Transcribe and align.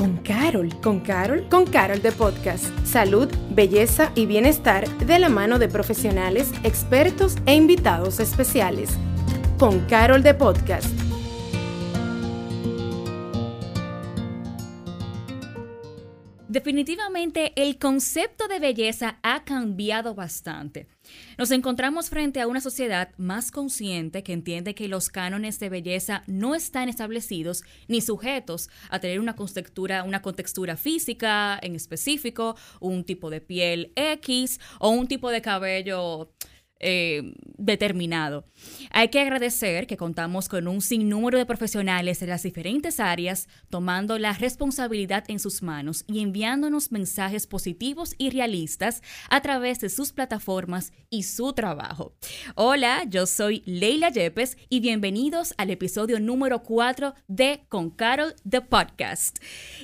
con 0.00 0.16
Carol. 0.16 0.70
¿Con 0.80 1.00
Carol? 1.00 1.46
Con 1.50 1.66
Carol 1.66 2.00
de 2.00 2.10
Podcast. 2.10 2.64
Salud, 2.86 3.28
belleza 3.50 4.12
y 4.14 4.24
bienestar 4.24 4.88
de 4.96 5.18
la 5.18 5.28
mano 5.28 5.58
de 5.58 5.68
profesionales, 5.68 6.52
expertos 6.64 7.36
e 7.44 7.54
invitados 7.54 8.18
especiales. 8.18 8.88
Con 9.58 9.80
Carol 9.80 10.22
de 10.22 10.32
Podcast. 10.32 10.99
Definitivamente 16.50 17.52
el 17.54 17.78
concepto 17.78 18.48
de 18.48 18.58
belleza 18.58 19.20
ha 19.22 19.44
cambiado 19.44 20.16
bastante. 20.16 20.88
Nos 21.38 21.52
encontramos 21.52 22.10
frente 22.10 22.40
a 22.40 22.48
una 22.48 22.60
sociedad 22.60 23.10
más 23.18 23.52
consciente 23.52 24.24
que 24.24 24.32
entiende 24.32 24.74
que 24.74 24.88
los 24.88 25.10
cánones 25.10 25.60
de 25.60 25.68
belleza 25.68 26.24
no 26.26 26.56
están 26.56 26.88
establecidos 26.88 27.62
ni 27.86 28.00
sujetos 28.00 28.68
a 28.88 28.98
tener 28.98 29.20
una 29.20 29.36
contextura, 29.36 30.02
una 30.02 30.22
contextura 30.22 30.76
física 30.76 31.56
en 31.62 31.76
específico, 31.76 32.56
un 32.80 33.04
tipo 33.04 33.30
de 33.30 33.40
piel 33.40 33.92
X 33.94 34.58
o 34.80 34.90
un 34.90 35.06
tipo 35.06 35.30
de 35.30 35.42
cabello 35.42 36.32
eh, 36.80 37.34
determinado. 37.58 38.46
Hay 38.90 39.08
que 39.08 39.20
agradecer 39.20 39.86
que 39.86 39.98
contamos 39.98 40.48
con 40.48 40.66
un 40.66 40.80
sinnúmero 40.80 41.36
de 41.36 41.44
profesionales 41.44 42.20
de 42.20 42.26
las 42.26 42.42
diferentes 42.42 43.00
áreas 43.00 43.48
tomando 43.68 44.18
la 44.18 44.32
responsabilidad 44.32 45.24
en 45.28 45.38
sus 45.38 45.62
manos 45.62 46.04
y 46.06 46.20
enviándonos 46.20 46.90
mensajes 46.90 47.46
positivos 47.46 48.14
y 48.16 48.30
realistas 48.30 49.02
a 49.28 49.42
través 49.42 49.80
de 49.80 49.90
sus 49.90 50.12
plataformas 50.12 50.92
y 51.10 51.24
su 51.24 51.52
trabajo. 51.52 52.14
Hola, 52.54 53.04
yo 53.06 53.26
soy 53.26 53.62
Leila 53.66 54.08
Yepes 54.08 54.56
y 54.70 54.80
bienvenidos 54.80 55.52
al 55.58 55.70
episodio 55.70 56.18
número 56.18 56.62
4 56.62 57.14
de 57.28 57.64
Con 57.68 57.90
Carol 57.90 58.34
The 58.48 58.62
Podcast. 58.62 59.38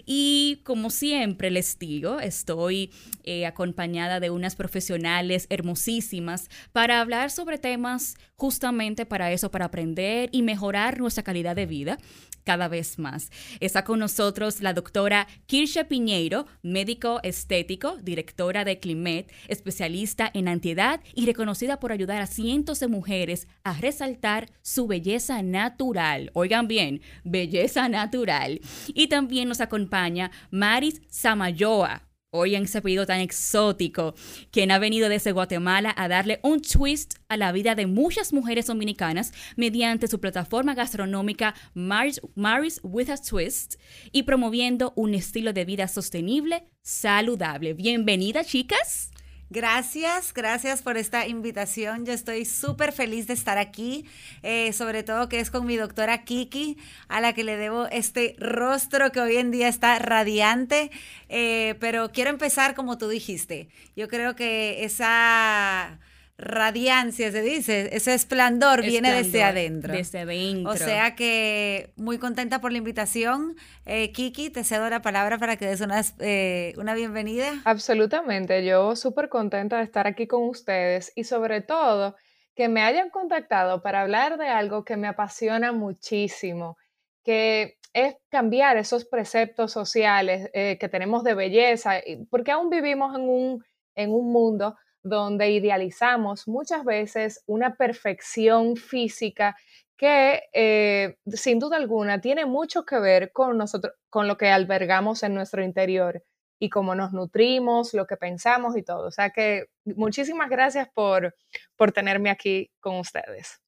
Y 0.06 0.60
como 0.64 0.88
siempre 0.88 1.50
les 1.50 1.78
digo, 1.78 2.20
estoy 2.20 2.90
eh, 3.24 3.44
acompañada 3.44 4.18
de 4.18 4.30
unas 4.30 4.56
profesionales 4.56 5.46
hermosísimas 5.50 6.48
para 6.72 6.85
para 6.86 7.00
hablar 7.00 7.32
sobre 7.32 7.58
temas 7.58 8.14
justamente 8.36 9.06
para 9.06 9.32
eso, 9.32 9.50
para 9.50 9.64
aprender 9.64 10.28
y 10.30 10.42
mejorar 10.42 11.00
nuestra 11.00 11.24
calidad 11.24 11.56
de 11.56 11.66
vida 11.66 11.98
cada 12.44 12.68
vez 12.68 13.00
más. 13.00 13.32
Está 13.58 13.82
con 13.82 13.98
nosotros 13.98 14.60
la 14.60 14.72
doctora 14.72 15.26
Kirsha 15.46 15.88
Piñeiro, 15.88 16.46
médico 16.62 17.18
estético, 17.24 17.96
directora 17.96 18.64
de 18.64 18.78
Climet, 18.78 19.32
especialista 19.48 20.30
en 20.32 20.46
antiedad 20.46 21.00
y 21.12 21.26
reconocida 21.26 21.80
por 21.80 21.90
ayudar 21.90 22.22
a 22.22 22.28
cientos 22.28 22.78
de 22.78 22.86
mujeres 22.86 23.48
a 23.64 23.72
resaltar 23.72 24.48
su 24.62 24.86
belleza 24.86 25.42
natural. 25.42 26.30
Oigan 26.34 26.68
bien, 26.68 27.00
belleza 27.24 27.88
natural. 27.88 28.60
Y 28.86 29.08
también 29.08 29.48
nos 29.48 29.60
acompaña 29.60 30.30
Maris 30.52 31.02
Samayoa, 31.08 32.05
en 32.44 32.64
ese 32.64 32.82
pedido 32.82 33.06
tan 33.06 33.20
exótico, 33.20 34.14
quien 34.50 34.70
ha 34.70 34.78
venido 34.78 35.08
desde 35.08 35.32
Guatemala 35.32 35.94
a 35.96 36.08
darle 36.08 36.40
un 36.42 36.60
twist 36.60 37.14
a 37.28 37.36
la 37.36 37.52
vida 37.52 37.74
de 37.74 37.86
muchas 37.86 38.32
mujeres 38.32 38.66
dominicanas 38.66 39.32
mediante 39.56 40.08
su 40.08 40.20
plataforma 40.20 40.74
gastronómica 40.74 41.54
Maris 41.74 42.80
with 42.82 43.10
a 43.10 43.16
Twist 43.16 43.76
y 44.12 44.24
promoviendo 44.24 44.92
un 44.96 45.14
estilo 45.14 45.52
de 45.52 45.64
vida 45.64 45.88
sostenible, 45.88 46.68
saludable. 46.82 47.74
Bienvenida, 47.74 48.44
chicas. 48.44 49.10
Gracias, 49.48 50.34
gracias 50.34 50.82
por 50.82 50.96
esta 50.96 51.28
invitación. 51.28 52.04
Yo 52.04 52.12
estoy 52.12 52.44
súper 52.44 52.90
feliz 52.92 53.28
de 53.28 53.34
estar 53.34 53.58
aquí, 53.58 54.04
eh, 54.42 54.72
sobre 54.72 55.04
todo 55.04 55.28
que 55.28 55.38
es 55.38 55.52
con 55.52 55.66
mi 55.66 55.76
doctora 55.76 56.24
Kiki, 56.24 56.76
a 57.06 57.20
la 57.20 57.32
que 57.32 57.44
le 57.44 57.56
debo 57.56 57.86
este 57.86 58.34
rostro 58.40 59.12
que 59.12 59.20
hoy 59.20 59.36
en 59.36 59.52
día 59.52 59.68
está 59.68 60.00
radiante. 60.00 60.90
Eh, 61.28 61.76
pero 61.78 62.10
quiero 62.10 62.30
empezar 62.30 62.74
como 62.74 62.98
tú 62.98 63.08
dijiste. 63.08 63.68
Yo 63.94 64.08
creo 64.08 64.34
que 64.34 64.84
esa 64.84 66.00
radiancia, 66.38 67.32
se 67.32 67.40
dice, 67.40 67.88
ese 67.96 68.12
esplendor, 68.14 68.82
viene 68.82 69.12
desde 69.12 69.42
adentro. 69.42 69.94
Desde 69.94 70.20
adentro. 70.20 70.70
O 70.70 70.76
sea 70.76 71.14
que 71.14 71.92
muy 71.96 72.18
contenta 72.18 72.60
por 72.60 72.72
la 72.72 72.78
invitación. 72.78 73.56
Eh, 73.86 74.12
Kiki, 74.12 74.50
te 74.50 74.62
cedo 74.62 74.88
la 74.90 75.00
palabra 75.00 75.38
para 75.38 75.56
que 75.56 75.66
des 75.66 75.80
una, 75.80 76.02
eh, 76.18 76.74
una 76.76 76.94
bienvenida. 76.94 77.62
Absolutamente, 77.64 78.64
yo 78.64 78.96
súper 78.96 79.28
contenta 79.28 79.78
de 79.78 79.84
estar 79.84 80.06
aquí 80.06 80.26
con 80.26 80.42
ustedes 80.42 81.12
y 81.14 81.24
sobre 81.24 81.62
todo 81.62 82.16
que 82.54 82.68
me 82.68 82.82
hayan 82.82 83.10
contactado 83.10 83.82
para 83.82 84.02
hablar 84.02 84.38
de 84.38 84.48
algo 84.48 84.84
que 84.84 84.96
me 84.96 85.08
apasiona 85.08 85.72
muchísimo, 85.72 86.76
que 87.24 87.78
es 87.94 88.16
cambiar 88.28 88.76
esos 88.76 89.06
preceptos 89.06 89.72
sociales 89.72 90.50
eh, 90.52 90.76
que 90.78 90.88
tenemos 90.88 91.24
de 91.24 91.34
belleza, 91.34 91.94
porque 92.30 92.52
aún 92.52 92.68
vivimos 92.68 93.14
en 93.14 93.22
un, 93.22 93.64
en 93.94 94.10
un 94.10 94.32
mundo 94.32 94.76
donde 95.08 95.50
idealizamos 95.50 96.48
muchas 96.48 96.84
veces 96.84 97.42
una 97.46 97.76
perfección 97.76 98.76
física 98.76 99.56
que 99.96 100.42
eh, 100.52 101.16
sin 101.28 101.58
duda 101.58 101.76
alguna 101.76 102.20
tiene 102.20 102.44
mucho 102.44 102.84
que 102.84 102.98
ver 102.98 103.32
con 103.32 103.56
nosotros, 103.56 103.94
con 104.10 104.28
lo 104.28 104.36
que 104.36 104.48
albergamos 104.48 105.22
en 105.22 105.34
nuestro 105.34 105.62
interior 105.62 106.22
y 106.58 106.70
cómo 106.70 106.94
nos 106.94 107.12
nutrimos, 107.12 107.94
lo 107.94 108.06
que 108.06 108.16
pensamos 108.16 108.76
y 108.76 108.82
todo. 108.82 109.06
O 109.06 109.10
sea 109.10 109.30
que 109.30 109.66
muchísimas 109.84 110.50
gracias 110.50 110.88
por, 110.92 111.34
por 111.76 111.92
tenerme 111.92 112.30
aquí 112.30 112.70
con 112.80 112.96
ustedes 112.96 113.60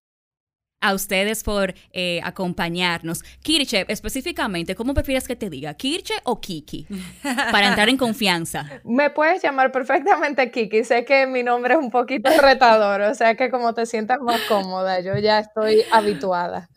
a 0.81 0.95
ustedes 0.95 1.43
por 1.43 1.75
eh, 1.93 2.21
acompañarnos. 2.23 3.23
Kirche, 3.43 3.85
específicamente, 3.89 4.75
¿cómo 4.75 4.95
prefieres 4.95 5.27
que 5.27 5.37
te 5.37 5.51
diga? 5.51 5.75
¿Kirche 5.75 6.15
o 6.25 6.41
Kiki? 6.41 6.87
Para 7.23 7.69
entrar 7.69 7.89
en 7.89 7.97
confianza. 7.99 8.65
Me 8.85 9.11
puedes 9.11 9.43
llamar 9.43 9.73
perfectamente 9.73 10.51
Kiki. 10.51 10.85
Sé 10.85 11.05
que 11.05 11.27
mi 11.27 11.43
nombre 11.43 11.75
es 11.75 11.81
un 11.81 11.91
poquito 11.91 12.31
retador, 12.41 13.03
o 13.03 13.15
sea 13.15 13.35
que 13.35 13.51
como 13.51 13.75
te 13.75 13.87
sientas 13.87 14.21
más 14.21 14.41
cómoda, 14.43 15.01
yo 15.01 15.17
ya 15.19 15.41
estoy 15.41 15.83
habituada. 15.91 16.69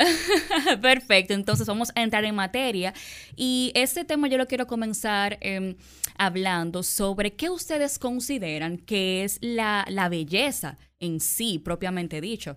Perfecto, 0.80 1.34
entonces 1.34 1.66
vamos 1.66 1.92
a 1.94 2.02
entrar 2.02 2.24
en 2.24 2.34
materia 2.34 2.94
y 3.36 3.70
este 3.74 4.04
tema 4.04 4.28
yo 4.28 4.38
lo 4.38 4.46
quiero 4.46 4.66
comenzar 4.66 5.36
em, 5.42 5.76
hablando 6.16 6.82
sobre 6.82 7.34
qué 7.34 7.50
ustedes 7.50 7.98
consideran 7.98 8.78
que 8.78 9.24
es 9.24 9.38
la, 9.42 9.84
la 9.88 10.08
belleza 10.08 10.78
en 11.00 11.20
sí, 11.20 11.58
propiamente 11.58 12.22
dicho. 12.22 12.56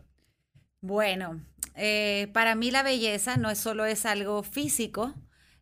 Bueno, 0.83 1.39
eh, 1.75 2.29
para 2.33 2.55
mí 2.55 2.69
la 2.69 2.83
belleza 2.83 3.37
no 3.37 3.49
es 3.49 3.57
solo 3.57 3.85
es 3.85 4.05
algo 4.05 4.43
físico, 4.43 5.13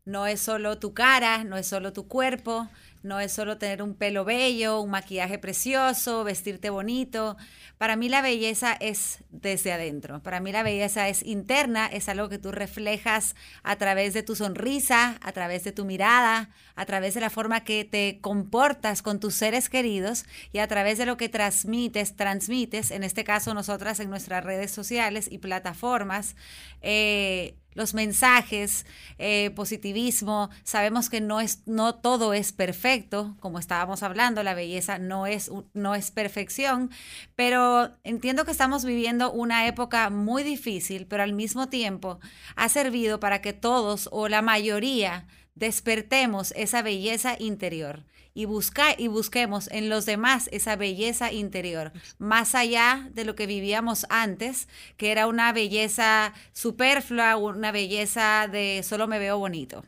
no 0.04 0.26
es 0.26 0.42
solo 0.42 0.80
tu 0.80 0.96
cara, 0.96 1.44
no 1.44 1.58
es 1.58 1.68
solo 1.68 1.94
tu 1.94 2.08
cuerpo, 2.08 2.68
no 3.04 3.20
es 3.20 3.32
solo 3.32 3.58
tener 3.58 3.82
un 3.82 3.96
pelo 3.96 4.26
bello, 4.26 4.80
un 4.80 4.92
maquillaje 4.92 5.40
precioso, 5.40 6.24
vestirte 6.24 6.70
bonito. 6.70 7.38
Para 7.78 7.96
mí 7.96 8.10
la 8.10 8.22
belleza 8.22 8.74
es 8.80 9.24
desde 9.32 9.74
adentro. 9.74 10.22
Para 10.22 10.40
mí 10.40 10.52
la 10.52 10.62
belleza 10.62 11.10
es 11.10 11.24
interna, 11.24 11.88
es 11.88 12.10
algo 12.10 12.30
que 12.30 12.38
tú 12.38 12.52
reflejas 12.52 13.36
a 13.64 13.76
través 13.78 14.14
de 14.14 14.22
tu 14.22 14.36
sonrisa, 14.36 15.18
a 15.22 15.32
través 15.32 15.64
de 15.64 15.72
tu 15.72 15.86
mirada, 15.86 16.50
a 16.76 16.86
través 16.86 17.16
de 17.16 17.22
la 17.22 17.30
forma 17.30 17.64
que 17.64 17.84
te 17.84 18.20
comportas 18.22 19.02
con 19.02 19.20
tus 19.20 19.34
seres 19.34 19.70
queridos 19.70 20.26
y 20.52 20.60
a 20.60 20.68
través 20.68 20.98
de 20.98 21.06
lo 21.08 21.18
que 21.18 21.30
transmites, 21.30 22.16
transmites, 22.16 22.92
en 22.92 23.04
este 23.04 23.24
caso 23.24 23.54
nosotras 23.54 24.00
en 24.00 24.10
nuestras 24.10 24.44
redes 24.44 24.72
sociales 24.72 25.28
y 25.32 25.40
plataformas. 25.40 26.36
Eh, 26.82 27.56
los 27.74 27.94
mensajes, 27.94 28.86
eh, 29.18 29.52
positivismo. 29.52 30.50
Sabemos 30.64 31.10
que 31.10 31.22
no, 31.22 31.42
es, 31.42 31.64
no 31.66 31.96
todo 31.96 32.34
es 32.34 32.52
perfecto, 32.52 33.36
como 33.40 33.60
estábamos 33.60 34.04
hablando, 34.04 34.44
la 34.44 34.54
belleza 34.54 35.00
no 35.00 35.28
es, 35.28 35.52
no 35.74 35.96
es 35.96 36.12
perfección, 36.12 36.92
pero 37.36 37.92
entiendo 38.04 38.46
que 38.46 38.52
estamos 38.52 38.86
viviendo 38.86 39.32
una 39.32 39.68
época 39.68 40.10
muy 40.10 40.44
difícil, 40.44 41.08
pero 41.08 41.24
al 41.24 41.34
mismo 41.34 41.70
tiempo 41.70 42.20
ha 42.56 42.70
servido 42.70 43.20
para 43.20 43.42
que 43.42 43.54
todos 43.54 44.10
o 44.12 44.28
la 44.28 44.42
mayoría 44.42 45.28
despertemos 45.56 46.54
esa 46.56 46.82
belleza 46.82 47.36
interior 47.40 48.04
y, 48.34 48.46
busca, 48.46 48.96
y 48.98 49.08
busquemos 49.08 49.70
en 49.72 49.90
los 49.90 50.06
demás 50.06 50.50
esa 50.52 50.76
belleza 50.76 51.32
interior, 51.32 51.92
más 52.18 52.56
allá 52.56 53.10
de 53.14 53.26
lo 53.26 53.36
que 53.36 53.48
vivíamos 53.48 54.06
antes, 54.10 54.68
que 54.98 55.12
era 55.12 55.28
una 55.28 55.52
belleza 55.54 56.34
superflua, 56.54 57.36
una 57.36 57.72
belleza 57.72 58.48
de 58.52 58.84
solo 58.84 59.08
me 59.08 59.20
veo 59.20 59.38
bonito. 59.38 59.84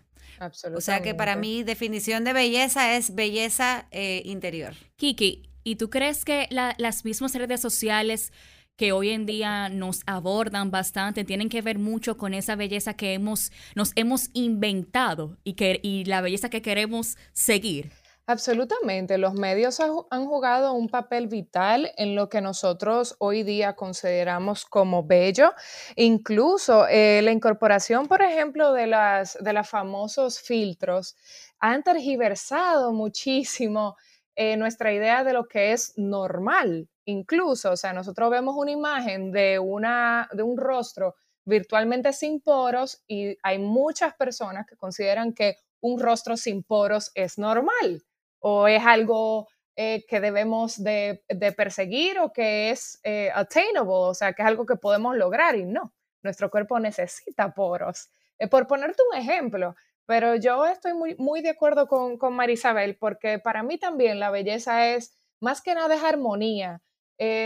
O 0.75 0.81
sea 0.81 1.01
que 1.01 1.15
para 1.15 1.35
mí 1.35 1.63
definición 1.63 2.23
de 2.23 2.33
belleza 2.33 2.97
es 2.97 3.15
belleza 3.15 3.87
eh, 3.91 4.21
interior. 4.25 4.73
Kiki, 4.97 5.49
¿y 5.63 5.75
tú 5.75 5.89
crees 5.89 6.25
que 6.25 6.47
las 6.51 7.05
mismas 7.05 7.33
redes 7.35 7.61
sociales 7.61 8.33
que 8.75 8.91
hoy 8.91 9.11
en 9.11 9.25
día 9.25 9.69
nos 9.69 10.01
abordan 10.05 10.71
bastante 10.71 11.23
tienen 11.23 11.47
que 11.47 11.61
ver 11.61 11.77
mucho 11.77 12.17
con 12.17 12.33
esa 12.33 12.55
belleza 12.55 12.95
que 12.95 13.13
hemos, 13.13 13.51
nos 13.75 13.91
hemos 13.95 14.29
inventado 14.33 15.37
y, 15.43 15.53
que, 15.53 15.79
y 15.83 16.05
la 16.05 16.21
belleza 16.21 16.49
que 16.49 16.61
queremos 16.61 17.17
seguir? 17.31 17.91
Absolutamente, 18.25 19.17
los 19.17 19.33
medios 19.33 19.81
han 19.81 20.25
jugado 20.25 20.71
un 20.73 20.87
papel 20.87 21.27
vital 21.27 21.91
en 21.97 22.15
lo 22.15 22.29
que 22.29 22.39
nosotros 22.39 23.17
hoy 23.19 23.43
día 23.43 23.75
consideramos 23.75 24.63
como 24.65 25.03
bello. 25.03 25.51
Incluso 25.97 26.87
eh, 26.87 27.21
la 27.21 27.33
incorporación, 27.33 28.07
por 28.07 28.21
ejemplo, 28.21 28.71
de, 28.71 28.87
las, 28.87 29.37
de 29.41 29.51
los 29.51 29.67
famosos 29.67 30.39
filtros 30.39 31.17
han 31.59 31.83
tergiversado 31.83 32.93
muchísimo 32.93 33.97
eh, 34.37 34.55
nuestra 34.55 34.93
idea 34.93 35.25
de 35.25 35.33
lo 35.33 35.45
que 35.49 35.73
es 35.73 35.91
normal. 35.97 36.87
Incluso, 37.03 37.71
o 37.73 37.77
sea, 37.77 37.91
nosotros 37.91 38.31
vemos 38.31 38.55
una 38.57 38.71
imagen 38.71 39.33
de, 39.33 39.59
una, 39.59 40.29
de 40.31 40.43
un 40.43 40.55
rostro 40.57 41.15
virtualmente 41.43 42.13
sin 42.13 42.39
poros 42.39 43.03
y 43.05 43.37
hay 43.43 43.59
muchas 43.59 44.13
personas 44.15 44.65
que 44.65 44.77
consideran 44.77 45.33
que 45.33 45.57
un 45.81 45.99
rostro 45.99 46.37
sin 46.37 46.63
poros 46.63 47.11
es 47.15 47.37
normal 47.37 48.01
o 48.45 48.67
es 48.67 48.85
algo 48.85 49.47
eh, 49.77 50.05
que 50.07 50.19
debemos 50.19 50.83
de, 50.83 51.23
perseguir 51.55 52.19
o 52.19 52.33
que 52.33 52.71
es 52.71 52.99
eh, 53.03 53.31
attainable, 53.33 54.09
o 54.09 54.13
sea, 54.13 54.33
que 54.33 54.41
es 54.41 54.47
algo 54.47 54.65
que 54.65 54.75
podemos 54.75 55.15
lograr 55.15 55.55
y 55.55 55.63
no, 55.63 55.93
nuestro 56.21 56.51
cuerpo 56.51 56.77
necesita 56.77 57.53
poros. 57.53 58.09
Eh, 58.37 58.49
por 58.49 58.67
ponerte 58.67 59.01
un 59.09 59.17
ejemplo, 59.17 59.75
pero 60.05 60.35
yo 60.35 60.65
estoy 60.65 60.93
muy, 60.93 61.15
muy 61.15 61.41
de 61.41 61.51
acuerdo 61.51 61.87
con, 61.87 62.17
con 62.17 62.33
Marisabel 62.33 62.97
porque 62.97 63.39
para 63.39 63.63
mí 63.63 63.77
también 63.77 64.19
la 64.19 64.29
belleza 64.29 64.87
es 64.87 65.15
más 65.39 65.61
que 65.61 65.73
nada 65.73 65.95
es 65.95 66.03
armonía. 66.03 66.81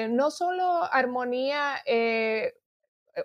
no 0.10 0.32
solo 0.32 0.84
armonía, 0.92 1.76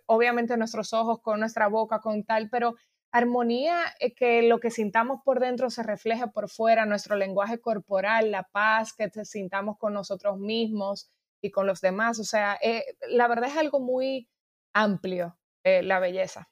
obviamente 0.07 0.59
nuestros 0.59 0.93
ojos 0.93 1.21
con 1.23 1.41
nuestra 1.41 1.69
boca, 1.69 2.01
con 2.01 2.23
tal, 2.25 2.51
pero 2.51 2.75
Armonía, 3.13 3.85
es 4.01 4.15
que 4.15 4.43
lo 4.43 4.59
que 4.59 4.71
sintamos 4.71 5.21
por 5.23 5.39
dentro 5.39 5.69
se 5.69 5.83
refleja 5.83 6.33
por 6.33 6.49
fuera, 6.49 6.87
nuestro 6.87 7.15
lenguaje 7.15 7.61
corporal, 7.61 8.31
la 8.31 8.45
paz 8.45 8.95
que 8.95 9.11
sintamos 9.25 9.77
con 9.79 9.93
nosotros 9.93 10.39
mismos 10.39 11.11
y 11.43 11.51
con 11.51 11.67
los 11.67 11.83
demás. 11.83 12.19
O 12.19 12.25
sea, 12.25 12.59
eh, 12.63 12.85
la 13.11 13.29
verdad 13.29 13.51
es 13.51 13.57
algo 13.59 13.81
muy 13.81 14.31
amplio, 14.73 15.39
eh, 15.63 15.83
la 15.83 16.01
belleza. 16.01 16.49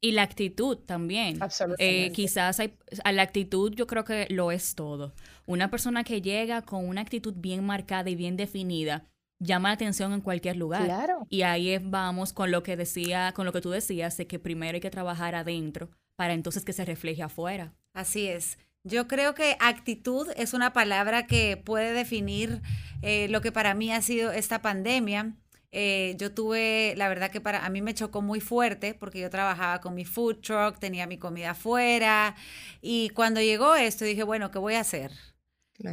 Y 0.00 0.12
la 0.12 0.22
actitud 0.22 0.78
también. 0.78 1.36
Eh, 1.36 1.38
Absolutamente. 1.42 2.12
quizás 2.12 2.58
hay, 2.58 2.78
a 3.04 3.12
la 3.12 3.20
actitud 3.20 3.74
yo 3.74 3.86
creo 3.86 4.04
que 4.04 4.26
lo 4.30 4.50
es 4.50 4.74
todo. 4.74 5.12
Una 5.44 5.70
persona 5.70 6.02
que 6.02 6.22
llega 6.22 6.62
con 6.62 6.88
una 6.88 7.02
actitud 7.02 7.34
bien 7.36 7.66
marcada 7.66 8.08
y 8.08 8.16
bien 8.16 8.38
definida, 8.38 9.04
llama 9.40 9.70
la 9.70 9.74
atención 9.74 10.12
en 10.12 10.20
cualquier 10.20 10.56
lugar. 10.56 10.84
Claro. 10.84 11.26
Y 11.28 11.42
ahí 11.42 11.78
vamos 11.82 12.32
con 12.32 12.50
lo 12.50 12.62
que 12.62 12.76
decía, 12.76 13.32
con 13.34 13.46
lo 13.46 13.52
que 13.52 13.60
tú 13.60 13.70
decías, 13.70 14.16
de 14.16 14.26
que 14.26 14.38
primero 14.38 14.76
hay 14.76 14.80
que 14.80 14.90
trabajar 14.90 15.34
adentro 15.34 15.90
para 16.14 16.34
entonces 16.34 16.64
que 16.64 16.72
se 16.72 16.84
refleje 16.84 17.22
afuera. 17.22 17.72
Así 17.94 18.28
es. 18.28 18.58
Yo 18.84 19.08
creo 19.08 19.34
que 19.34 19.56
actitud 19.60 20.28
es 20.36 20.54
una 20.54 20.72
palabra 20.72 21.26
que 21.26 21.56
puede 21.56 21.92
definir 21.92 22.62
eh, 23.02 23.28
lo 23.28 23.40
que 23.40 23.52
para 23.52 23.74
mí 23.74 23.92
ha 23.92 24.00
sido 24.00 24.32
esta 24.32 24.62
pandemia. 24.62 25.34
Eh, 25.72 26.16
yo 26.18 26.32
tuve, 26.32 26.94
la 26.96 27.08
verdad 27.08 27.30
que 27.30 27.40
para 27.40 27.64
a 27.64 27.70
mí 27.70 27.80
me 27.80 27.94
chocó 27.94 28.22
muy 28.22 28.40
fuerte 28.40 28.92
porque 28.94 29.20
yo 29.20 29.30
trabajaba 29.30 29.80
con 29.80 29.94
mi 29.94 30.04
food 30.04 30.38
truck, 30.40 30.78
tenía 30.78 31.06
mi 31.06 31.16
comida 31.16 31.50
afuera 31.50 32.34
y 32.82 33.10
cuando 33.10 33.40
llegó 33.40 33.76
esto 33.76 34.04
dije, 34.04 34.24
bueno, 34.24 34.50
¿qué 34.50 34.58
voy 34.58 34.74
a 34.74 34.80
hacer? 34.80 35.12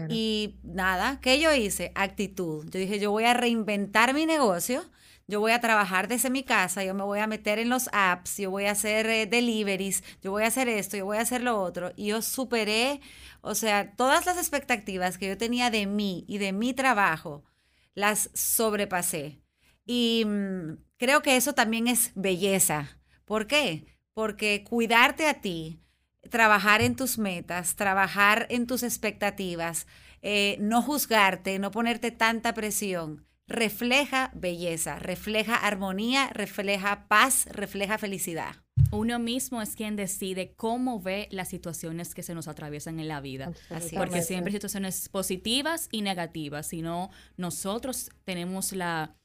Y 0.09 0.59
nada, 0.63 1.19
¿qué 1.21 1.39
yo 1.39 1.53
hice? 1.53 1.91
Actitud. 1.95 2.65
Yo 2.69 2.79
dije, 2.79 2.99
yo 2.99 3.11
voy 3.11 3.25
a 3.25 3.33
reinventar 3.33 4.13
mi 4.13 4.25
negocio, 4.25 4.83
yo 5.27 5.39
voy 5.39 5.51
a 5.51 5.59
trabajar 5.59 6.07
desde 6.07 6.29
mi 6.29 6.43
casa, 6.43 6.83
yo 6.83 6.93
me 6.93 7.03
voy 7.03 7.19
a 7.19 7.27
meter 7.27 7.59
en 7.59 7.69
los 7.69 7.89
apps, 7.91 8.37
yo 8.37 8.49
voy 8.49 8.65
a 8.65 8.71
hacer 8.71 9.07
eh, 9.07 9.25
deliveries, 9.25 10.03
yo 10.21 10.31
voy 10.31 10.43
a 10.43 10.47
hacer 10.47 10.69
esto, 10.69 10.97
yo 10.97 11.05
voy 11.05 11.17
a 11.17 11.21
hacer 11.21 11.41
lo 11.41 11.61
otro. 11.61 11.91
Y 11.95 12.07
yo 12.07 12.21
superé, 12.21 13.01
o 13.41 13.53
sea, 13.55 13.93
todas 13.95 14.25
las 14.25 14.37
expectativas 14.37 15.17
que 15.17 15.27
yo 15.27 15.37
tenía 15.37 15.69
de 15.69 15.85
mí 15.85 16.23
y 16.27 16.37
de 16.37 16.53
mi 16.53 16.73
trabajo, 16.73 17.43
las 17.93 18.29
sobrepasé. 18.33 19.41
Y 19.85 20.23
mm, 20.25 20.77
creo 20.97 21.21
que 21.21 21.35
eso 21.35 21.53
también 21.53 21.87
es 21.87 22.11
belleza. 22.15 22.99
¿Por 23.25 23.47
qué? 23.47 23.85
Porque 24.13 24.63
cuidarte 24.63 25.27
a 25.27 25.41
ti, 25.41 25.81
trabajar 26.29 26.81
en 26.81 26.95
tus 26.95 27.17
metas, 27.17 27.75
trabajar 27.75 28.47
en 28.49 28.67
tus 28.67 28.83
expectativas, 28.83 29.87
eh, 30.21 30.57
no 30.59 30.81
juzgarte, 30.81 31.59
no 31.59 31.71
ponerte 31.71 32.11
tanta 32.11 32.53
presión, 32.53 33.25
refleja 33.47 34.31
belleza, 34.33 34.99
refleja 34.99 35.55
armonía, 35.55 36.29
refleja 36.33 37.07
paz, 37.07 37.45
refleja 37.51 37.97
felicidad. 37.97 38.55
Uno 38.91 39.19
mismo 39.19 39.61
es 39.61 39.75
quien 39.75 39.95
decide 39.95 40.53
cómo 40.55 41.01
ve 41.01 41.27
las 41.31 41.49
situaciones 41.49 42.15
que 42.15 42.23
se 42.23 42.33
nos 42.33 42.47
atraviesan 42.47 42.99
en 42.99 43.07
la 43.07 43.21
vida. 43.21 43.51
Porque 43.95 44.21
siempre 44.21 44.51
hay 44.51 44.57
situaciones 44.57 45.09
positivas 45.09 45.89
y 45.91 46.01
negativas, 46.01 46.67
sino 46.67 47.09
nosotros 47.35 48.09
tenemos 48.23 48.71
la, 48.73 49.15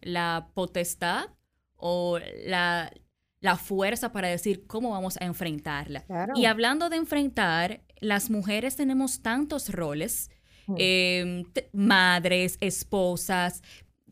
la 0.00 0.50
potestad 0.54 1.30
o 1.76 2.20
la, 2.44 2.92
la 3.40 3.56
fuerza 3.56 4.12
para 4.12 4.28
decir 4.28 4.66
cómo 4.66 4.90
vamos 4.90 5.16
a 5.20 5.24
enfrentarla. 5.24 6.04
Y 6.34 6.46
hablando 6.46 6.88
de 6.88 6.96
enfrentar, 6.96 7.82
las 8.00 8.30
mujeres 8.30 8.76
tenemos 8.76 9.22
tantos 9.22 9.70
roles, 9.70 10.30
mm. 10.66 10.74
em, 10.78 11.44
madres, 11.72 12.58
esposas, 12.60 13.62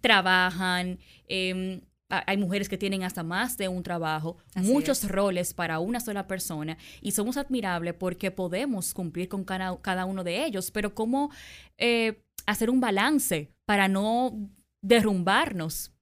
trabajan, 0.00 0.98
em, 1.26 1.80
hay 2.08 2.36
mujeres 2.36 2.68
que 2.68 2.78
tienen 2.78 3.02
hasta 3.02 3.24
más 3.24 3.56
de 3.56 3.66
un 3.66 3.82
trabajo, 3.82 4.36
muchos 4.54 5.08
roles 5.08 5.52
para 5.54 5.80
una 5.80 5.98
sola 5.98 6.28
persona 6.28 6.78
y 7.00 7.10
somos 7.10 7.36
admirables 7.36 7.94
porque 7.94 8.30
podemos 8.30 8.94
cumplir 8.94 9.28
con 9.28 9.42
cada, 9.42 9.80
cada 9.80 10.04
uno 10.04 10.22
de 10.22 10.44
ellos, 10.44 10.70
pero 10.70 10.94
¿cómo 10.94 11.30
eh, 11.78 12.22
hacer 12.46 12.70
un 12.70 12.80
balance 12.80 13.50
para 13.64 13.88
no 13.88 14.38
derrumbarnos? 14.82 15.95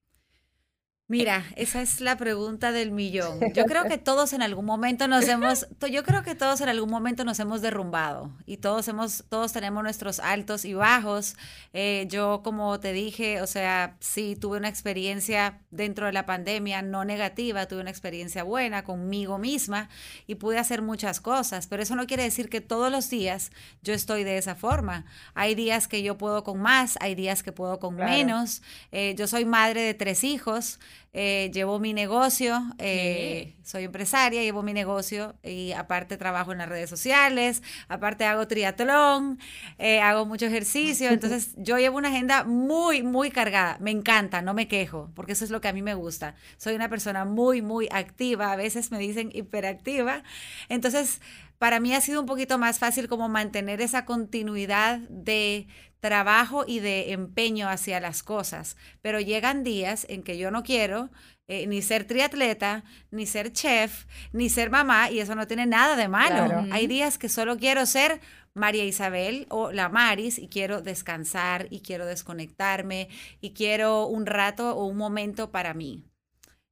Mira, 1.15 1.45
esa 1.55 1.81
es 1.81 2.01
la 2.01 2.17
pregunta 2.17 2.73
del 2.73 2.91
millón. 2.91 3.39
Yo 3.55 3.67
creo 3.67 3.85
que 3.85 3.99
todos 3.99 4.33
en 4.33 4.43
algún 4.43 4.65
momento 4.65 5.07
nos 5.07 5.29
hemos, 5.29 5.69
yo 5.89 6.03
creo 6.03 6.25
que 6.25 6.35
todos 6.35 6.61
en 6.61 6.69
algún 6.69 6.91
momento 6.91 7.25
nos 7.25 7.39
hemos 7.39 7.63
derrumbado 7.63 8.33
y 8.47 8.57
todos 8.57 8.89
hemos, 8.89 9.23
todos 9.29 9.53
tenemos 9.53 9.85
nuestros 9.85 10.19
altos 10.19 10.65
y 10.65 10.75
bajos. 10.75 11.37
Eh, 11.73 12.09
yo, 12.11 12.41
como 12.43 12.81
te 12.81 12.93
dije, 12.93 13.41
o 13.41 13.47
sea, 13.47 13.97
sí 14.01 14.35
tuve 14.35 14.59
una 14.59 14.69
experiencia 14.69 15.61
dentro 15.71 16.07
de 16.07 16.13
la 16.13 16.27
pandemia 16.27 16.83
no 16.83 17.05
negativa, 17.05 17.67
tuve 17.67 17.83
una 17.83 17.91
experiencia 17.91 18.43
buena 18.43 18.83
conmigo 18.83 19.39
misma 19.39 19.89
y 20.27 20.35
pude 20.35 20.59
hacer 20.59 20.83
muchas 20.83 21.21
cosas, 21.21 21.69
pero 21.69 21.85
eso 21.85 21.95
no 21.95 22.09
quiere 22.09 22.25
decir 22.25 22.49
que 22.49 22.61
todos 22.61 22.91
los 22.91 23.09
días 23.09 23.53
yo 23.83 23.95
estoy 23.95 24.25
de 24.25 24.37
esa 24.37 24.57
forma. 24.57 25.05
Hay 25.35 25.55
días 25.55 25.87
que 25.87 26.03
yo 26.03 26.19
puedo 26.19 26.43
con 26.43 26.61
más, 26.61 26.99
hay 27.01 27.15
días 27.15 27.45
que 27.45 27.53
puedo 27.53 27.79
con 27.79 27.95
menos. 27.95 28.63
Eh, 28.91 29.15
yo 29.17 29.29
soy 29.29 29.45
madre 29.45 29.83
de 29.83 29.95
tres 29.95 30.25
hijos. 30.25 30.81
Eh, 31.17 31.53
llevo 31.55 31.79
mi 31.79 31.93
negocio, 31.93 32.61
eh, 32.79 33.55
soy 33.63 33.85
empresaria, 33.85 34.43
llevo 34.43 34.65
mi 34.65 34.73
negocio 34.73 35.37
y 35.45 35.71
aparte 35.71 36.17
trabajo 36.17 36.51
en 36.51 36.59
las 36.59 36.69
redes 36.69 36.91
sociales, 36.91 37.63
aparte 37.87 38.25
hago 38.25 38.49
triatlón, 38.49 39.39
eh, 39.79 40.01
hago 40.01 40.27
mucho 40.27 40.47
ejercicio, 40.47 41.09
entonces 41.13 41.55
yo 41.57 41.79
llevo 41.79 41.99
una 41.99 42.09
agenda 42.09 42.43
muy, 42.43 43.05
muy 43.05 43.31
cargada, 43.31 43.79
me 43.81 43.93
encanta, 43.93 44.43
no 44.43 44.55
me 44.55 44.67
quejo, 44.67 45.13
porque 45.15 45.35
eso 45.35 45.45
es 45.45 45.53
lo 45.53 45.61
que 45.61 45.69
a 45.69 45.73
mí 45.73 45.83
me 45.83 45.95
gusta. 45.95 46.35
Soy 46.57 46.75
una 46.75 46.89
persona 46.89 47.25
muy, 47.25 47.63
muy 47.63 47.87
activa, 47.93 48.51
a 48.51 48.57
veces 48.57 48.91
me 48.91 48.99
dicen 48.99 49.31
hiperactiva, 49.33 50.25
entonces 50.69 51.21
para 51.59 51.79
mí 51.79 51.95
ha 51.95 52.01
sido 52.01 52.21
un 52.21 52.27
poquito 52.27 52.59
más 52.59 52.81
fácil 52.81 53.07
como 53.07 53.29
mantener 53.29 53.81
esa 53.81 54.05
continuidad 54.05 54.99
de 55.09 55.69
trabajo 56.05 56.67
y 56.67 56.81
de 56.81 57.13
empeño 57.13 57.67
hacia 57.67 57.99
las 57.99 58.23
cosas, 58.23 58.77
pero 59.01 59.21
llegan 59.21 59.65
días 59.65 60.05
en 60.11 60.23
que 60.23 60.37
yo 60.37 60.51
no 60.51 60.63
quiero 60.63 61.09
eh, 61.49 61.67
ni 61.67 61.81
ser 61.81 62.05
triatleta, 62.05 62.85
ni 63.11 63.25
ser 63.25 63.55
chef, 63.55 64.05
ni 64.31 64.51
ser 64.51 64.69
mamá, 64.69 65.11
y 65.11 65.21
eso 65.21 65.35
no 65.35 65.47
tiene 65.47 65.65
nada 65.65 65.97
de 65.97 66.09
malo. 66.09 66.67
Hay 66.71 66.87
días 66.89 67.17
que 67.17 67.31
solo 67.31 67.57
quiero 67.57 67.87
ser 67.87 68.21
María 68.53 68.85
Isabel 68.85 69.47
o 69.49 69.73
la 69.73 69.89
Maris 69.89 70.39
y 70.39 70.49
quiero 70.49 70.83
descansar 70.83 71.69
y 71.71 71.81
quiero 71.81 72.05
desconectarme 72.05 73.09
y 73.41 73.55
quiero 73.55 74.07
un 74.07 74.27
rato 74.27 74.77
o 74.77 74.85
un 74.85 74.99
momento 74.99 75.51
para 75.51 75.73
mí. 75.73 76.05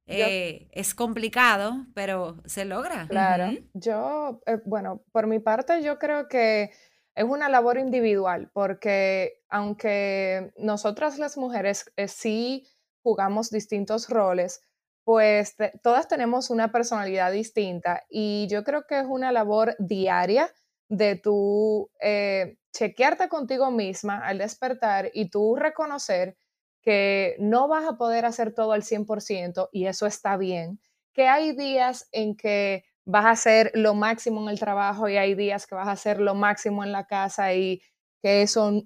Eh, 0.05 0.67
es 0.73 0.93
complicado, 0.93 1.87
pero 1.95 2.37
se 2.45 2.65
logra. 2.65 3.07
Claro. 3.07 3.51
Yo, 3.73 4.41
eh, 4.45 4.59
bueno, 4.63 5.01
por 5.11 5.25
mi 5.25 5.39
parte, 5.39 5.81
yo 5.81 5.97
creo 5.97 6.27
que 6.27 6.69
es 7.15 7.23
una 7.23 7.49
labor 7.49 7.77
individual, 7.77 8.49
porque 8.53 9.41
aunque 9.49 10.51
nosotras 10.57 11.19
las 11.19 11.37
mujeres 11.37 11.91
eh, 11.95 12.07
sí 12.07 12.67
jugamos 13.03 13.49
distintos 13.49 14.09
roles, 14.09 14.61
pues 15.03 15.55
todas 15.81 16.07
tenemos 16.07 16.49
una 16.49 16.71
personalidad 16.71 17.31
distinta 17.31 18.03
y 18.09 18.47
yo 18.49 18.63
creo 18.63 18.87
que 18.87 18.99
es 18.99 19.05
una 19.05 19.31
labor 19.31 19.75
diaria 19.77 20.49
de 20.87 21.15
tú 21.17 21.91
eh, 21.99 22.57
chequearte 22.71 23.27
contigo 23.27 23.69
misma 23.69 24.25
al 24.25 24.37
despertar 24.37 25.11
y 25.13 25.29
tú 25.29 25.55
reconocer 25.55 26.37
que 26.81 27.35
no 27.39 27.67
vas 27.67 27.85
a 27.85 27.97
poder 27.97 28.25
hacer 28.25 28.53
todo 28.53 28.71
al 28.71 28.83
100% 28.83 29.69
y 29.71 29.87
eso 29.87 30.05
está 30.05 30.37
bien, 30.37 30.79
que 31.13 31.27
hay 31.27 31.53
días 31.53 32.07
en 32.11 32.35
que 32.35 32.83
vas 33.05 33.25
a 33.25 33.31
hacer 33.31 33.71
lo 33.73 33.93
máximo 33.95 34.41
en 34.43 34.49
el 34.49 34.59
trabajo 34.59 35.09
y 35.09 35.17
hay 35.17 35.35
días 35.35 35.67
que 35.67 35.75
vas 35.75 35.87
a 35.87 35.91
hacer 35.91 36.19
lo 36.19 36.35
máximo 36.35 36.83
en 36.83 36.91
la 36.91 37.05
casa 37.05 37.53
y 37.53 37.81
que 38.21 38.41
eso, 38.43 38.83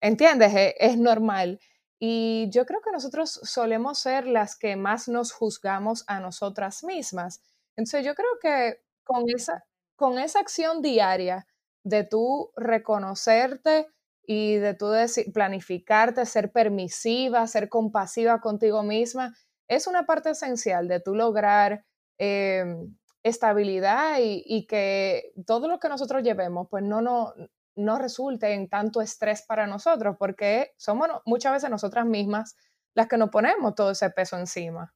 ¿entiendes? 0.00 0.52
Es, 0.54 0.74
es 0.78 0.98
normal. 0.98 1.60
Y 1.98 2.48
yo 2.50 2.66
creo 2.66 2.80
que 2.82 2.90
nosotros 2.92 3.40
solemos 3.44 3.98
ser 4.00 4.26
las 4.26 4.56
que 4.58 4.76
más 4.76 5.08
nos 5.08 5.32
juzgamos 5.32 6.04
a 6.08 6.20
nosotras 6.20 6.82
mismas. 6.84 7.40
Entonces 7.76 8.04
yo 8.04 8.14
creo 8.14 8.38
que 8.40 8.82
con 9.04 9.24
esa, 9.28 9.64
con 9.96 10.18
esa 10.18 10.40
acción 10.40 10.82
diaria 10.82 11.46
de 11.84 12.04
tú 12.04 12.52
reconocerte 12.56 13.88
y 14.26 14.56
de 14.56 14.74
tú 14.74 14.92
planificarte, 15.32 16.26
ser 16.26 16.52
permisiva, 16.52 17.46
ser 17.46 17.68
compasiva 17.68 18.40
contigo 18.40 18.82
misma, 18.82 19.34
es 19.68 19.86
una 19.86 20.04
parte 20.06 20.30
esencial 20.30 20.88
de 20.88 21.00
tú 21.00 21.14
lograr 21.14 21.84
em, 22.18 22.96
estabilidad 23.22 24.18
y, 24.20 24.66
que 24.66 25.32
todo 25.46 25.68
lo 25.68 25.78
que 25.78 25.88
nosotros 25.88 26.22
llevemos, 26.22 26.66
pues 26.70 26.82
no, 26.82 27.00
no, 27.00 27.32
no 27.76 27.98
resulte 27.98 28.52
en 28.54 28.68
tanto 28.68 29.00
estrés 29.00 29.42
para 29.46 29.66
nosotros, 29.66 30.16
porque 30.18 30.72
somos 30.76 31.08
muchas 31.24 31.52
veces 31.52 31.70
nosotras 31.70 32.06
mismas 32.06 32.56
las 32.94 33.08
que 33.08 33.16
nos 33.16 33.30
ponemos 33.30 33.74
todo 33.74 33.92
ese 33.92 34.10
peso 34.10 34.38
encima. 34.38 34.92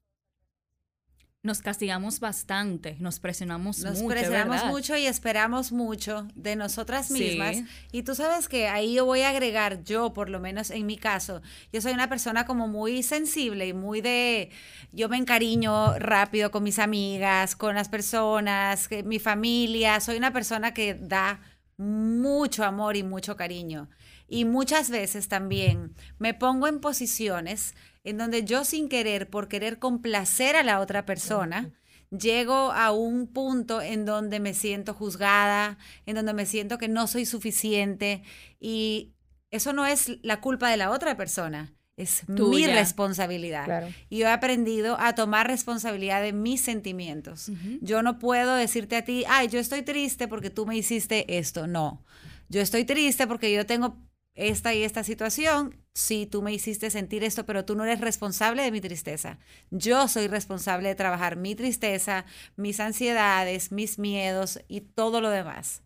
Nos 1.46 1.62
castigamos 1.62 2.18
bastante, 2.18 2.96
nos 2.98 3.20
presionamos 3.20 3.78
mucho. 3.78 3.90
Nos 3.90 4.02
presionamos 4.02 4.64
mucho 4.64 4.96
y 4.96 5.06
esperamos 5.06 5.70
mucho 5.70 6.26
de 6.34 6.56
nosotras 6.56 7.12
mismas. 7.12 7.58
Y 7.92 8.02
tú 8.02 8.16
sabes 8.16 8.48
que 8.48 8.66
ahí 8.66 8.94
yo 8.94 9.04
voy 9.04 9.20
a 9.20 9.28
agregar, 9.28 9.84
yo 9.84 10.12
por 10.12 10.28
lo 10.28 10.40
menos 10.40 10.70
en 10.72 10.84
mi 10.86 10.96
caso, 10.96 11.42
yo 11.72 11.80
soy 11.80 11.92
una 11.92 12.08
persona 12.08 12.46
como 12.46 12.66
muy 12.66 13.04
sensible 13.04 13.68
y 13.68 13.72
muy 13.72 14.00
de, 14.00 14.50
yo 14.90 15.08
me 15.08 15.18
encariño 15.18 15.96
rápido 16.00 16.50
con 16.50 16.64
mis 16.64 16.80
amigas, 16.80 17.54
con 17.54 17.76
las 17.76 17.88
personas, 17.88 18.88
mi 19.04 19.20
familia, 19.20 20.00
soy 20.00 20.16
una 20.16 20.32
persona 20.32 20.74
que 20.74 20.94
da 20.94 21.40
mucho 21.76 22.64
amor 22.64 22.96
y 22.96 23.04
mucho 23.04 23.36
cariño. 23.36 23.88
Y 24.28 24.44
muchas 24.46 24.90
veces 24.90 25.28
también 25.28 25.94
me 26.18 26.34
pongo 26.34 26.66
en 26.66 26.80
posiciones 26.80 27.76
en 28.06 28.18
donde 28.18 28.44
yo 28.44 28.64
sin 28.64 28.88
querer, 28.88 29.28
por 29.28 29.48
querer 29.48 29.80
complacer 29.80 30.54
a 30.54 30.62
la 30.62 30.78
otra 30.78 31.04
persona, 31.04 31.72
llego 32.10 32.70
a 32.70 32.92
un 32.92 33.26
punto 33.26 33.82
en 33.82 34.04
donde 34.04 34.38
me 34.38 34.54
siento 34.54 34.94
juzgada, 34.94 35.76
en 36.06 36.14
donde 36.14 36.32
me 36.32 36.46
siento 36.46 36.78
que 36.78 36.86
no 36.86 37.08
soy 37.08 37.26
suficiente 37.26 38.22
y 38.60 39.12
eso 39.50 39.72
no 39.72 39.86
es 39.86 40.18
la 40.22 40.40
culpa 40.40 40.70
de 40.70 40.76
la 40.76 40.90
otra 40.90 41.16
persona, 41.16 41.74
es 41.96 42.28
mi 42.28 42.68
responsabilidad. 42.68 43.88
Y 44.08 44.18
yo 44.18 44.26
he 44.28 44.30
aprendido 44.30 44.96
a 45.00 45.16
tomar 45.16 45.48
responsabilidad 45.48 46.22
de 46.22 46.32
mis 46.32 46.60
sentimientos. 46.60 47.50
Yo 47.80 48.02
no 48.04 48.20
puedo 48.20 48.54
decirte 48.54 48.94
a 48.94 49.04
ti, 49.04 49.24
ay, 49.28 49.48
yo 49.48 49.58
estoy 49.58 49.82
triste 49.82 50.28
porque 50.28 50.50
tú 50.50 50.64
me 50.64 50.76
hiciste 50.76 51.38
esto. 51.38 51.66
No, 51.66 52.04
yo 52.48 52.60
estoy 52.60 52.84
triste 52.84 53.26
porque 53.26 53.52
yo 53.52 53.66
tengo 53.66 54.05
esta 54.36 54.74
y 54.74 54.82
esta 54.84 55.02
situación, 55.02 55.74
sí, 55.94 56.26
tú 56.26 56.42
me 56.42 56.52
hiciste 56.52 56.90
sentir 56.90 57.24
esto, 57.24 57.46
pero 57.46 57.64
tú 57.64 57.74
no 57.74 57.84
eres 57.84 58.00
responsable 58.00 58.62
de 58.62 58.70
mi 58.70 58.82
tristeza. 58.82 59.38
Yo 59.70 60.08
soy 60.08 60.28
responsable 60.28 60.88
de 60.88 60.94
trabajar 60.94 61.36
mi 61.36 61.54
tristeza, 61.54 62.26
mis 62.54 62.78
ansiedades, 62.78 63.72
mis 63.72 63.98
miedos 63.98 64.60
y 64.68 64.82
todo 64.82 65.20
lo 65.22 65.30
demás. 65.30 65.82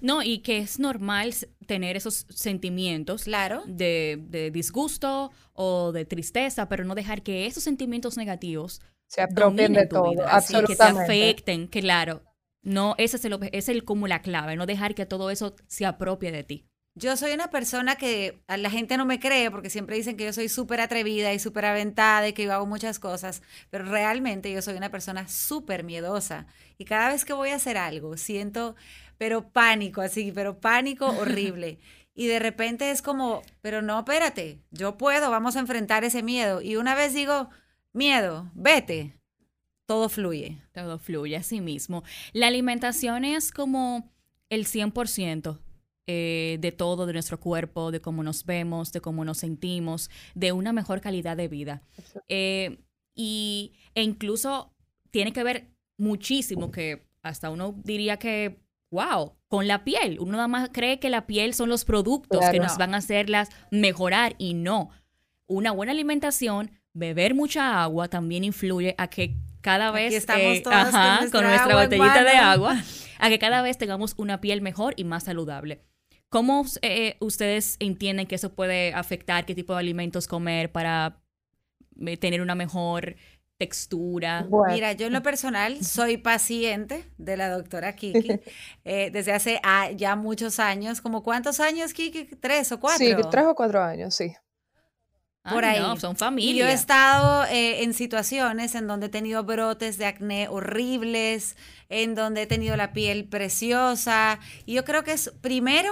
No, 0.00 0.22
y 0.22 0.40
que 0.40 0.58
es 0.58 0.78
normal 0.78 1.32
tener 1.66 1.96
esos 1.96 2.26
sentimientos 2.28 3.24
claro. 3.24 3.62
de, 3.66 4.50
disgusto 4.52 5.30
o 5.52 5.92
de 5.92 6.04
tristeza, 6.04 6.68
pero 6.68 6.84
no 6.84 6.94
dejar 6.94 7.22
que 7.22 7.46
esos 7.46 7.62
sentimientos 7.62 8.16
negativos 8.16 8.82
se 9.06 9.22
apropien 9.22 9.72
de 9.72 9.86
todo, 9.86 10.26
absolutamente. 10.26 10.74
que 10.74 10.76
te 10.76 11.02
afecten, 11.02 11.66
claro. 11.68 12.22
No, 12.62 12.94
ese 12.98 13.16
es 13.16 13.24
el, 13.24 13.38
es 13.52 13.68
el 13.70 13.84
como 13.84 14.08
la 14.08 14.20
clave, 14.20 14.56
no 14.56 14.66
dejar 14.66 14.94
que 14.94 15.06
todo 15.06 15.30
eso 15.30 15.54
se 15.68 15.86
apropie 15.86 16.32
de 16.32 16.42
ti. 16.42 16.68
Yo 16.94 17.16
soy 17.16 17.32
una 17.32 17.48
persona 17.50 17.96
que 17.96 18.42
a 18.48 18.56
la 18.56 18.70
gente 18.70 18.96
no 18.96 19.04
me 19.06 19.20
cree 19.20 19.50
porque 19.50 19.70
siempre 19.70 19.96
dicen 19.96 20.16
que 20.16 20.24
yo 20.24 20.32
soy 20.32 20.48
súper 20.48 20.80
atrevida 20.80 21.32
y 21.32 21.38
súper 21.38 21.64
aventada 21.64 22.26
y 22.26 22.32
que 22.32 22.44
yo 22.44 22.52
hago 22.52 22.66
muchas 22.66 22.98
cosas, 22.98 23.42
pero 23.70 23.84
realmente 23.84 24.52
yo 24.52 24.62
soy 24.62 24.74
una 24.76 24.90
persona 24.90 25.28
súper 25.28 25.84
miedosa 25.84 26.46
y 26.76 26.84
cada 26.84 27.10
vez 27.10 27.24
que 27.24 27.32
voy 27.32 27.50
a 27.50 27.56
hacer 27.56 27.76
algo 27.76 28.16
siento, 28.16 28.74
pero 29.16 29.48
pánico, 29.50 30.00
así, 30.00 30.32
pero 30.32 30.60
pánico 30.60 31.06
horrible. 31.18 31.78
Y 32.14 32.26
de 32.26 32.40
repente 32.40 32.90
es 32.90 33.00
como, 33.00 33.42
pero 33.60 33.80
no, 33.80 34.00
espérate, 34.00 34.60
yo 34.72 34.98
puedo, 34.98 35.30
vamos 35.30 35.54
a 35.54 35.60
enfrentar 35.60 36.02
ese 36.02 36.24
miedo. 36.24 36.60
Y 36.60 36.74
una 36.74 36.96
vez 36.96 37.14
digo, 37.14 37.48
miedo, 37.92 38.50
vete, 38.54 39.18
todo 39.86 40.08
fluye. 40.08 40.60
Todo 40.72 40.98
fluye 40.98 41.36
así 41.36 41.60
mismo. 41.60 42.02
La 42.32 42.48
alimentación 42.48 43.24
es 43.24 43.52
como 43.52 44.12
el 44.50 44.66
100% 44.66 45.60
eh, 46.10 46.56
de 46.60 46.72
todo, 46.72 47.04
de 47.04 47.12
nuestro 47.12 47.38
cuerpo, 47.38 47.90
de 47.90 48.00
cómo 48.00 48.22
nos 48.22 48.46
vemos, 48.46 48.92
de 48.92 49.02
cómo 49.02 49.26
nos 49.26 49.36
sentimos, 49.36 50.08
de 50.34 50.52
una 50.52 50.72
mejor 50.72 51.02
calidad 51.02 51.36
de 51.36 51.48
vida. 51.48 51.82
Eh, 52.28 52.78
y, 53.14 53.74
e 53.94 54.02
incluso 54.02 54.72
tiene 55.10 55.34
que 55.34 55.44
ver 55.44 55.68
muchísimo 55.98 56.70
que 56.70 57.06
hasta 57.20 57.50
uno 57.50 57.74
diría 57.84 58.16
que, 58.16 58.58
wow, 58.90 59.34
con 59.48 59.68
la 59.68 59.84
piel. 59.84 60.18
Uno 60.18 60.32
nada 60.32 60.48
más 60.48 60.70
cree 60.72 60.98
que 60.98 61.10
la 61.10 61.26
piel 61.26 61.52
son 61.52 61.68
los 61.68 61.84
productos 61.84 62.40
que 62.50 62.58
nos 62.58 62.78
van 62.78 62.94
a 62.94 62.98
hacerlas 62.98 63.50
mejorar 63.70 64.34
y 64.38 64.54
no. 64.54 64.88
Una 65.46 65.72
buena 65.72 65.92
alimentación, 65.92 66.70
beber 66.94 67.34
mucha 67.34 67.82
agua 67.82 68.08
también 68.08 68.44
influye 68.44 68.94
a 68.96 69.08
que 69.08 69.36
cada 69.60 69.90
vez 69.90 70.14
estamos 70.14 70.62
con, 70.62 70.72
con 71.30 71.44
nuestra 71.44 71.82
botellita 71.82 72.24
de 72.24 72.36
agua, 72.38 72.82
a 73.18 73.28
que 73.28 73.38
cada 73.38 73.60
vez 73.60 73.76
tengamos 73.76 74.14
una 74.16 74.40
piel 74.40 74.62
mejor 74.62 74.94
y 74.96 75.04
más 75.04 75.24
saludable. 75.24 75.82
¿Cómo 76.30 76.66
eh, 76.82 77.16
ustedes 77.20 77.76
entienden 77.80 78.26
que 78.26 78.34
eso 78.34 78.52
puede 78.52 78.92
afectar 78.92 79.46
qué 79.46 79.54
tipo 79.54 79.72
de 79.72 79.78
alimentos 79.78 80.28
comer 80.28 80.70
para 80.70 81.22
eh, 82.04 82.18
tener 82.18 82.42
una 82.42 82.54
mejor 82.54 83.16
textura? 83.56 84.46
Mira, 84.68 84.92
yo 84.92 85.06
en 85.06 85.14
lo 85.14 85.22
personal 85.22 85.82
soy 85.82 86.18
paciente 86.18 87.10
de 87.16 87.38
la 87.38 87.48
doctora 87.48 87.96
Kiki 87.96 88.40
eh, 88.84 89.10
desde 89.10 89.32
hace 89.32 89.58
ah, 89.62 89.90
ya 89.90 90.16
muchos 90.16 90.60
años. 90.60 91.00
¿Como 91.00 91.22
cuántos 91.22 91.60
años, 91.60 91.94
Kiki? 91.94 92.26
¿Tres 92.36 92.72
o 92.72 92.78
cuatro? 92.78 93.06
Sí, 93.06 93.14
tres 93.30 93.46
o 93.46 93.54
cuatro 93.54 93.82
años, 93.82 94.14
sí. 94.14 94.34
Por 95.48 95.64
ahí. 95.64 95.80
son 95.98 96.14
familia. 96.14 96.50
Y 96.50 96.58
yo 96.58 96.66
he 96.66 96.74
estado 96.74 97.46
en 97.50 97.94
situaciones 97.94 98.74
en 98.74 98.86
donde 98.86 99.06
he 99.06 99.08
tenido 99.08 99.44
brotes 99.44 99.96
de 99.96 100.04
acné 100.04 100.46
horribles, 100.46 101.56
en 101.88 102.14
donde 102.14 102.42
he 102.42 102.46
tenido 102.46 102.76
la 102.76 102.92
piel 102.92 103.26
preciosa. 103.26 104.40
Y 104.66 104.74
yo 104.74 104.84
creo 104.84 105.04
que 105.04 105.12
es, 105.12 105.32
primero, 105.40 105.90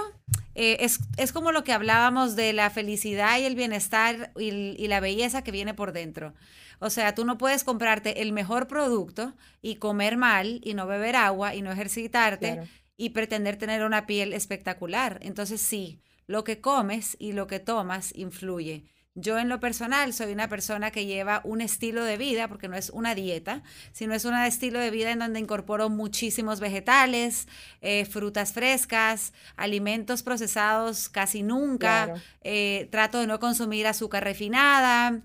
eh, 0.59 0.89
es, 1.17 1.31
como 1.31 1.51
lo 1.51 1.63
que 1.63 1.71
hablábamos 1.71 2.35
de 2.35 2.51
la 2.51 2.71
felicidad 2.71 3.37
y 3.37 3.43
el 3.43 3.53
bienestar 3.53 4.31
y, 4.39 4.87
la 4.87 4.99
belleza 4.99 5.43
que 5.43 5.51
viene 5.51 5.75
por 5.75 5.93
dentro. 5.93 6.33
O 6.79 6.89
sea, 6.89 7.13
tú 7.13 7.25
no 7.25 7.37
puedes 7.37 7.63
comprarte 7.63 8.23
el 8.23 8.33
mejor 8.33 8.67
producto 8.67 9.35
y 9.61 9.75
comer 9.75 10.17
mal 10.17 10.59
y 10.63 10.73
no 10.73 10.87
beber 10.87 11.15
agua 11.15 11.53
y 11.53 11.61
no 11.61 11.71
ejercitarte 11.71 12.67
y 12.97 13.09
pretender 13.11 13.57
tener 13.57 13.83
una 13.83 14.07
piel 14.07 14.33
espectacular. 14.33 15.19
Entonces 15.21 15.61
sí, 15.61 16.01
lo 16.25 16.43
que 16.43 16.59
comes 16.59 17.15
y 17.19 17.33
lo 17.33 17.45
que 17.45 17.59
tomas 17.59 18.11
influye. 18.15 18.85
Yo 19.19 19.39
en 19.39 19.49
lo 19.49 19.59
personal 19.59 20.13
soy 20.13 20.31
una 20.31 20.47
persona 20.47 20.91
que 20.91 21.07
lleva 21.07 21.41
un 21.43 21.59
estilo 21.59 22.03
de 22.03 22.17
vida, 22.17 22.47
porque 22.47 22.67
no 22.67 22.77
es 22.77 22.91
una 22.91 23.15
dieta, 23.15 23.63
sino 23.91 24.13
es 24.13 24.25
un 24.25 24.35
estilo 24.35 24.79
de 24.79 24.91
vida 24.91 25.11
en 25.11 25.17
donde 25.17 25.39
incorporo 25.39 25.89
muchísimos 25.89 26.59
vegetales, 26.59 27.47
eh, 27.81 28.05
frutas 28.05 28.53
frescas, 28.53 29.33
alimentos 29.55 30.21
procesados 30.21 31.09
casi 31.09 31.41
nunca, 31.41 32.13
eh, 32.43 32.89
trato 32.91 33.19
de 33.19 33.25
no 33.25 33.39
consumir 33.39 33.87
azúcar 33.87 34.23
refinada. 34.23 35.19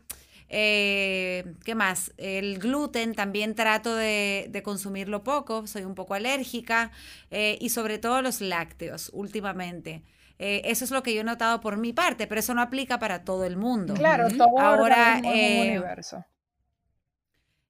Eh, 0.48 1.52
¿Qué 1.62 1.74
más? 1.74 2.14
El 2.16 2.60
gluten 2.60 3.14
también 3.14 3.54
trato 3.54 3.94
de, 3.94 4.46
de, 4.48 4.62
consumirlo 4.62 5.22
poco, 5.22 5.66
soy 5.66 5.82
un 5.84 5.94
poco 5.94 6.14
alérgica 6.14 6.92
y 7.30 7.68
sobre 7.68 7.98
todo 7.98 8.22
los 8.22 8.40
lácteos 8.40 9.10
últimamente. 9.12 10.02
Eh, 10.44 10.62
eso 10.64 10.84
es 10.84 10.90
lo 10.90 11.04
que 11.04 11.14
yo 11.14 11.20
he 11.20 11.24
notado 11.24 11.60
por 11.60 11.76
mi 11.76 11.92
parte, 11.92 12.26
pero 12.26 12.40
eso 12.40 12.52
no 12.52 12.62
aplica 12.62 12.98
para 12.98 13.22
todo 13.22 13.44
el 13.44 13.56
mundo. 13.56 13.94
Claro, 13.94 14.26
todo 14.36 14.58
Ahora, 14.58 15.20
eh, 15.24 15.70
universo. 15.70 16.24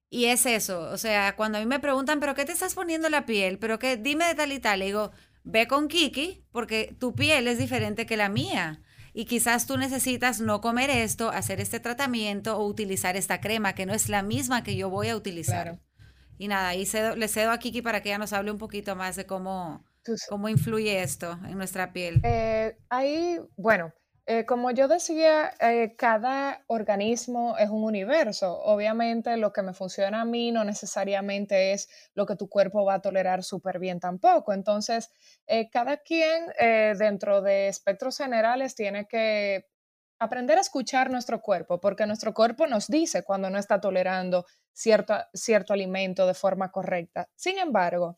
Y 0.09 0.25
es 0.25 0.47
eso, 0.47 0.89
o 0.91 0.97
sea, 0.97 1.35
cuando 1.35 1.59
a 1.59 1.61
mí 1.61 1.67
me 1.67 1.79
preguntan, 1.79 2.19
¿pero 2.19 2.33
qué 2.33 2.45
te 2.45 2.51
estás 2.51 2.73
poniendo 2.73 3.09
la 3.09 3.27
piel? 3.27 3.59
¿Pero 3.59 3.77
qué? 3.77 3.95
Dime 3.95 4.25
de 4.25 4.33
tal 4.33 4.51
y 4.51 4.57
tal. 4.57 4.79
Le 4.79 4.85
digo, 4.85 5.11
ve 5.43 5.67
con 5.67 5.87
Kiki, 5.87 6.45
porque 6.51 6.95
tu 6.99 7.13
piel 7.13 7.47
es 7.47 7.59
diferente 7.59 8.07
que 8.07 8.17
la 8.17 8.27
mía. 8.27 8.81
Y 9.13 9.25
quizás 9.25 9.67
tú 9.67 9.77
necesitas 9.77 10.41
no 10.41 10.59
comer 10.59 10.89
esto, 10.89 11.29
hacer 11.29 11.59
este 11.61 11.79
tratamiento 11.79 12.57
o 12.57 12.65
utilizar 12.65 13.15
esta 13.15 13.39
crema, 13.39 13.73
que 13.73 13.85
no 13.85 13.93
es 13.93 14.09
la 14.09 14.23
misma 14.23 14.63
que 14.63 14.75
yo 14.75 14.89
voy 14.89 15.09
a 15.09 15.15
utilizar. 15.15 15.79
Y 16.39 16.47
nada, 16.47 16.69
ahí 16.69 16.87
le 17.15 17.27
cedo 17.27 17.51
a 17.51 17.59
Kiki 17.59 17.83
para 17.83 18.01
que 18.01 18.09
ella 18.09 18.17
nos 18.17 18.33
hable 18.33 18.49
un 18.49 18.57
poquito 18.57 18.95
más 18.95 19.15
de 19.15 19.27
cómo, 19.27 19.85
¿Cómo 20.29 20.49
influye 20.49 21.01
esto 21.01 21.39
en 21.47 21.57
nuestra 21.57 21.93
piel? 21.93 22.21
Eh, 22.23 22.77
ahí, 22.89 23.39
bueno, 23.55 23.93
Eh, 24.25 24.45
como 24.45 24.71
yo 24.71 24.87
decía, 24.87 25.53
eh, 25.59 25.95
cada 25.97 26.63
organismo 26.67 27.57
es 27.57 27.69
un 27.69 27.83
universo. 27.83 28.57
Obviamente 28.63 29.35
lo 29.35 29.51
que 29.51 29.61
me 29.63 29.73
funciona 29.73 30.21
a 30.21 30.25
mí 30.25 30.49
no 30.53 30.63
necesariamente 30.63 31.73
es 31.73 31.89
lo 32.15 32.25
que 32.25 32.37
tu 32.37 32.47
cuerpo 32.47 32.85
va 32.85 32.93
a 32.93 33.01
tolerar 33.01 33.43
súper 33.43 33.79
bien 33.79 33.99
tampoco. 33.99 34.53
Entonces, 34.53 35.11
eh, 35.45 35.69
cada 35.69 35.97
quien 35.97 36.45
dentro 36.97 37.41
de 37.41 37.67
espectros 37.67 38.17
generales 38.17 38.75
tiene 38.75 39.07
que 39.07 39.65
aprender 40.19 40.57
a 40.57 40.61
escuchar 40.61 41.11
nuestro 41.11 41.41
cuerpo, 41.41 41.81
porque 41.81 42.05
nuestro 42.05 42.33
cuerpo 42.33 42.65
nos 42.65 42.87
dice 42.87 43.23
cuando 43.25 43.49
no 43.49 43.59
está 43.59 43.81
tolerando 43.81 44.45
cierto, 44.71 45.15
cierto 45.33 45.73
alimento 45.73 46.25
de 46.25 46.33
forma 46.33 46.71
correcta. 46.71 47.27
Sin 47.35 47.57
embargo, 47.59 48.15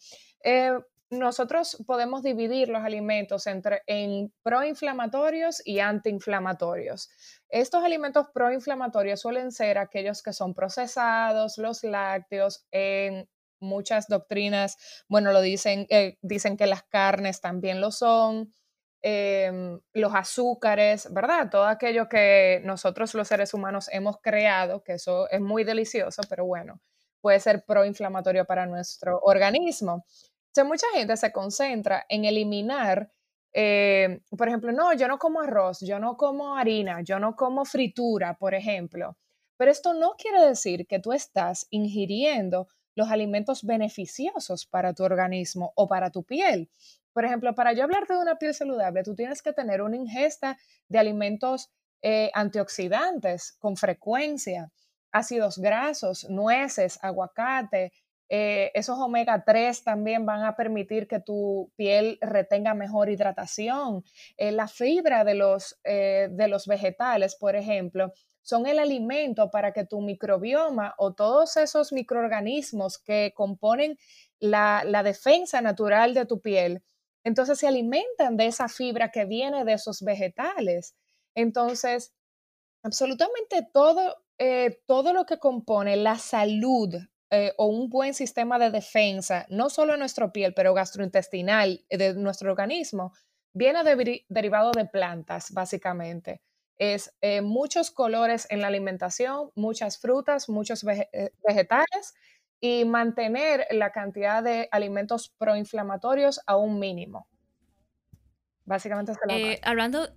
nosotros 1.09 1.77
podemos 1.85 2.23
dividir 2.23 2.69
los 2.69 2.83
alimentos 2.83 3.47
entre 3.47 3.81
en 3.85 4.33
proinflamatorios 4.43 5.61
y 5.65 5.79
antiinflamatorios. 5.79 7.09
Estos 7.49 7.83
alimentos 7.83 8.27
proinflamatorios 8.33 9.19
suelen 9.21 9.51
ser 9.51 9.77
aquellos 9.77 10.23
que 10.23 10.33
son 10.33 10.53
procesados, 10.53 11.57
los 11.57 11.83
lácteos, 11.83 12.65
en 12.71 13.29
muchas 13.59 14.07
doctrinas, 14.07 14.77
bueno, 15.07 15.31
lo 15.31 15.41
dicen, 15.41 15.87
eh, 15.89 16.17
dicen 16.21 16.57
que 16.57 16.67
las 16.67 16.83
carnes 16.83 17.39
también 17.41 17.81
lo 17.81 17.91
son, 17.91 18.51
em, 19.01 19.79
los 19.93 20.13
azúcares, 20.13 21.11
¿verdad? 21.13 21.49
Todo 21.49 21.65
aquello 21.65 22.09
que 22.09 22.61
nosotros 22.65 23.13
los 23.13 23.27
seres 23.27 23.53
humanos 23.53 23.89
hemos 23.91 24.17
creado, 24.21 24.83
que 24.83 24.93
eso 24.93 25.29
es 25.29 25.41
muy 25.41 25.63
delicioso, 25.63 26.21
pero 26.29 26.45
bueno, 26.45 26.81
puede 27.21 27.39
ser 27.39 27.63
proinflamatorio 27.65 28.45
para 28.45 28.65
nuestro 28.65 29.19
organismo 29.21 30.05
mucha 30.63 30.87
gente 30.93 31.17
se 31.17 31.31
concentra 31.31 32.05
en 32.07 32.25
eliminar, 32.25 33.11
eh, 33.53 34.21
por 34.37 34.47
ejemplo, 34.47 34.71
no, 34.71 34.93
yo 34.93 35.07
no 35.07 35.17
como 35.17 35.41
arroz, 35.41 35.79
yo 35.81 35.99
no 35.99 36.17
como 36.17 36.55
harina, 36.55 37.01
yo 37.01 37.19
no 37.19 37.35
como 37.35 37.65
fritura, 37.65 38.37
por 38.37 38.53
ejemplo. 38.53 39.17
Pero 39.57 39.71
esto 39.71 39.93
no 39.93 40.15
quiere 40.17 40.41
decir 40.45 40.85
que 40.87 40.99
tú 40.99 41.13
estás 41.13 41.67
ingiriendo 41.69 42.67
los 42.95 43.09
alimentos 43.09 43.63
beneficiosos 43.63 44.65
para 44.65 44.93
tu 44.93 45.03
organismo 45.03 45.73
o 45.75 45.87
para 45.87 46.11
tu 46.11 46.23
piel. 46.23 46.69
Por 47.13 47.25
ejemplo, 47.25 47.55
para 47.55 47.73
yo 47.73 47.83
hablarte 47.83 48.13
de 48.13 48.19
una 48.19 48.37
piel 48.37 48.53
saludable, 48.53 49.03
tú 49.03 49.15
tienes 49.15 49.41
que 49.41 49.53
tener 49.53 49.81
una 49.81 49.95
ingesta 49.95 50.57
de 50.89 50.99
alimentos 50.99 51.71
eh, 52.01 52.29
antioxidantes 52.33 53.53
con 53.53 53.77
frecuencia, 53.77 54.71
ácidos 55.11 55.57
grasos, 55.57 56.29
nueces, 56.29 56.99
aguacate, 57.01 57.93
eh, 58.29 58.71
esos 58.73 58.97
omega 58.97 59.43
3 59.45 59.83
también 59.83 60.25
van 60.25 60.43
a 60.43 60.55
permitir 60.55 61.07
que 61.07 61.19
tu 61.19 61.71
piel 61.75 62.17
retenga 62.21 62.73
mejor 62.73 63.09
hidratación. 63.09 64.03
Eh, 64.37 64.51
la 64.51 64.67
fibra 64.67 65.23
de 65.23 65.35
los, 65.35 65.79
eh, 65.83 66.29
de 66.31 66.47
los 66.47 66.65
vegetales, 66.65 67.35
por 67.35 67.55
ejemplo, 67.55 68.11
son 68.41 68.67
el 68.67 68.79
alimento 68.79 69.49
para 69.51 69.73
que 69.73 69.85
tu 69.85 70.01
microbioma 70.01 70.95
o 70.97 71.13
todos 71.13 71.57
esos 71.57 71.91
microorganismos 71.93 72.97
que 72.97 73.33
componen 73.35 73.97
la, 74.39 74.83
la 74.85 75.03
defensa 75.03 75.61
natural 75.61 76.13
de 76.13 76.25
tu 76.25 76.41
piel, 76.41 76.83
entonces 77.23 77.57
se 77.57 77.67
alimentan 77.67 78.37
de 78.37 78.47
esa 78.47 78.67
fibra 78.67 79.09
que 79.09 79.25
viene 79.25 79.65
de 79.65 79.73
esos 79.73 80.03
vegetales. 80.03 80.95
Entonces, 81.33 82.13
absolutamente 82.83 83.67
todo, 83.73 84.15
todo 84.85 85.13
lo 85.13 85.25
que 85.25 85.39
compone 85.39 85.95
la 85.97 86.19
salud 86.19 86.93
eh, 87.35 87.53
o 87.57 87.65
un 87.65 87.89
buen 87.89 88.13
sistema 88.13 88.57
de 88.57 88.71
defensa, 88.71 89.45
no 89.49 89.69
solo 89.69 89.93
en 89.93 89.99
nuestra 89.99 90.31
piel, 90.31 90.53
pero 90.53 90.73
gastrointestinal 90.73 91.83
eh, 91.89 91.97
de 91.97 92.13
nuestro 92.13 92.49
organismo, 92.49 93.11
viene 93.51 93.83
derivado 94.29 94.71
de 94.71 94.85
plantas, 94.85 95.51
básicamente. 95.51 96.41
Es 96.77 97.13
eh, 97.19 97.41
muchos 97.41 97.91
colores 97.91 98.47
en 98.49 98.61
la 98.61 98.67
alimentación, 98.67 99.51
muchas 99.55 99.97
frutas, 99.99 100.47
muchos 100.47 100.85
vegetales 100.85 102.13
y 102.61 102.85
mantener 102.85 103.67
la 103.71 103.91
cantidad 103.91 104.41
de 104.41 104.69
alimentos 104.71 105.29
proinflamatorios 105.37 106.39
a 106.47 106.55
un 106.55 106.79
mínimo. 106.79 107.27
Básicamente 108.63 109.11
es 109.11 109.17
eh, 109.29 109.59
hablando, 109.63 110.07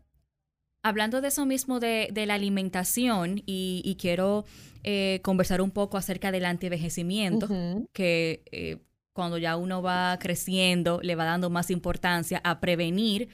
hablando 0.82 1.20
de 1.20 1.28
eso 1.28 1.47
mismo 1.47 1.80
de, 1.80 2.11
la 2.26 2.35
alimentación 2.35 3.42
y 3.47 3.97
quiero 4.00 4.44
eh, 4.85 5.20
conversar 5.23 5.61
un 5.61 5.70
poco 5.70 5.97
acerca 5.97 6.30
del 6.30 6.44
antivejecimiento, 6.44 7.49
que 7.92 8.42
eh, 8.52 8.78
cuando 9.12 9.37
ya 9.37 9.56
uno 9.56 9.82
va 9.82 10.16
creciendo 10.20 11.00
le 11.02 11.16
va 11.16 11.25
dando 11.25 11.50
más 11.50 11.70
importancia 11.70 12.40
a 12.44 12.61
prevenir 12.61 13.28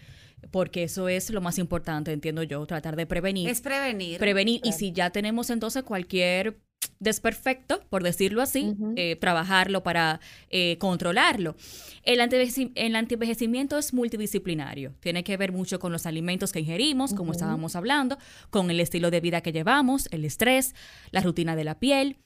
porque 0.50 0.82
eso 0.84 1.08
es 1.08 1.30
lo 1.30 1.40
más 1.40 1.58
importante, 1.58 2.12
entiendo 2.12 2.42
yo, 2.42 2.66
tratar 2.66 2.96
de 2.96 3.06
prevenir. 3.06 3.48
Es 3.48 3.60
prevenir. 3.60 4.18
Prevenir, 4.18 4.60
y 4.64 4.72
si 4.72 4.92
ya 4.92 5.10
tenemos 5.10 5.48
entonces 5.50 5.82
cualquier 5.84 6.58
desperfecto, 7.04 7.80
por 7.88 8.02
decirlo 8.02 8.42
así, 8.42 8.74
eh, 8.96 9.16
trabajarlo 9.16 9.82
para 9.82 10.20
eh, 10.50 10.76
controlarlo. 10.78 11.54
El, 12.02 12.20
antivejecimiento 12.20 13.78
es 13.78 13.94
multidisciplinario, 13.94 14.94
tiene 15.00 15.22
que 15.22 15.36
ver 15.36 15.52
mucho 15.52 15.78
con 15.78 15.92
los 15.92 16.06
alimentos 16.06 16.52
que 16.52 16.60
ingerimos, 16.60 17.14
como 17.14 17.32
estábamos 17.32 17.76
hablando, 17.76 18.18
con 18.50 18.70
el 18.70 18.80
estilo 18.80 19.10
de 19.10 19.20
vida 19.20 19.40
que 19.40 19.52
llevamos, 19.52 20.08
el 20.10 20.24
estrés, 20.24 20.74
la 21.12 21.20
rutina 21.20 21.54
de 21.54 21.64
la 21.64 21.78
piel. 21.78 22.16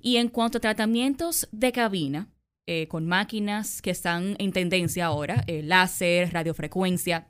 Y 0.00 0.16
en 0.16 0.28
cuanto 0.28 0.58
a 0.58 0.60
tratamientos 0.60 1.48
de 1.52 1.70
cabina, 1.70 2.28
eh, 2.66 2.88
con 2.88 3.06
máquinas 3.06 3.82
que 3.82 3.90
están 3.90 4.36
en 4.38 4.52
tendencia 4.52 5.06
ahora, 5.06 5.44
láser, 5.46 6.32
radiofrecuencia, 6.32 7.28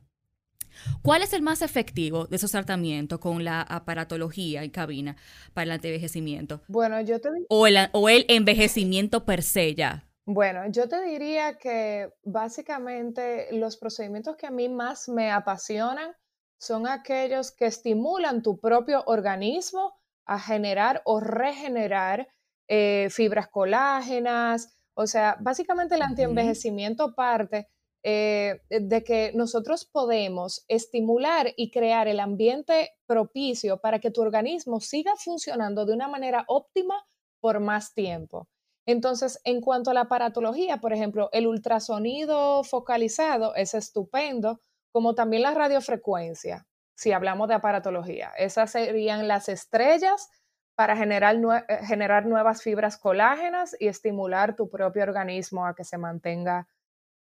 ¿Cuál 1.03 1.23
es 1.23 1.33
el 1.33 1.43
más 1.43 1.63
efectivo 1.63 2.27
de 2.27 2.37
esos 2.37 2.51
tratamientos 2.51 3.19
con 3.19 3.45
la 3.45 3.63
aparatología 3.63 4.63
en 4.63 4.71
cabina 4.71 5.17
para 5.55 5.65
el 5.65 5.71
antivejecimiento? 5.73 6.63
Bueno, 6.69 7.01
yo 7.01 7.21
te 7.21 7.29
o 7.49 7.67
el, 7.67 7.77
o 7.93 8.09
el 8.09 8.25
envejecimiento 8.29 9.25
per 9.25 9.43
se 9.43 9.75
ya. 9.75 10.09
Bueno, 10.25 10.71
yo 10.71 10.89
te 10.89 11.03
diría 11.03 11.59
que 11.59 12.13
básicamente 12.23 13.49
los 13.53 13.77
procedimientos 13.77 14.37
que 14.37 14.47
a 14.47 14.53
mí 14.53 14.69
más 14.69 15.09
me 15.09 15.33
apasionan 15.33 16.13
son 16.59 16.87
aquellos 16.87 17.51
que 17.51 17.67
estimulan 17.67 18.41
tu 18.43 18.61
propio 18.61 19.03
organismo 19.07 19.95
a 20.25 20.39
generar 20.39 21.03
o 21.05 21.19
regenerar 21.19 22.29
eh, 22.69 23.09
fibras 23.11 23.49
colágenas. 23.49 24.79
O 24.95 25.09
sea, 25.09 25.37
básicamente 25.41 25.97
el 25.97 26.03
antienvejecimiento 26.03 27.15
parte 27.17 27.69
eh, 28.05 28.62
de 28.69 29.05
que 29.05 29.33
nosotros 29.35 29.85
podemos 29.85 30.65
estimular 30.69 31.53
y 31.57 31.71
crear 31.71 32.09
el 32.09 32.19
ambiente 32.19 32.91
propicio 33.07 33.81
para 33.81 34.01
que 34.01 34.11
tu 34.11 34.23
organismo 34.23 34.81
siga 34.81 35.15
funcionando 35.17 35.87
de 35.87 35.93
una 35.93 36.09
manera 36.09 36.45
óptima 36.49 37.07
por 37.41 37.61
más 37.61 37.95
tiempo. 37.95 38.49
Entonces, 38.87 39.41
en 39.45 39.61
cuanto 39.61 39.91
a 39.91 39.95
la 39.95 40.03
aparatología, 40.03 40.79
por 40.79 40.93
ejemplo, 40.93 41.29
el 41.33 41.47
ultrasonido 41.47 42.65
focalizado 42.65 43.55
es 43.55 43.75
estupendo, 43.75 44.61
como 44.91 45.15
también 45.15 45.43
la 45.43 45.55
radiofrecuencia, 45.55 46.67
si 46.97 47.12
hablamos 47.12 47.49
de 47.49 47.55
aparatología. 47.55 48.33
Esas 48.37 48.73
serían 48.73 49.29
las 49.29 49.49
estrellas 49.49 50.29
para 50.75 50.97
generar, 50.97 51.37
eh, 51.69 51.87
generar 51.87 52.27
nuevas 52.27 52.62
fibras 52.62 52.99
colágenas 52.99 53.77
y 53.79 53.87
estimular 53.87 54.57
tu 54.57 54.69
propio 54.69 55.05
organismo 55.05 55.67
a 55.67 55.75
que 55.75 55.85
se 55.85 55.99
mantenga 55.99 56.67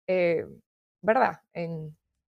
eh, 0.09 0.45
¿verdad? 1.03 1.41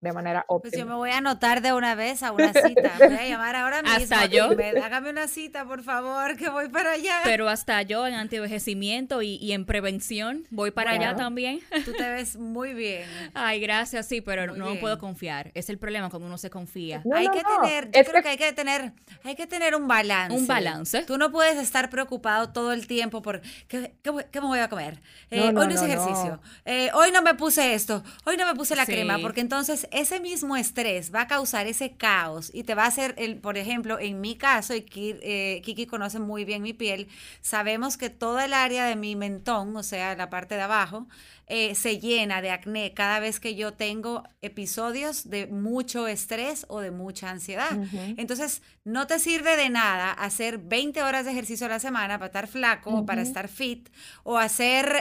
De 0.02 0.14
manera 0.14 0.46
óptima. 0.48 0.72
Pues 0.72 0.80
yo 0.80 0.86
me 0.88 0.96
voy 0.96 1.12
a 1.12 1.18
anotar 1.18 1.62
de 1.62 1.74
una 1.74 1.94
vez 1.94 2.24
a 2.24 2.32
una 2.32 2.52
cita. 2.54 2.94
Voy 2.98 3.16
a 3.16 3.28
llamar 3.28 3.56
ahora 3.56 3.82
mismo. 3.84 3.98
Hasta 3.98 4.26
yo. 4.26 4.50
hágame 4.84 5.12
una 5.12 5.28
cita, 5.28 5.64
por 5.66 5.84
favor, 5.84 6.36
que 6.38 6.50
voy 6.50 6.70
para 6.70 6.94
allá. 6.94 7.20
Pero 7.24 7.48
hasta 7.48 7.82
yo 7.84 8.08
en 8.08 8.16
antivejecimiento 8.16 9.22
y, 9.22 9.36
y 9.36 9.52
en 9.52 9.66
prevención 9.66 10.48
voy 10.50 10.72
para 10.72 10.92
allá 10.92 11.16
también. 11.16 11.60
Tú 11.86 11.94
te 11.94 12.10
ves 12.10 12.36
muy 12.36 12.74
bien. 12.74 13.06
Ay, 13.36 13.60
gracias, 13.60 14.08
sí, 14.08 14.22
pero 14.22 14.56
no 14.56 14.76
puedo 14.80 14.98
confiar. 14.98 15.52
Es 15.54 15.70
el 15.70 15.78
problema 15.78 16.10
cuando 16.10 16.28
uno 16.28 16.38
se 16.40 16.50
confía. 16.50 17.04
hay 17.14 17.28
que 17.28 17.44
tener, 17.44 17.92
yo 17.92 18.04
creo 18.04 18.24
que... 18.24 18.30
hay 18.30 18.38
que 18.38 18.54
tener, 18.54 18.94
hay 19.24 19.36
que 19.36 19.46
tener 19.46 19.76
un 19.76 19.88
balance. 19.88 20.36
Un 20.36 20.48
balance. 20.48 21.04
Tú 21.04 21.20
no 21.20 21.32
puedes 21.32 21.58
estar 21.58 21.92
preocupado 21.92 22.50
todo 22.50 22.74
el 22.74 22.88
tiempo 22.88 23.22
por 23.22 23.42
qué, 23.68 23.94
qué, 24.02 24.42
me 24.42 24.48
voy 24.48 24.60
a 24.60 24.68
comer. 24.68 25.00
Eh, 25.30 25.50
hoy 25.50 25.54
no, 25.54 25.64
es 25.64 25.82
ejercicio. 25.82 26.42
Eh, 26.66 26.90
hoy 26.96 27.12
no 27.12 27.22
me 27.22 27.36
puse 27.36 27.76
esto. 27.76 28.04
Hoy 28.26 28.36
no 28.38 28.48
me 28.48 28.56
puse 28.56 28.76
la 28.76 28.88
crema, 28.88 29.20
porque 29.20 29.42
entonces 29.42 29.88
ese 29.92 30.20
mismo 30.20 30.58
estrés 30.58 31.14
va 31.14 31.22
a 31.22 31.28
causar 31.28 31.68
ese 31.68 31.92
caos 31.92 32.50
y 32.54 32.64
te 32.64 32.76
va 32.76 32.84
a 32.84 32.88
hacer, 32.88 33.14
el, 33.18 33.38
por 33.38 33.58
ejemplo, 33.58 34.00
en 34.00 34.22
mi 34.22 34.36
caso, 34.36 34.76
y 34.76 34.86
eh, 34.96 35.62
Kiki, 35.64 35.86
conoce 35.86 36.20
muy 36.20 36.46
bien 36.46 36.62
mi 36.62 36.74
piel, 36.74 37.08
sabemos 37.42 37.98
que 37.98 38.10
toda 38.10 38.46
el 38.46 38.54
área 38.54 38.86
de 38.86 38.96
mi 38.96 39.16
mentón, 39.16 39.76
o 39.76 39.84
sea, 39.84 40.16
la 40.16 40.30
parte 40.30 40.56
de 40.56 40.62
abajo, 40.62 41.08
eh, 41.54 41.76
se 41.76 42.00
llena 42.00 42.42
de 42.42 42.50
acné 42.50 42.94
cada 42.94 43.20
vez 43.20 43.42
que 43.42 43.56
yo 43.56 43.74
tengo 43.74 44.24
episodios 44.42 45.30
de 45.30 45.48
mucho 45.48 46.08
estrés 46.08 46.66
o 46.70 46.80
de 46.80 46.92
mucha 46.92 47.30
ansiedad. 47.30 47.78
Entonces, 48.16 48.62
no 48.86 49.06
te 49.06 49.20
sirve 49.20 49.58
de 49.58 49.70
nada 49.70 50.14
hacer 50.14 50.60
20 50.60 51.04
horas 51.04 51.26
de 51.26 51.32
ejercicio 51.32 51.66
a 51.66 51.70
la 51.70 51.80
semana 51.82 52.18
para 52.20 52.28
estar 52.28 52.48
flaco 52.48 52.92
o 52.92 53.06
para 53.06 53.22
estar 53.22 53.50
fit, 53.50 53.90
o 54.24 54.38
hacer 54.38 54.96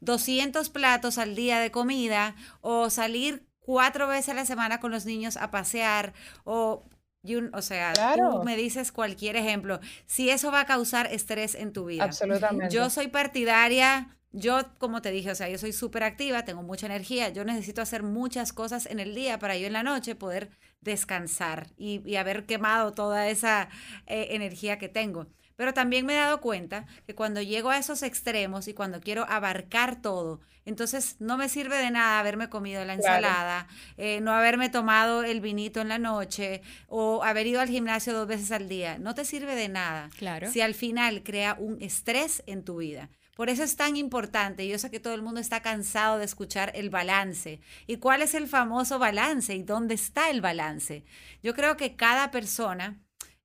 200 0.00 0.66
eh, 0.66 0.70
platos 0.70 1.16
al 1.16 1.34
día 1.34 1.60
de 1.60 1.70
comida, 1.70 2.36
o 2.60 2.90
salir 2.90 3.49
cuatro 3.60 4.08
veces 4.08 4.30
a 4.30 4.34
la 4.34 4.46
semana 4.46 4.80
con 4.80 4.90
los 4.90 5.06
niños 5.06 5.36
a 5.36 5.50
pasear 5.50 6.12
o 6.44 6.84
o 7.52 7.62
sea, 7.62 7.92
tú 8.16 8.42
me 8.44 8.56
dices 8.56 8.92
cualquier 8.92 9.36
ejemplo. 9.36 9.80
Si 10.06 10.30
eso 10.30 10.50
va 10.50 10.60
a 10.60 10.66
causar 10.66 11.12
estrés 11.12 11.54
en 11.54 11.72
tu 11.72 11.84
vida. 11.84 12.04
Absolutamente. 12.04 12.74
Yo 12.74 12.88
soy 12.88 13.08
partidaria, 13.08 14.16
yo 14.32 14.60
como 14.78 15.02
te 15.02 15.10
dije, 15.10 15.30
o 15.30 15.34
sea, 15.34 15.48
yo 15.48 15.58
soy 15.58 15.72
súper 15.72 16.02
activa, 16.02 16.44
tengo 16.44 16.62
mucha 16.62 16.86
energía, 16.86 17.28
yo 17.28 17.44
necesito 17.44 17.82
hacer 17.82 18.02
muchas 18.02 18.52
cosas 18.52 18.86
en 18.86 19.00
el 19.00 19.14
día 19.14 19.38
para 19.38 19.56
yo 19.56 19.66
en 19.66 19.74
la 19.74 19.82
noche 19.82 20.14
poder 20.14 20.50
descansar 20.80 21.66
y, 21.76 22.16
haber 22.16 22.46
quemado 22.46 22.92
toda 22.92 23.28
esa 23.28 23.68
eh, 24.06 24.28
energía 24.30 24.78
que 24.78 24.88
tengo. 24.88 25.26
Pero 25.60 25.74
también 25.74 26.06
me 26.06 26.14
he 26.14 26.16
dado 26.16 26.40
cuenta 26.40 26.86
que 27.06 27.14
cuando 27.14 27.42
llego 27.42 27.68
a 27.68 27.76
esos 27.76 28.02
extremos 28.02 28.66
y 28.66 28.72
cuando 28.72 28.98
quiero 28.98 29.26
abarcar 29.28 30.00
todo, 30.00 30.40
entonces 30.64 31.16
no 31.18 31.36
me 31.36 31.50
sirve 31.50 31.76
de 31.76 31.90
nada 31.90 32.18
haberme 32.18 32.48
comido 32.48 32.82
la 32.86 32.94
ensalada, 32.94 33.66
eh, 33.98 34.22
no 34.22 34.32
haberme 34.32 34.70
tomado 34.70 35.22
el 35.22 35.42
vinito 35.42 35.82
en 35.82 35.88
la 35.88 35.98
noche 35.98 36.62
o 36.88 37.22
haber 37.24 37.46
ido 37.46 37.60
al 37.60 37.68
gimnasio 37.68 38.14
dos 38.14 38.26
veces 38.26 38.52
al 38.52 38.70
día. 38.70 38.96
No 38.98 39.14
te 39.14 39.26
sirve 39.26 39.54
de 39.54 39.68
nada 39.68 40.08
claro. 40.16 40.50
si 40.50 40.62
al 40.62 40.72
final 40.72 41.22
crea 41.22 41.56
un 41.58 41.76
estrés 41.82 42.42
en 42.46 42.64
tu 42.64 42.78
vida. 42.78 43.10
Por 43.36 43.50
eso 43.50 43.62
es 43.62 43.76
tan 43.76 43.96
importante. 43.96 44.66
Yo 44.66 44.78
sé 44.78 44.90
que 44.90 44.98
todo 44.98 45.12
el 45.12 45.20
mundo 45.20 45.40
está 45.40 45.60
cansado 45.60 46.16
de 46.16 46.24
escuchar 46.24 46.72
el 46.74 46.88
balance. 46.88 47.60
¿Y 47.86 47.98
cuál 47.98 48.22
es 48.22 48.34
el 48.34 48.48
famoso 48.48 48.98
balance? 48.98 49.54
¿Y 49.54 49.62
dónde 49.62 49.92
está 49.92 50.30
el 50.30 50.40
balance? 50.40 51.04
Yo 51.42 51.52
creo 51.52 51.76
que 51.76 51.96
cada 51.96 52.30
persona 52.30 52.98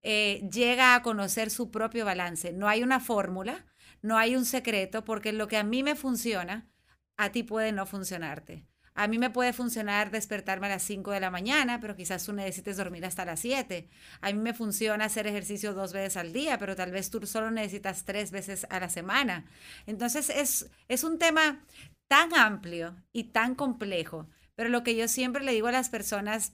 eh, 0.07 0.47
llega 0.51 0.93
a 0.93 1.01
conocer 1.01 1.49
su 1.49 1.71
propio 1.71 2.05
balance. 2.05 2.53
No 2.53 2.69
hay 2.69 2.83
una 2.83 2.99
fórmula, 2.99 3.65
no 4.03 4.19
hay 4.19 4.35
un 4.35 4.45
secreto, 4.45 5.03
porque 5.03 5.33
lo 5.33 5.47
que 5.47 5.57
a 5.57 5.63
mí 5.63 5.81
me 5.81 5.95
funciona, 5.95 6.69
a 7.17 7.31
ti 7.31 7.41
puede 7.41 7.71
no 7.71 7.87
funcionarte. 7.87 8.67
A 8.93 9.07
mí 9.07 9.17
me 9.17 9.31
puede 9.31 9.51
funcionar 9.51 10.11
despertarme 10.11 10.67
a 10.67 10.69
las 10.69 10.83
5 10.83 11.09
de 11.09 11.19
la 11.19 11.31
mañana, 11.31 11.79
pero 11.81 11.95
quizás 11.95 12.23
tú 12.23 12.33
necesites 12.33 12.77
dormir 12.77 13.03
hasta 13.03 13.25
las 13.25 13.39
7. 13.39 13.89
A 14.21 14.31
mí 14.31 14.37
me 14.39 14.53
funciona 14.53 15.05
hacer 15.05 15.25
ejercicio 15.25 15.73
dos 15.73 15.91
veces 15.91 16.17
al 16.17 16.33
día, 16.33 16.59
pero 16.59 16.75
tal 16.75 16.91
vez 16.91 17.09
tú 17.09 17.25
solo 17.25 17.49
necesitas 17.49 18.05
tres 18.05 18.29
veces 18.29 18.67
a 18.69 18.79
la 18.79 18.89
semana. 18.89 19.47
Entonces 19.87 20.29
es, 20.29 20.69
es 20.87 21.03
un 21.03 21.17
tema 21.17 21.65
tan 22.07 22.35
amplio 22.35 22.95
y 23.11 23.31
tan 23.31 23.55
complejo, 23.55 24.29
pero 24.53 24.69
lo 24.69 24.83
que 24.83 24.95
yo 24.95 25.07
siempre 25.07 25.43
le 25.43 25.53
digo 25.53 25.67
a 25.67 25.71
las 25.71 25.89
personas 25.89 26.53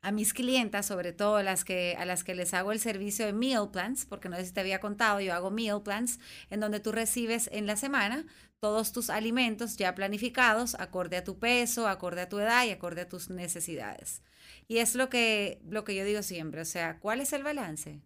a 0.00 0.12
mis 0.12 0.32
clientas, 0.32 0.86
sobre 0.86 1.12
todo 1.12 1.42
las 1.42 1.64
que, 1.64 1.96
a 1.98 2.04
las 2.04 2.22
que 2.24 2.34
les 2.34 2.54
hago 2.54 2.72
el 2.72 2.80
servicio 2.80 3.26
de 3.26 3.32
meal 3.32 3.70
plans, 3.70 4.06
porque 4.06 4.28
no 4.28 4.36
sé 4.36 4.46
si 4.46 4.52
te 4.52 4.60
había 4.60 4.80
contado, 4.80 5.20
yo 5.20 5.34
hago 5.34 5.50
meal 5.50 5.82
plans, 5.82 6.20
en 6.50 6.60
donde 6.60 6.80
tú 6.80 6.92
recibes 6.92 7.48
en 7.52 7.66
la 7.66 7.76
semana 7.76 8.24
todos 8.60 8.92
tus 8.92 9.10
alimentos 9.10 9.76
ya 9.76 9.94
planificados, 9.94 10.74
acorde 10.76 11.16
a 11.16 11.24
tu 11.24 11.38
peso, 11.38 11.88
acorde 11.88 12.22
a 12.22 12.28
tu 12.28 12.38
edad 12.38 12.64
y 12.64 12.70
acorde 12.70 13.02
a 13.02 13.08
tus 13.08 13.30
necesidades. 13.30 14.22
Y 14.66 14.78
es 14.78 14.94
lo 14.94 15.08
que, 15.08 15.60
lo 15.68 15.84
que 15.84 15.94
yo 15.94 16.04
digo 16.04 16.22
siempre, 16.22 16.60
o 16.60 16.64
sea, 16.64 16.98
¿cuál 17.00 17.20
es 17.20 17.32
el 17.32 17.42
balance? 17.42 18.00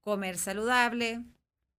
Comer 0.00 0.38
saludable, 0.38 1.24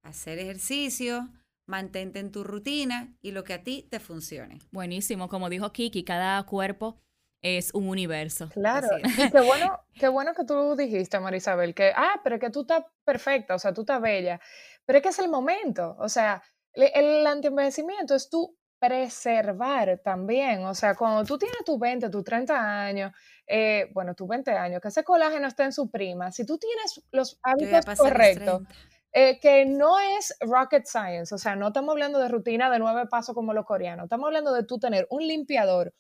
hacer 0.04 0.40
ejercicio, 0.40 1.30
mantente 1.66 2.20
en 2.20 2.32
tu 2.32 2.44
rutina 2.44 3.14
y 3.22 3.32
lo 3.32 3.44
que 3.44 3.54
a 3.54 3.64
ti 3.64 3.88
te 3.90 4.00
funcione. 4.00 4.60
Buenísimo, 4.72 5.30
como 5.30 5.50
dijo 5.50 5.72
Kiki, 5.72 6.04
cada 6.04 6.42
cuerpo 6.44 7.00
es 7.42 7.74
un 7.74 7.88
universo. 7.88 8.50
Claro, 8.50 8.88
y 8.98 9.30
qué 9.32 9.42
bueno, 9.42 9.80
qué 10.00 10.08
bueno 10.08 10.34
que 10.34 10.44
tú 10.44 10.76
dijiste, 10.76 11.20
Marisabel, 11.20 11.74
que, 11.74 11.92
ah, 11.96 12.20
pero 12.24 12.40
que 12.40 12.50
tú 12.50 12.62
estás 12.62 12.84
perfecta, 13.04 13.56
o 13.56 13.60
sea, 13.60 13.74
tú 13.74 13.82
estás 13.82 14.02
bella, 14.02 14.40
pero 14.86 14.98
es 14.98 15.04
que 15.04 15.10
es 15.10 15.20
el 15.20 15.30
momento, 15.30 15.96
o 16.00 16.10
sea, 16.10 16.44
el 16.74 17.26
antienvejecimiento 17.26 18.16
es 18.16 18.30
tú 18.30 18.56
preservar 18.80 20.00
también, 20.04 20.66
o 20.66 20.74
sea, 20.74 20.96
cuando 20.96 21.26
tú 21.26 21.38
tienes 21.38 21.64
tus 21.66 21.78
20, 21.78 22.10
tus 22.10 22.24
30 22.24 22.86
años, 22.86 23.12
eh, 23.46 23.90
bueno, 23.94 24.16
tus 24.16 24.28
20 24.28 24.52
años, 24.52 24.82
que 24.82 24.88
ese 24.88 25.04
colágeno 25.04 25.48
está 25.48 25.66
en 25.66 25.74
su 25.74 25.92
prima, 25.92 26.32
si 26.32 26.46
tú 26.46 26.58
tienes 26.58 27.02
los 27.12 27.40
hábitos 27.44 27.86
correctos, 27.98 28.64
eh, 29.12 29.40
que 29.40 29.66
no 29.66 30.00
es 30.00 30.36
rocket 30.40 30.86
science, 30.86 31.36
o 31.36 31.38
sea, 31.38 31.56
no 31.56 31.68
estamos 31.68 31.92
hablando 31.92 32.20
de 32.20 32.30
rutina 32.30 32.70
de 32.70 32.80
nueve 32.80 33.08
pasos 33.08 33.36
como 33.36 33.54
los 33.54 33.66
coreanos, 33.66 34.06
estamos 34.06 34.28
hablando 34.28 34.54
de 34.54 34.64
tú 34.64 34.80
tener 34.80 35.08
un 35.10 35.28
limpiador, 35.28 35.94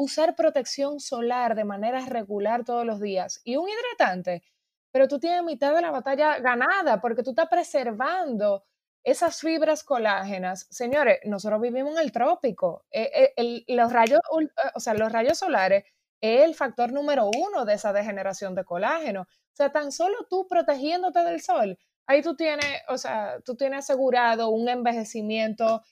usar 0.00 0.34
protección 0.34 0.98
solar 0.98 1.54
de 1.54 1.64
manera 1.64 2.00
regular 2.06 2.64
todos 2.64 2.86
los 2.86 3.00
días 3.00 3.42
y 3.44 3.56
un 3.56 3.68
hidratante, 3.68 4.42
pero 4.90 5.06
tú 5.08 5.18
tienes 5.20 5.44
mitad 5.44 5.74
de 5.74 5.82
la 5.82 5.90
batalla 5.90 6.38
ganada 6.38 7.02
porque 7.02 7.22
tú 7.22 7.30
estás 7.30 7.48
preservando 7.50 8.64
esas 9.04 9.40
fibras 9.40 9.84
colágenas. 9.84 10.66
Señores, 10.70 11.18
nosotros 11.24 11.60
vivimos 11.60 11.92
en 11.92 12.02
el 12.02 12.12
trópico. 12.12 12.86
Eh, 12.90 13.34
eh, 13.36 13.64
los, 13.68 13.92
rayos, 13.92 14.20
eh, 14.40 14.48
o 14.74 14.80
sea, 14.80 14.94
los 14.94 15.12
rayos 15.12 15.38
solares 15.38 15.84
es 16.20 16.44
el 16.44 16.54
factor 16.54 16.92
número 16.92 17.28
uno 17.36 17.66
de 17.66 17.74
esa 17.74 17.92
degeneración 17.92 18.54
de 18.54 18.64
colágeno. 18.64 19.22
O 19.22 19.56
sea, 19.56 19.70
tan 19.70 19.92
solo 19.92 20.16
tú 20.30 20.46
protegiéndote 20.48 21.20
del 21.20 21.42
sol, 21.42 21.78
ahí 22.06 22.22
tú 22.22 22.36
tienes, 22.36 22.82
o 22.88 22.96
sea, 22.96 23.38
tú 23.44 23.54
tienes 23.54 23.80
asegurado 23.80 24.48
un 24.48 24.66
envejecimiento 24.68 25.82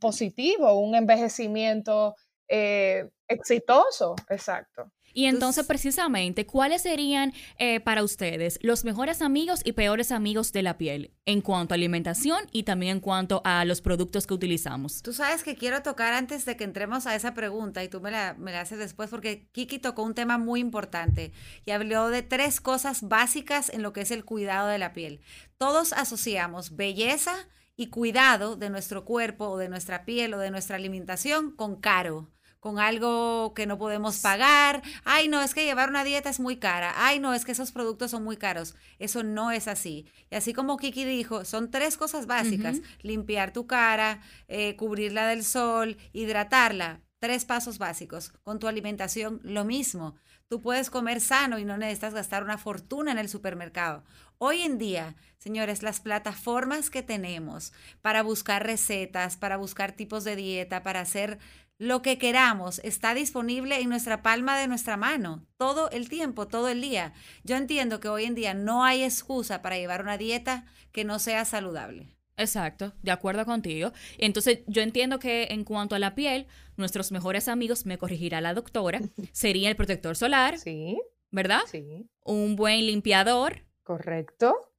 positivo, 0.00 0.78
un 0.78 0.94
envejecimiento 0.94 2.14
eh, 2.48 3.08
exitoso, 3.28 4.14
exacto. 4.28 4.90
Y 5.16 5.24
entonces, 5.24 5.64
precisamente, 5.64 6.44
¿cuáles 6.44 6.82
serían 6.82 7.32
eh, 7.56 7.80
para 7.80 8.02
ustedes 8.02 8.58
los 8.60 8.84
mejores 8.84 9.22
amigos 9.22 9.62
y 9.64 9.72
peores 9.72 10.12
amigos 10.12 10.52
de 10.52 10.62
la 10.62 10.76
piel 10.76 11.14
en 11.24 11.40
cuanto 11.40 11.72
a 11.72 11.76
alimentación 11.76 12.46
y 12.52 12.64
también 12.64 12.96
en 12.96 13.00
cuanto 13.00 13.40
a 13.42 13.64
los 13.64 13.80
productos 13.80 14.26
que 14.26 14.34
utilizamos? 14.34 15.00
Tú 15.00 15.14
sabes 15.14 15.42
que 15.42 15.56
quiero 15.56 15.82
tocar 15.82 16.12
antes 16.12 16.44
de 16.44 16.58
que 16.58 16.64
entremos 16.64 17.06
a 17.06 17.14
esa 17.14 17.32
pregunta 17.32 17.82
y 17.82 17.88
tú 17.88 18.02
me 18.02 18.10
la, 18.10 18.34
me 18.34 18.52
la 18.52 18.60
haces 18.60 18.78
después 18.78 19.08
porque 19.08 19.48
Kiki 19.52 19.78
tocó 19.78 20.02
un 20.02 20.12
tema 20.12 20.36
muy 20.36 20.60
importante 20.60 21.32
y 21.64 21.70
habló 21.70 22.10
de 22.10 22.22
tres 22.22 22.60
cosas 22.60 23.08
básicas 23.08 23.70
en 23.70 23.82
lo 23.82 23.94
que 23.94 24.02
es 24.02 24.10
el 24.10 24.26
cuidado 24.26 24.68
de 24.68 24.76
la 24.76 24.92
piel. 24.92 25.22
Todos 25.56 25.94
asociamos 25.94 26.76
belleza 26.76 27.48
y 27.74 27.88
cuidado 27.88 28.56
de 28.56 28.68
nuestro 28.68 29.06
cuerpo 29.06 29.48
o 29.48 29.56
de 29.56 29.70
nuestra 29.70 30.04
piel 30.04 30.34
o 30.34 30.38
de 30.38 30.50
nuestra 30.50 30.76
alimentación 30.76 31.56
con 31.56 31.76
caro 31.80 32.28
con 32.66 32.80
algo 32.80 33.54
que 33.54 33.64
no 33.64 33.78
podemos 33.78 34.18
pagar. 34.18 34.82
Ay, 35.04 35.28
no, 35.28 35.40
es 35.40 35.54
que 35.54 35.64
llevar 35.64 35.88
una 35.88 36.02
dieta 36.02 36.30
es 36.30 36.40
muy 36.40 36.56
cara. 36.56 36.94
Ay, 36.96 37.20
no, 37.20 37.32
es 37.32 37.44
que 37.44 37.52
esos 37.52 37.70
productos 37.70 38.10
son 38.10 38.24
muy 38.24 38.36
caros. 38.36 38.74
Eso 38.98 39.22
no 39.22 39.52
es 39.52 39.68
así. 39.68 40.10
Y 40.32 40.34
así 40.34 40.52
como 40.52 40.76
Kiki 40.76 41.04
dijo, 41.04 41.44
son 41.44 41.70
tres 41.70 41.96
cosas 41.96 42.26
básicas. 42.26 42.80
Limpiar 43.02 43.52
tu 43.52 43.68
cara, 43.68 44.20
eh, 44.48 44.74
cubrirla 44.74 45.28
del 45.28 45.44
sol, 45.44 45.96
hidratarla. 46.12 47.02
Tres 47.20 47.44
pasos 47.44 47.78
básicos. 47.78 48.32
Con 48.42 48.58
tu 48.58 48.66
alimentación, 48.66 49.38
lo 49.44 49.64
mismo. 49.64 50.16
Tú 50.48 50.60
puedes 50.60 50.90
comer 50.90 51.20
sano 51.20 51.60
y 51.60 51.64
no 51.64 51.76
necesitas 51.76 52.14
gastar 52.14 52.42
una 52.42 52.58
fortuna 52.58 53.12
en 53.12 53.18
el 53.18 53.28
supermercado. 53.28 54.02
Hoy 54.38 54.62
en 54.62 54.76
día, 54.76 55.14
señores, 55.38 55.82
las 55.82 56.00
plataformas 56.00 56.90
que 56.90 57.02
tenemos 57.02 57.72
para 58.02 58.22
buscar 58.22 58.66
recetas, 58.66 59.36
para 59.36 59.56
buscar 59.56 59.92
tipos 59.92 60.24
de 60.24 60.36
dieta, 60.36 60.82
para 60.82 61.00
hacer 61.00 61.38
lo 61.78 62.02
que 62.02 62.18
queramos 62.18 62.80
está 62.84 63.14
disponible 63.14 63.80
en 63.80 63.88
nuestra 63.88 64.22
palma 64.22 64.58
de 64.58 64.68
nuestra 64.68 64.96
mano, 64.96 65.46
todo 65.56 65.90
el 65.90 66.08
tiempo, 66.08 66.48
todo 66.48 66.68
el 66.68 66.80
día. 66.80 67.12
Yo 67.44 67.56
entiendo 67.56 68.00
que 68.00 68.08
hoy 68.08 68.24
en 68.24 68.34
día 68.34 68.54
no 68.54 68.84
hay 68.84 69.02
excusa 69.02 69.62
para 69.62 69.76
llevar 69.76 70.02
una 70.02 70.16
dieta 70.16 70.64
que 70.92 71.04
no 71.04 71.18
sea 71.18 71.44
saludable. 71.44 72.16
Exacto, 72.38 72.92
de 73.02 73.10
acuerdo 73.10 73.46
contigo. 73.46 73.92
Entonces, 74.18 74.60
yo 74.66 74.82
entiendo 74.82 75.18
que 75.18 75.48
en 75.50 75.64
cuanto 75.64 75.94
a 75.94 75.98
la 75.98 76.14
piel, 76.14 76.46
nuestros 76.76 77.10
mejores 77.10 77.48
amigos, 77.48 77.86
me 77.86 77.98
corregirá 77.98 78.40
la 78.40 78.54
doctora, 78.54 79.00
sería 79.32 79.68
el 79.70 79.76
protector 79.76 80.16
solar. 80.16 80.58
Sí. 80.58 81.00
¿Verdad? 81.30 81.62
Sí. 81.70 82.08
Un 82.22 82.56
buen 82.56 82.86
limpiador. 82.86 83.64
Correcto. 83.82 84.72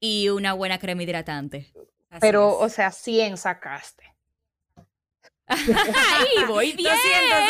Y 0.00 0.28
una 0.28 0.52
buena 0.52 0.78
crema 0.78 1.02
hidratante. 1.02 1.72
Pero, 2.20 2.58
o 2.58 2.68
sea, 2.68 2.90
100 2.90 3.36
sacaste. 3.36 4.13
Ay, 5.46 6.44
voy 6.48 6.72
bien. 6.72 6.92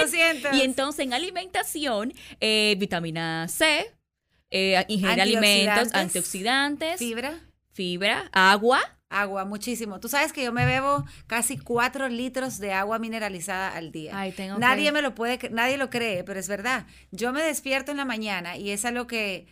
Lo 0.00 0.08
siento, 0.08 0.48
Y 0.52 0.62
entonces 0.62 1.04
en 1.04 1.14
alimentación, 1.14 2.12
eh, 2.40 2.76
vitamina 2.78 3.46
C, 3.48 3.92
eh, 4.50 4.84
ingerir 4.88 5.20
alimentos, 5.20 5.94
antioxidantes, 5.94 6.98
fibra, 6.98 7.38
fibra, 7.72 8.28
agua. 8.32 8.80
Agua, 9.10 9.44
muchísimo. 9.44 10.00
Tú 10.00 10.08
sabes 10.08 10.32
que 10.32 10.42
yo 10.42 10.52
me 10.52 10.66
bebo 10.66 11.04
casi 11.28 11.56
cuatro 11.56 12.08
litros 12.08 12.58
de 12.58 12.72
agua 12.72 12.98
mineralizada 12.98 13.72
al 13.72 13.92
día. 13.92 14.18
Ay, 14.18 14.32
tengo 14.32 14.58
nadie 14.58 14.90
me 14.90 15.02
lo 15.02 15.14
puede, 15.14 15.50
nadie 15.50 15.76
lo 15.76 15.88
cree, 15.88 16.24
pero 16.24 16.40
es 16.40 16.48
verdad. 16.48 16.86
Yo 17.12 17.32
me 17.32 17.42
despierto 17.42 17.92
en 17.92 17.98
la 17.98 18.04
mañana 18.04 18.56
y 18.56 18.70
es 18.70 18.84
algo 18.84 19.06
que 19.06 19.46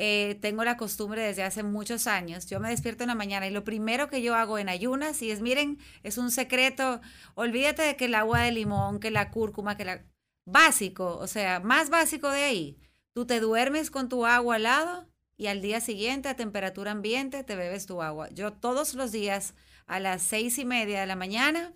eh, 0.00 0.38
tengo 0.40 0.62
la 0.62 0.76
costumbre 0.76 1.22
desde 1.22 1.42
hace 1.42 1.64
muchos 1.64 2.06
años. 2.06 2.46
Yo 2.46 2.60
me 2.60 2.70
despierto 2.70 3.02
en 3.02 3.08
la 3.08 3.16
mañana 3.16 3.48
y 3.48 3.50
lo 3.50 3.64
primero 3.64 4.08
que 4.08 4.22
yo 4.22 4.36
hago 4.36 4.56
en 4.56 4.68
ayunas, 4.68 5.20
y 5.22 5.32
es, 5.32 5.40
miren, 5.40 5.80
es 6.04 6.18
un 6.18 6.30
secreto, 6.30 7.00
olvídate 7.34 7.82
de 7.82 7.96
que 7.96 8.04
el 8.04 8.14
agua 8.14 8.42
de 8.42 8.52
limón, 8.52 9.00
que 9.00 9.10
la 9.10 9.32
cúrcuma, 9.32 9.76
que 9.76 9.84
la... 9.84 10.04
Básico, 10.50 11.18
o 11.18 11.26
sea, 11.26 11.58
más 11.60 11.90
básico 11.90 12.30
de 12.30 12.44
ahí. 12.44 12.78
Tú 13.12 13.26
te 13.26 13.40
duermes 13.40 13.90
con 13.90 14.08
tu 14.08 14.24
agua 14.24 14.54
al 14.54 14.62
lado 14.62 15.08
y 15.36 15.48
al 15.48 15.60
día 15.60 15.80
siguiente 15.80 16.28
a 16.28 16.36
temperatura 16.36 16.92
ambiente 16.92 17.42
te 17.42 17.56
bebes 17.56 17.84
tu 17.84 18.00
agua. 18.00 18.28
Yo 18.30 18.52
todos 18.52 18.94
los 18.94 19.10
días 19.10 19.54
a 19.86 19.98
las 19.98 20.22
seis 20.22 20.58
y 20.58 20.64
media 20.64 21.00
de 21.00 21.06
la 21.06 21.16
mañana 21.16 21.74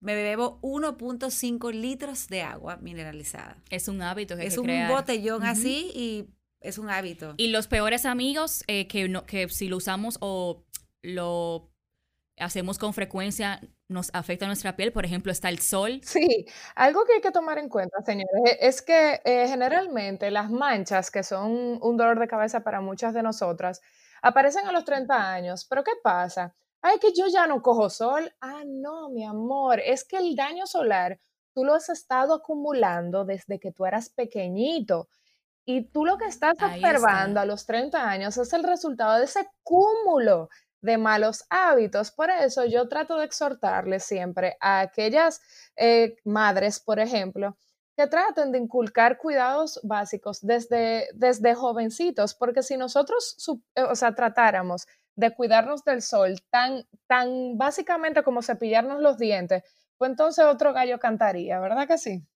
me 0.00 0.14
bebo 0.16 0.60
1.5 0.62 1.72
litros 1.72 2.26
de 2.26 2.42
agua 2.42 2.76
mineralizada. 2.82 3.56
Es 3.70 3.86
un 3.86 4.02
hábito 4.02 4.36
que 4.36 4.46
Es 4.46 4.58
un 4.58 4.68
botellón 4.88 5.44
así 5.44 5.90
y 5.94 6.28
es 6.62 6.78
un 6.78 6.90
hábito. 6.90 7.34
Y 7.36 7.48
los 7.48 7.66
peores 7.66 8.06
amigos 8.06 8.64
eh, 8.66 8.88
que, 8.88 9.08
no, 9.08 9.24
que 9.26 9.48
si 9.48 9.68
lo 9.68 9.76
usamos 9.76 10.18
o 10.20 10.64
lo 11.02 11.70
hacemos 12.38 12.78
con 12.78 12.94
frecuencia 12.94 13.60
nos 13.88 14.10
afecta 14.14 14.46
nuestra 14.46 14.74
piel, 14.74 14.92
por 14.92 15.04
ejemplo, 15.04 15.30
está 15.30 15.48
el 15.48 15.58
sol. 15.58 16.00
Sí, 16.02 16.46
algo 16.74 17.04
que 17.04 17.14
hay 17.14 17.20
que 17.20 17.30
tomar 17.30 17.58
en 17.58 17.68
cuenta, 17.68 18.02
señores, 18.02 18.30
e, 18.46 18.66
es 18.66 18.82
que 18.82 19.20
eh, 19.24 19.46
generalmente 19.48 20.30
las 20.30 20.50
manchas, 20.50 21.10
que 21.10 21.22
son 21.22 21.78
un 21.80 21.96
dolor 21.96 22.18
de 22.18 22.28
cabeza 22.28 22.60
para 22.60 22.80
muchas 22.80 23.14
de 23.14 23.22
nosotras, 23.22 23.80
aparecen 24.22 24.66
a 24.66 24.72
los 24.72 24.84
30 24.84 25.32
años. 25.32 25.66
Pero 25.68 25.84
¿qué 25.84 25.92
pasa? 26.02 26.54
Ay, 26.80 26.98
que 26.98 27.12
yo 27.12 27.26
ya 27.28 27.46
no 27.46 27.62
cojo 27.62 27.90
sol. 27.90 28.32
Ah, 28.40 28.62
no, 28.66 29.10
mi 29.10 29.24
amor, 29.24 29.80
es 29.80 30.04
que 30.04 30.16
el 30.16 30.34
daño 30.34 30.66
solar 30.66 31.20
tú 31.54 31.64
lo 31.64 31.74
has 31.74 31.88
estado 31.90 32.34
acumulando 32.34 33.24
desde 33.24 33.60
que 33.60 33.72
tú 33.72 33.84
eras 33.84 34.08
pequeñito. 34.08 35.08
Y 35.64 35.84
tú 35.84 36.04
lo 36.04 36.18
que 36.18 36.26
estás 36.26 36.54
observando 36.60 37.40
a 37.40 37.44
los 37.44 37.66
30 37.66 38.08
años 38.08 38.36
es 38.36 38.52
el 38.52 38.64
resultado 38.64 39.18
de 39.18 39.24
ese 39.24 39.48
cúmulo 39.62 40.48
de 40.80 40.98
malos 40.98 41.44
hábitos. 41.48 42.10
Por 42.10 42.30
eso 42.30 42.64
yo 42.64 42.88
trato 42.88 43.16
de 43.16 43.24
exhortarles 43.24 44.04
siempre 44.04 44.56
a 44.60 44.80
aquellas 44.80 45.40
eh, 45.76 46.16
madres, 46.24 46.80
por 46.80 46.98
ejemplo, 46.98 47.56
que 47.96 48.06
traten 48.06 48.52
de 48.52 48.58
inculcar 48.58 49.18
cuidados 49.18 49.80
básicos 49.84 50.40
desde, 50.40 51.08
desde 51.14 51.54
jovencitos, 51.54 52.34
porque 52.34 52.62
si 52.62 52.76
nosotros, 52.76 53.36
eh, 53.76 53.82
o 53.82 53.94
sea, 53.94 54.14
tratáramos 54.14 54.86
de 55.14 55.30
cuidarnos 55.34 55.84
del 55.84 56.02
sol 56.02 56.40
tan, 56.50 56.86
tan 57.06 57.56
básicamente 57.56 58.22
como 58.22 58.42
cepillarnos 58.42 59.00
los 59.00 59.18
dientes, 59.18 59.62
pues 59.98 60.10
entonces 60.10 60.44
otro 60.44 60.72
gallo 60.72 60.98
cantaría, 60.98 61.60
¿verdad 61.60 61.86
que 61.86 61.98
sí? 61.98 62.26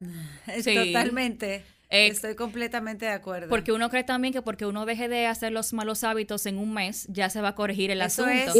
sí. 0.62 0.92
Totalmente. 0.92 1.64
Estoy 1.88 2.34
completamente 2.34 3.04
de 3.04 3.12
acuerdo. 3.12 3.48
Porque 3.48 3.72
uno 3.72 3.88
cree 3.90 4.04
también 4.04 4.32
que 4.32 4.42
porque 4.42 4.66
uno 4.66 4.86
deje 4.86 5.08
de 5.08 5.26
hacer 5.26 5.52
los 5.52 5.72
malos 5.72 6.04
hábitos 6.04 6.46
en 6.46 6.58
un 6.58 6.74
mes, 6.74 7.06
ya 7.08 7.30
se 7.30 7.40
va 7.40 7.48
a 7.48 7.54
corregir 7.54 7.90
el 7.90 8.02
asunto. 8.02 8.30
Es, 8.30 8.54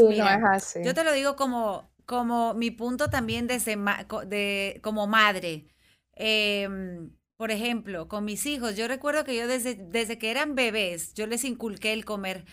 Yo 0.84 0.94
te 0.94 1.04
lo 1.04 1.12
digo 1.12 1.36
como, 1.36 1.90
como 2.04 2.54
mi 2.54 2.70
punto 2.70 3.10
también 3.10 3.46
desde 3.46 3.76
de, 4.26 4.80
como 4.82 5.06
madre. 5.06 5.66
Em, 6.12 7.10
por 7.36 7.50
ejemplo, 7.50 8.08
con 8.08 8.24
mis 8.24 8.46
hijos, 8.46 8.76
yo 8.76 8.88
recuerdo 8.88 9.24
que 9.24 9.36
yo 9.36 9.46
desde, 9.46 9.74
desde 9.74 10.18
que 10.18 10.30
eran 10.30 10.54
bebés, 10.54 11.12
yo 11.14 11.26
les 11.26 11.44
inculqué 11.44 11.92
el 11.92 12.04
comer 12.04 12.44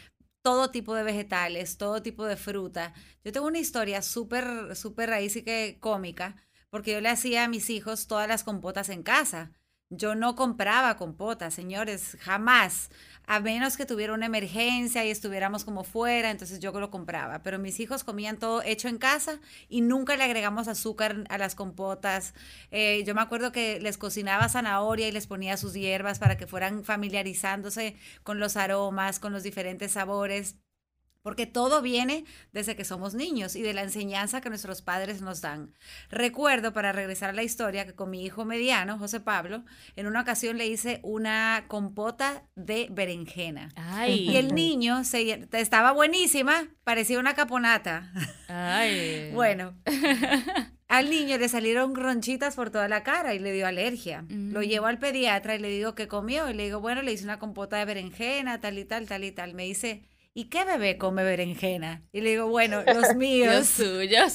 todo 0.41 0.71
tipo 0.71 0.93
de 0.93 1.03
vegetales, 1.03 1.77
todo 1.77 2.01
tipo 2.01 2.25
de 2.25 2.35
fruta. 2.35 2.93
Yo 3.23 3.31
tengo 3.31 3.47
una 3.47 3.59
historia 3.59 4.01
súper, 4.01 4.75
súper 4.75 5.09
raíz 5.09 5.35
y 5.37 5.43
que 5.43 5.77
cómica, 5.79 6.35
porque 6.69 6.91
yo 6.91 6.99
le 6.99 7.09
hacía 7.09 7.45
a 7.45 7.47
mis 7.47 7.69
hijos 7.69 8.07
todas 8.07 8.27
las 8.27 8.43
compotas 8.43 8.89
en 8.89 9.03
casa. 9.03 9.51
Yo 9.95 10.15
no 10.15 10.35
compraba 10.35 10.97
compota, 10.97 11.51
señores, 11.51 12.17
jamás. 12.21 12.89
A 13.25 13.39
menos 13.39 13.77
que 13.77 13.85
tuviera 13.85 14.13
una 14.13 14.25
emergencia 14.25 15.05
y 15.05 15.09
estuviéramos 15.09 15.63
como 15.63 15.83
fuera, 15.83 16.31
entonces 16.31 16.59
yo 16.59 16.71
lo 16.73 16.89
compraba. 16.91 17.41
Pero 17.43 17.59
mis 17.59 17.79
hijos 17.79 18.03
comían 18.03 18.37
todo 18.37 18.61
hecho 18.63 18.87
en 18.89 18.97
casa 18.97 19.39
y 19.69 19.81
nunca 19.81 20.17
le 20.17 20.23
agregamos 20.23 20.67
azúcar 20.67 21.23
a 21.29 21.37
las 21.37 21.55
compotas. 21.55 22.33
Eh, 22.71 23.03
yo 23.05 23.15
me 23.15 23.21
acuerdo 23.21 23.51
que 23.51 23.79
les 23.79 23.97
cocinaba 23.97 24.49
zanahoria 24.49 25.07
y 25.07 25.11
les 25.11 25.27
ponía 25.27 25.57
sus 25.57 25.73
hierbas 25.73 26.19
para 26.19 26.37
que 26.37 26.47
fueran 26.47 26.83
familiarizándose 26.83 27.95
con 28.23 28.39
los 28.39 28.57
aromas, 28.57 29.19
con 29.19 29.31
los 29.31 29.43
diferentes 29.43 29.93
sabores 29.93 30.55
porque 31.23 31.47
todo 31.47 31.81
viene 31.81 32.25
desde 32.51 32.75
que 32.75 32.85
somos 32.85 33.15
niños 33.15 33.55
y 33.55 33.61
de 33.61 33.73
la 33.73 33.81
enseñanza 33.81 34.41
que 34.41 34.49
nuestros 34.49 34.81
padres 34.81 35.21
nos 35.21 35.41
dan. 35.41 35.73
Recuerdo, 36.11 36.73
para 36.73 36.91
regresar 36.91 37.31
a 37.31 37.33
la 37.33 37.43
historia, 37.43 37.85
que 37.85 37.93
con 37.93 38.11
mi 38.11 38.23
hijo 38.23 38.45
mediano, 38.45 38.99
José 38.99 39.21
Pablo, 39.21 39.63
en 39.95 40.05
una 40.05 40.21
ocasión 40.21 40.57
le 40.57 40.67
hice 40.67 40.99
una 41.01 41.65
compota 41.67 42.43
de 42.55 42.87
berenjena. 42.91 43.71
Ay. 43.75 44.29
Y 44.29 44.35
el 44.35 44.53
niño 44.53 45.03
se, 45.05 45.47
estaba 45.53 45.93
buenísima, 45.93 46.67
parecía 46.83 47.19
una 47.19 47.33
caponata. 47.33 48.11
Ay. 48.49 49.31
bueno. 49.33 49.73
Al 50.89 51.09
niño 51.09 51.39
le 51.39 51.49
salieron 51.49 51.95
ronchitas 51.95 52.55
por 52.55 52.69
toda 52.69 52.87
la 52.87 53.01
cara 53.01 53.33
y 53.33 53.39
le 53.39 53.51
dio 53.51 53.65
alergia. 53.65 54.25
Lo 54.29 54.59
mm. 54.59 54.63
llevo 54.63 54.85
al 54.85 54.99
pediatra 54.99 55.55
y 55.55 55.59
le 55.59 55.69
digo 55.69 55.95
que 55.95 56.07
comió. 56.07 56.47
Y 56.49 56.53
le 56.53 56.65
digo, 56.65 56.81
bueno, 56.81 57.01
le 57.01 57.11
hice 57.11 57.23
una 57.23 57.39
compota 57.39 57.77
de 57.77 57.85
berenjena, 57.85 58.61
tal 58.61 58.77
y 58.77 58.85
tal, 58.85 59.07
tal 59.07 59.23
y 59.23 59.31
tal. 59.31 59.55
Me 59.55 59.63
dice, 59.63 60.03
¿y 60.33 60.45
qué 60.45 60.65
bebé 60.65 60.97
come 60.97 61.23
berenjena? 61.23 62.03
Y 62.11 62.21
le 62.21 62.31
digo, 62.31 62.47
bueno, 62.47 62.83
los 62.93 63.15
míos. 63.15 63.53
los 63.55 63.67
suyos. 63.67 64.33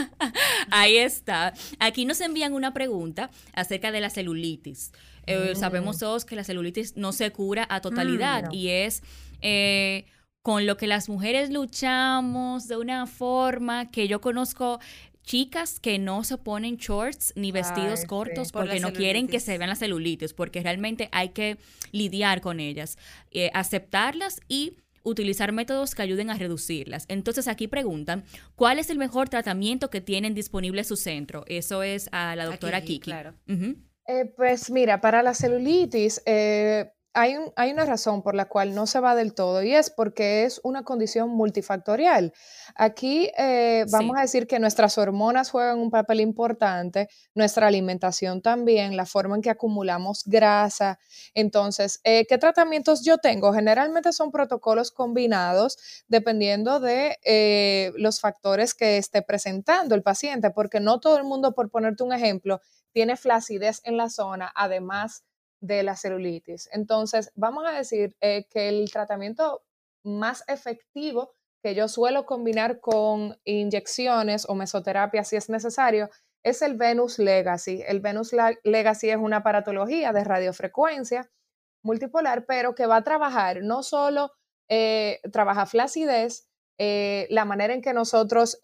Ahí 0.70 0.96
está. 0.96 1.54
Aquí 1.78 2.04
nos 2.04 2.20
envían 2.20 2.52
una 2.52 2.72
pregunta 2.72 3.30
acerca 3.52 3.92
de 3.92 4.00
la 4.00 4.10
celulitis. 4.10 4.92
Eh, 5.26 5.52
mm. 5.52 5.56
Sabemos 5.56 5.98
todos 5.98 6.24
que 6.24 6.36
la 6.36 6.44
celulitis 6.44 6.96
no 6.96 7.12
se 7.12 7.30
cura 7.32 7.66
a 7.68 7.80
totalidad 7.80 8.50
mm, 8.50 8.54
y 8.54 8.68
es... 8.68 9.02
Eh, 9.40 10.06
con 10.42 10.66
lo 10.66 10.76
que 10.76 10.86
las 10.86 11.08
mujeres 11.08 11.48
luchamos 11.48 12.68
de 12.68 12.76
una 12.76 13.06
forma 13.06 13.90
que 13.90 14.08
yo 14.08 14.20
conozco 14.20 14.78
chicas 15.24 15.80
que 15.80 15.98
no 15.98 16.22
se 16.22 16.36
ponen 16.36 16.76
shorts 16.76 17.32
ni 17.34 17.50
vestidos 17.50 18.04
cortos 18.04 18.52
porque 18.52 18.78
no 18.78 18.92
quieren 18.92 19.26
que 19.26 19.40
se 19.40 19.56
vean 19.56 19.70
las 19.70 19.78
celulitis, 19.78 20.34
porque 20.34 20.62
realmente 20.62 21.08
hay 21.12 21.30
que 21.30 21.56
lidiar 21.92 22.42
con 22.42 22.60
ellas, 22.60 22.98
eh, 23.30 23.50
aceptarlas 23.54 24.40
y 24.46 24.76
utilizar 25.04 25.52
métodos 25.52 25.94
que 25.94 26.02
ayuden 26.02 26.30
a 26.30 26.34
reducirlas. 26.34 27.04
Entonces 27.08 27.46
aquí 27.46 27.68
preguntan, 27.68 28.24
¿cuál 28.56 28.78
es 28.78 28.90
el 28.90 28.98
mejor 28.98 29.28
tratamiento 29.28 29.90
que 29.90 30.00
tienen 30.00 30.34
disponible 30.34 30.80
en 30.80 30.84
su 30.84 30.96
centro? 30.96 31.44
Eso 31.46 31.82
es 31.82 32.08
a 32.10 32.34
la 32.34 32.46
doctora 32.46 32.80
Kiki. 32.80 33.00
Claro. 33.00 33.34
Eh, 33.46 34.32
pues 34.36 34.70
mira, 34.70 35.00
para 35.00 35.22
la 35.22 35.34
celulitis, 35.34 36.20
eh, 36.26 36.90
hay, 37.14 37.36
hay, 37.56 37.70
una 37.70 37.86
razón 37.86 38.22
por 38.22 38.34
la 38.34 38.46
cual 38.46 38.74
no 38.74 38.86
se 38.86 39.00
va 39.00 39.14
del 39.14 39.34
todo 39.34 39.62
y 39.62 39.72
es 39.72 39.90
porque 39.90 40.44
es 40.44 40.60
una 40.64 40.82
condición 40.82 41.30
multifactorial. 41.30 42.32
Aquí 42.74 43.30
eh, 43.38 43.86
vamos 43.90 44.16
a 44.18 44.22
decir 44.22 44.46
que 44.46 44.58
nuestras 44.58 44.98
hormonas 44.98 45.50
juegan 45.50 45.78
un 45.78 45.90
papel 45.90 46.20
importante, 46.20 47.08
nuestra 47.34 47.68
alimentación 47.68 48.42
también, 48.42 48.96
la 48.96 49.06
forma 49.06 49.36
en 49.36 49.42
que 49.42 49.50
acumulamos 49.50 50.24
grasa. 50.26 50.98
Entonces, 51.34 52.00
eh, 52.02 52.26
¿qué 52.28 52.36
tratamientos 52.36 53.04
yo 53.04 53.18
tengo? 53.18 53.52
Generalmente 53.52 54.12
son 54.12 54.32
protocolos 54.32 54.90
combinados 54.90 55.78
dependiendo 56.08 56.80
de 56.80 57.16
eh, 57.24 57.92
los 57.96 58.20
factores 58.20 58.74
que 58.74 58.98
esté 58.98 59.22
presentando 59.22 59.94
el 59.94 60.02
paciente, 60.02 60.50
porque 60.50 60.80
no 60.80 60.98
todo 60.98 61.16
el 61.16 61.24
mundo, 61.24 61.54
por 61.54 61.70
ponerte 61.70 62.02
un 62.02 62.12
ejemplo, 62.12 62.60
tiene 62.92 63.16
flacidez 63.16 63.80
en 63.84 63.96
la 63.96 64.08
zona, 64.08 64.52
además 64.54 65.24
de 65.66 65.82
la 65.82 65.96
celulitis. 65.96 66.68
Entonces, 66.72 67.32
vamos 67.34 67.64
a 67.66 67.72
decir 67.72 68.16
eh, 68.20 68.46
que 68.50 68.68
el 68.68 68.90
tratamiento 68.90 69.62
más 70.04 70.44
efectivo 70.46 71.32
que 71.62 71.74
yo 71.74 71.88
suelo 71.88 72.26
combinar 72.26 72.80
con 72.80 73.38
inyecciones 73.44 74.46
o 74.48 74.54
mesoterapia 74.54 75.24
si 75.24 75.36
es 75.36 75.48
necesario 75.48 76.10
es 76.42 76.60
el 76.60 76.76
Venus 76.76 77.18
Legacy. 77.18 77.82
El 77.86 78.00
Venus 78.00 78.34
Legacy 78.64 79.08
es 79.08 79.16
una 79.16 79.38
aparatología 79.38 80.12
de 80.12 80.24
radiofrecuencia 80.24 81.30
multipolar, 81.82 82.44
pero 82.44 82.74
que 82.74 82.86
va 82.86 82.96
a 82.96 83.04
trabajar 83.04 83.62
no 83.62 83.82
solo 83.82 84.32
eh, 84.68 85.20
trabaja 85.32 85.64
flacidez, 85.64 86.46
eh, 86.78 87.26
la 87.30 87.46
manera 87.46 87.72
en 87.72 87.80
que 87.80 87.94
nosotros 87.94 88.58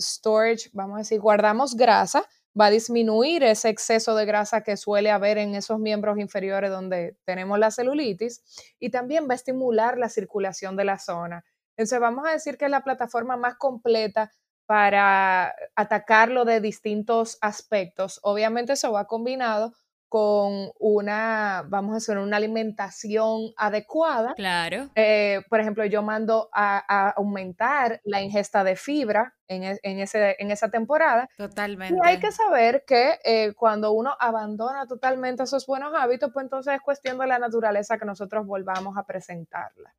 storage, 0.00 0.70
vamos 0.72 0.96
a 0.96 0.98
decir, 0.98 1.20
guardamos 1.20 1.74
grasa, 1.74 2.26
va 2.58 2.66
a 2.66 2.70
disminuir 2.70 3.42
ese 3.42 3.68
exceso 3.68 4.14
de 4.14 4.24
grasa 4.24 4.62
que 4.62 4.76
suele 4.76 5.10
haber 5.10 5.38
en 5.38 5.54
esos 5.54 5.78
miembros 5.78 6.18
inferiores 6.18 6.70
donde 6.70 7.16
tenemos 7.24 7.58
la 7.58 7.70
celulitis 7.70 8.42
y 8.78 8.90
también 8.90 9.28
va 9.28 9.32
a 9.32 9.36
estimular 9.36 9.98
la 9.98 10.08
circulación 10.08 10.76
de 10.76 10.84
la 10.84 10.98
zona. 10.98 11.44
Entonces 11.76 12.00
vamos 12.00 12.26
a 12.26 12.32
decir 12.32 12.56
que 12.56 12.64
es 12.64 12.70
la 12.70 12.82
plataforma 12.82 13.36
más 13.36 13.56
completa 13.56 14.32
para 14.64 15.54
atacarlo 15.76 16.44
de 16.44 16.60
distintos 16.60 17.38
aspectos. 17.40 18.18
Obviamente 18.22 18.72
eso 18.72 18.92
va 18.92 19.06
combinado 19.06 19.72
con 20.16 20.70
una, 20.78 21.62
vamos 21.68 21.90
a 21.90 21.94
decir, 21.96 22.16
una 22.16 22.38
alimentación 22.38 23.52
adecuada. 23.54 24.32
Claro. 24.32 24.88
Eh, 24.94 25.42
por 25.50 25.60
ejemplo, 25.60 25.84
yo 25.84 26.02
mando 26.02 26.48
a, 26.54 27.10
aumentar 27.10 28.00
la 28.02 28.22
ingesta 28.22 28.64
de 28.64 28.76
fibra 28.76 29.34
en, 29.46 29.64
e, 29.64 29.78
en, 29.82 29.98
ese, 29.98 30.34
en 30.38 30.50
esa 30.50 30.70
temporada. 30.70 31.28
Totalmente. 31.36 31.94
Y 31.94 31.98
hay 32.02 32.18
que 32.18 32.32
saber 32.32 32.84
que 32.86 33.18
eh, 33.24 33.52
cuando 33.52 33.92
uno 33.92 34.16
abandona 34.18 34.86
totalmente 34.86 35.42
esos 35.42 35.66
buenos 35.66 35.92
hábitos, 35.94 36.30
pues 36.32 36.44
entonces 36.44 36.76
es 36.76 36.80
cuestión 36.80 37.18
de 37.18 37.26
la 37.26 37.38
naturaleza 37.38 37.98
que 37.98 38.06
nosotros 38.06 38.46
volvamos 38.46 38.96
a 38.96 39.04
presentarla. 39.04 39.94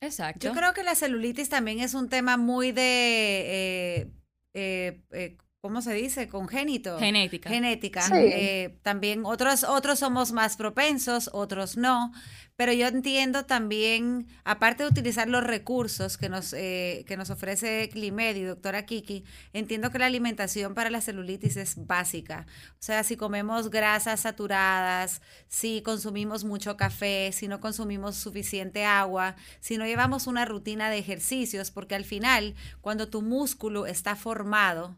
Exacto. 0.00 0.46
Yo 0.46 0.54
creo 0.54 0.72
que 0.72 0.84
la 0.84 0.94
celulitis 0.94 1.50
también 1.50 1.80
es 1.80 1.92
un 1.92 2.08
tema 2.08 2.38
muy 2.38 2.72
de... 2.72 4.10
Eh, 4.54 5.36
¿cómo 5.66 5.82
se 5.82 5.94
dice? 5.94 6.28
Congénito. 6.28 6.96
Genética. 6.96 7.50
Genética. 7.50 8.06
Eh, 8.14 8.78
también 8.82 9.22
otros, 9.24 9.64
otros 9.64 9.98
somos 9.98 10.30
más 10.30 10.56
propensos, 10.56 11.28
otros 11.32 11.76
no. 11.76 12.12
Pero 12.54 12.72
yo 12.72 12.86
entiendo 12.86 13.46
también, 13.46 14.28
aparte 14.44 14.84
de 14.84 14.88
utilizar 14.88 15.28
los 15.28 15.42
recursos 15.42 16.16
que 16.16 16.28
nos, 16.28 16.52
eh, 16.52 17.04
que 17.08 17.16
nos 17.16 17.30
ofrece 17.30 17.90
Climed 17.92 18.36
y 18.36 18.44
doctora 18.44 18.86
Kiki, 18.86 19.24
entiendo 19.52 19.90
que 19.90 19.98
la 19.98 20.06
alimentación 20.06 20.72
para 20.74 20.88
la 20.88 21.00
celulitis 21.00 21.56
es 21.56 21.84
básica. 21.84 22.46
O 22.74 22.82
sea, 22.82 23.02
si 23.02 23.16
comemos 23.16 23.70
grasas 23.70 24.20
saturadas, 24.20 25.20
si 25.48 25.82
consumimos 25.82 26.44
mucho 26.44 26.76
café, 26.76 27.30
si 27.32 27.48
no 27.48 27.60
consumimos 27.60 28.14
suficiente 28.14 28.84
agua, 28.84 29.34
si 29.58 29.78
no 29.78 29.84
llevamos 29.84 30.28
una 30.28 30.44
rutina 30.44 30.90
de 30.90 30.98
ejercicios, 30.98 31.72
porque 31.72 31.96
al 31.96 32.04
final, 32.04 32.54
cuando 32.80 33.08
tu 33.08 33.20
músculo 33.20 33.86
está 33.86 34.14
formado, 34.14 34.96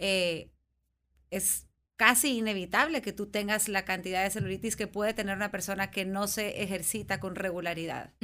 eh, 0.00 0.50
es 1.30 1.66
casi 1.96 2.38
inevitable 2.38 3.02
que 3.02 3.12
tú 3.12 3.26
tengas 3.26 3.68
la 3.68 3.84
cantidad 3.84 4.24
de 4.24 4.30
celulitis 4.30 4.74
que 4.74 4.86
puede 4.86 5.12
tener 5.12 5.36
una 5.36 5.50
persona 5.50 5.90
que 5.90 6.06
no 6.06 6.28
se 6.28 6.62
ejercita 6.62 7.20
con 7.20 7.34
regularidad. 7.34 8.14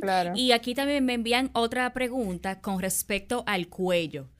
claro. 0.00 0.32
Y 0.34 0.52
aquí 0.52 0.74
también 0.74 1.04
me 1.04 1.12
envían 1.12 1.50
otra 1.52 1.92
pregunta 1.92 2.60
con 2.62 2.80
respecto 2.80 3.44
al 3.46 3.68
cuello. 3.68 4.30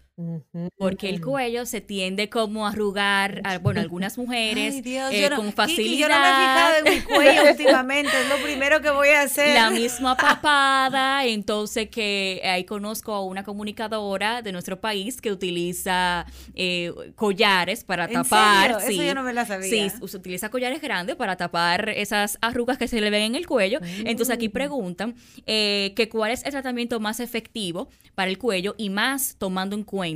Porque 0.76 1.10
el 1.10 1.20
cuello 1.20 1.64
se 1.64 1.80
tiende 1.80 2.28
como 2.28 2.66
a 2.66 2.70
arrugar, 2.70 3.40
a, 3.44 3.58
bueno, 3.58 3.80
algunas 3.80 4.18
mujeres 4.18 4.82
eh, 4.84 5.30
con 5.36 5.52
facilidad. 5.52 5.98
yo 5.98 6.08
no 6.08 6.20
me 6.20 6.28
he 6.28 6.32
fijado 6.32 6.74
en 6.76 6.94
mi 6.94 7.00
cuello 7.02 7.50
últimamente, 7.50 8.10
es 8.20 8.28
lo 8.28 8.42
primero 8.42 8.80
que 8.80 8.90
voy 8.90 9.10
a 9.10 9.22
hacer. 9.22 9.54
La 9.54 9.70
misma 9.70 10.16
papada, 10.16 11.24
entonces 11.24 11.88
que 11.88 12.40
ahí 12.44 12.64
conozco 12.64 13.14
a 13.14 13.24
una 13.24 13.44
comunicadora 13.44 14.42
de 14.42 14.50
nuestro 14.50 14.80
país 14.80 15.20
que 15.20 15.30
utiliza 15.30 16.26
eh, 16.54 16.92
collares 17.14 17.84
para 17.84 18.08
tapar. 18.08 18.80
Sí, 18.80 18.94
Eso 18.94 19.04
yo 19.04 19.14
no 19.14 19.22
me 19.22 19.32
la 19.32 19.46
sabía. 19.46 19.70
Sí, 19.70 19.92
utiliza 20.00 20.48
collares 20.48 20.82
grandes 20.82 21.14
para 21.14 21.36
tapar 21.36 21.90
esas 21.90 22.38
arrugas 22.40 22.76
que 22.76 22.88
se 22.88 23.00
le 23.00 23.10
ven 23.10 23.22
en 23.22 23.34
el 23.36 23.46
cuello. 23.46 23.78
Entonces 23.98 24.34
aquí 24.34 24.48
mm. 24.48 24.52
preguntan 24.52 25.14
eh, 25.46 25.92
que 25.94 26.08
cuál 26.08 26.32
es 26.32 26.44
el 26.44 26.50
tratamiento 26.50 26.98
más 26.98 27.20
efectivo 27.20 27.88
para 28.16 28.30
el 28.30 28.38
cuello 28.38 28.74
y 28.78 28.90
más 28.90 29.36
tomando 29.38 29.76
en 29.76 29.84
cuenta 29.84 30.07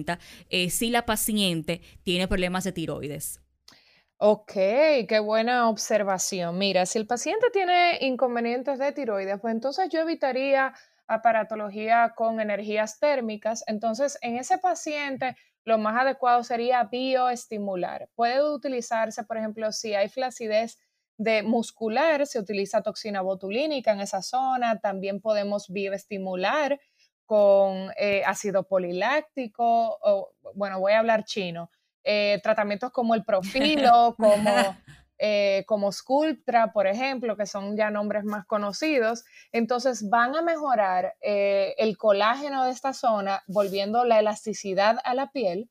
eh, 0.48 0.70
si 0.70 0.90
la 0.90 1.07
paciente 1.07 1.81
tiene 2.02 2.28
problemas 2.28 2.64
de 2.64 2.72
tiroides. 2.72 3.40
Ok, 4.24 4.52
qué 5.09 5.18
buena 5.20 5.68
observación. 5.68 6.57
Mira, 6.57 6.87
si 6.87 6.98
el 6.98 7.09
paciente 7.09 7.48
tiene 7.52 7.98
inconvenientes 8.02 8.78
de 8.78 8.92
tiroides, 8.92 9.40
pues 9.40 9.52
entonces 9.52 9.88
yo 9.90 10.00
evitaría 10.00 10.72
aparatología 11.09 12.12
con 12.16 12.40
energías 12.40 13.00
térmicas. 13.00 13.64
Entonces, 13.66 14.18
en 14.22 14.37
ese 14.37 14.59
paciente, 14.59 15.37
lo 15.64 15.78
más 15.78 16.00
adecuado 16.00 16.44
sería 16.44 16.85
bioestimular. 16.85 18.09
Puede 18.14 18.42
utilizarse, 18.42 19.24
por 19.24 19.38
ejemplo, 19.38 19.72
si 19.72 19.94
hay 19.94 20.09
flacidez 20.09 20.78
de 21.18 21.42
muscular, 21.42 22.26
se 22.26 22.38
utiliza 22.38 22.83
toxina 22.83 23.20
botulínica 23.20 23.92
en 23.92 24.00
esa 24.00 24.22
zona. 24.22 24.78
También 24.81 25.20
podemos 25.20 25.68
bioestimular 25.68 26.81
con 27.33 27.90
eh, 27.97 28.23
ácido 28.27 28.64
poliláctico, 28.64 29.64
o, 30.03 30.35
bueno, 30.55 30.79
voy 30.81 30.92
a 30.92 30.99
hablar 30.99 31.25
chino, 31.25 31.71
eh, 32.05 32.38
tratamientos 32.42 32.90
como 32.90 33.14
el 33.14 33.25
profilo, 33.25 34.14
como, 34.18 34.51
eh, 35.18 35.64
como 35.66 35.90
Sculptra, 35.92 36.75
por 36.75 36.87
ejemplo, 36.87 37.35
que 37.35 37.47
son 37.47 37.75
ya 37.75 37.88
nombres 37.88 38.25
más 38.25 38.45
conocidos, 38.45 39.25
entonces 39.51 40.11
van 40.11 40.37
a 40.37 40.42
mejorar 40.42 41.14
el 41.23 41.97
colágeno 41.97 42.66
de 42.66 42.71
esta 42.71 42.92
zona, 42.92 43.42
volviendo 43.47 44.05
la 44.05 44.18
elasticidad 44.18 44.99
a 45.03 45.14
la 45.14 45.31
piel. 45.31 45.71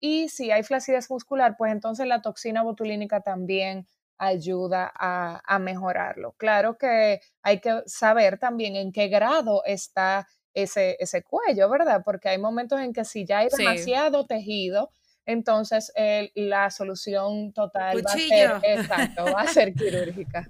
Y 0.00 0.28
si 0.28 0.50
hay 0.50 0.62
flacidez 0.62 1.08
muscular, 1.10 1.54
pues 1.56 1.72
entonces 1.72 2.06
la 2.06 2.20
toxina 2.20 2.62
botulínica 2.62 3.22
también 3.22 3.86
ayuda 4.18 4.92
a, 4.94 5.40
a, 5.42 5.58
mejorarlo. 5.58 6.32
Claro 6.32 6.76
que 6.76 7.20
hay 7.40 7.60
que 7.60 7.82
saber 7.86 8.38
también 8.38 8.76
en 8.76 8.92
qué 8.92 9.08
grado 9.08 9.62
está 9.64 10.26
ese, 10.62 10.96
ese 10.98 11.22
cuello, 11.22 11.68
¿verdad? 11.68 12.02
Porque 12.04 12.28
hay 12.28 12.38
momentos 12.38 12.80
en 12.80 12.92
que 12.92 13.04
si 13.04 13.24
ya 13.24 13.38
hay 13.38 13.48
demasiado 13.56 14.26
tejido, 14.26 14.90
entonces 15.26 15.92
la 16.34 16.70
solución 16.70 17.52
total 17.52 17.98
va 17.98 18.12
a 18.12 18.16
ser, 18.16 18.50
exacto, 18.62 19.24
va 19.24 19.42
a 19.42 19.46
ser 19.46 19.74
quirúrgica. 19.74 20.48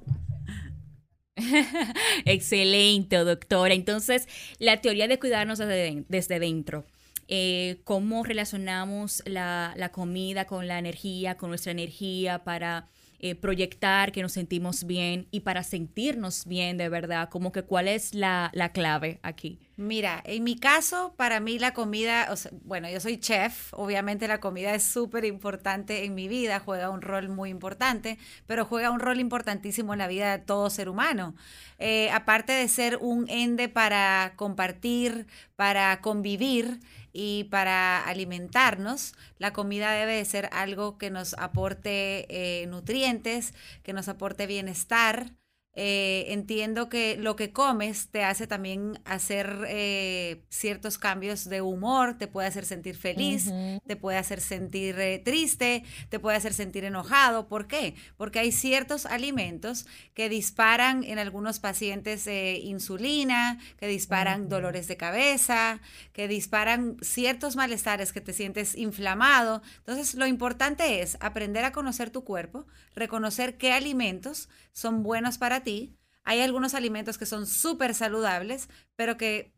Excelente, 2.25 3.17
doctora. 3.17 3.75
Entonces, 3.75 4.27
la 4.59 4.81
teoría 4.81 5.09
de 5.09 5.19
cuidarnos 5.19 5.59
desde, 5.59 6.39
dentro. 6.39 6.85
Eh, 7.31 7.81
cómo 7.85 8.25
relacionamos 8.25 9.23
la, 9.27 9.75
la, 9.77 9.91
comida 9.91 10.47
con 10.47 10.67
la 10.67 10.79
energía, 10.79 11.37
con 11.37 11.51
nuestra 11.51 11.73
energía 11.73 12.43
para 12.43 12.89
eh, 13.21 13.35
proyectar 13.35 14.13
que 14.13 14.23
nos 14.23 14.31
sentimos 14.31 14.85
bien 14.85 15.27
y 15.33 15.41
para 15.41 15.65
sentirnos 15.65 16.47
bien 16.47 16.77
de 16.79 16.89
verdad, 16.89 17.29
como 17.29 17.51
que 17.51 17.65
cuál 17.65 17.89
es 17.89 18.15
la, 18.15 18.53
clave 18.73 19.19
aquí. 19.23 19.59
Mira, 19.81 20.21
en 20.27 20.43
mi 20.43 20.57
caso, 20.59 21.15
para 21.17 21.39
mí 21.39 21.57
la 21.61 21.73
comida, 21.73 22.35
bueno, 22.65 22.91
yo 22.91 22.99
soy 22.99 23.17
chef, 23.19 23.73
obviamente 23.75 24.27
la 24.27 24.41
comida 24.41 24.75
es 24.75 24.83
súper 24.83 25.25
importante 25.25 26.05
en 26.05 26.17
mi 26.17 26.27
vida, 26.27 26.59
juega 26.59 26.91
un 26.91 27.01
rol 27.01 27.29
muy 27.29 27.51
importante, 27.51 28.19
pero 28.49 28.65
juega 28.65 28.91
un 28.91 28.99
rol 28.99 29.21
importantísimo 29.21 29.93
en 29.93 30.01
la 30.01 30.09
vida 30.09 30.37
de 30.37 30.43
todo 30.45 30.69
ser 30.69 30.89
humano. 30.89 31.37
Eh, 31.79 32.11
aparte 32.11 32.53
de 32.55 32.67
ser 32.67 32.99
un 33.01 33.31
ende 33.31 33.69
para 33.69 34.33
compartir, 34.35 35.29
para 35.55 36.01
convivir, 36.01 36.81
y 37.13 37.45
para 37.45 38.05
alimentarnos, 38.05 39.15
la 39.39 39.53
comida 39.53 39.91
debe 39.93 40.17
de 40.17 40.25
ser 40.25 40.49
algo 40.53 40.99
que 40.99 41.11
nos 41.11 41.35
aporte 41.35 42.27
eh, 42.29 42.67
nutrientes, 42.67 43.55
que 43.83 43.93
nos 43.93 44.09
aporte 44.09 44.47
bienestar, 44.47 45.33
eh, 45.81 46.33
entiendo 46.33 46.89
que 46.89 47.17
lo 47.17 47.37
que 47.37 47.53
comes 47.53 48.09
te 48.09 48.25
hace 48.25 48.49
también 48.49 49.01
hacer 49.05 49.65
eh, 49.69 50.43
ciertos 50.49 50.99
cambios 50.99 51.49
de 51.49 51.63
humor, 51.63 52.19
te 52.19 52.27
puede 52.27 52.49
hacer 52.49 52.65
sentir 52.65 52.97
feliz, 52.97 53.53
te 53.87 53.95
puede 53.95 54.19
hacer 54.19 54.41
sentir 54.41 54.99
eh, 54.99 55.21
triste, 55.21 55.85
te 56.09 56.19
puede 56.19 56.37
hacer 56.37 56.53
sentir 56.53 56.83
enojado. 56.83 57.47
¿Por 57.47 57.69
qué? 57.69 57.95
Porque 58.17 58.41
hay 58.41 58.51
ciertos 58.51 59.07
alimentos 59.07 59.87
que 60.15 60.29
disparan 60.29 61.05
en 61.05 61.21
algunos 61.21 61.61
pacientes 61.61 62.27
insulina, 62.27 63.61
que 63.79 63.87
disparan 63.87 64.49
dolores 64.49 64.89
de 64.89 64.97
cabeza, 64.97 65.81
que 66.13 66.27
disparan 66.27 66.97
ciertos 67.03 67.55
malestares 67.55 68.13
que 68.13 68.21
te 68.21 68.33
sientes 68.33 68.77
inflamado. 68.77 69.63
Entonces, 69.77 70.17
lo 70.17 70.27
importante 70.27 71.03
es 71.03 71.17
aprender 71.21 71.65
a 71.65 71.71
conocer 71.71 72.11
tu 72.11 72.25
cuerpo, 72.25 72.67
reconocer 72.97 73.59
qué 73.59 73.73
alimentos 73.73 74.49
son 74.79 75.03
buenos 75.03 75.39
para 75.39 75.65
ti. 75.65 75.97
Hay 76.23 76.41
algunos 76.41 76.75
alimentos 76.75 77.19
que 77.19 77.27
son 77.27 77.47
súper 77.47 77.95
saludables, 77.95 78.69
pero 78.95 79.17
que, 79.17 79.53